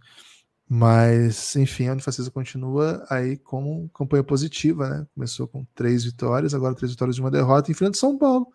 Mas, 0.68 1.56
enfim, 1.56 1.88
a 1.88 1.92
Unifacisa 1.92 2.32
continua 2.32 3.06
aí 3.10 3.38
como 3.38 3.88
campanha 3.90 4.24
positiva, 4.24 4.90
né? 4.90 5.08
Começou 5.14 5.48
com 5.48 5.64
três 5.76 6.04
vitórias, 6.04 6.56
agora 6.56 6.74
três 6.74 6.92
vitórias 6.92 7.16
de 7.16 7.22
uma 7.22 7.30
derrota, 7.30 7.72
enfrenta 7.72 7.98
São 7.98 8.18
Paulo. 8.18 8.48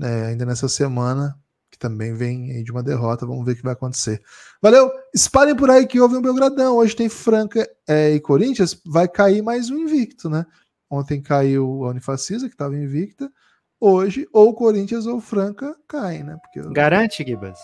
É, 0.00 0.26
ainda 0.26 0.46
nessa 0.46 0.68
semana, 0.68 1.36
que 1.70 1.78
também 1.78 2.14
vem 2.14 2.62
de 2.62 2.70
uma 2.70 2.82
derrota. 2.82 3.26
Vamos 3.26 3.44
ver 3.44 3.52
o 3.52 3.56
que 3.56 3.62
vai 3.62 3.72
acontecer. 3.72 4.22
Valeu! 4.60 4.90
Espalhem 5.12 5.56
por 5.56 5.68
aí 5.68 5.86
que 5.86 6.00
houve 6.00 6.16
um 6.16 6.22
Belgradão. 6.22 6.76
Hoje 6.76 6.94
tem 6.94 7.08
Franca 7.08 7.68
é, 7.88 8.14
e 8.14 8.20
Corinthians. 8.20 8.80
Vai 8.86 9.08
cair 9.08 9.42
mais 9.42 9.68
um 9.68 9.78
invicto, 9.78 10.30
né? 10.30 10.46
Ontem 10.92 11.22
caiu 11.22 11.86
a 11.86 11.88
Unifacisa, 11.88 12.48
que 12.48 12.54
estava 12.54 12.76
invicta. 12.76 13.32
Hoje, 13.80 14.28
ou 14.30 14.54
Corinthians 14.54 15.06
ou 15.06 15.22
Franca 15.22 15.74
cai, 15.88 16.22
né? 16.22 16.36
Porque 16.42 16.60
Garante, 16.70 17.24
Gibas. 17.24 17.58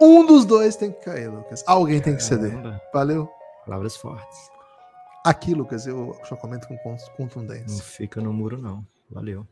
Um 0.00 0.24
dos 0.24 0.46
dois 0.46 0.76
tem 0.76 0.90
que 0.90 1.04
cair, 1.04 1.28
Lucas. 1.28 1.62
Alguém 1.66 2.00
tem 2.00 2.16
que 2.16 2.22
ceder. 2.22 2.58
Valeu. 2.90 3.28
Palavras 3.66 3.96
fortes. 3.96 4.48
Aqui, 5.26 5.52
Lucas, 5.52 5.86
eu 5.86 6.18
só 6.24 6.34
comento 6.36 6.66
com 6.66 6.78
contundência. 7.18 7.66
Não 7.68 7.78
fica 7.80 8.18
no 8.18 8.32
muro, 8.32 8.56
não. 8.56 8.82
Valeu. 9.10 9.46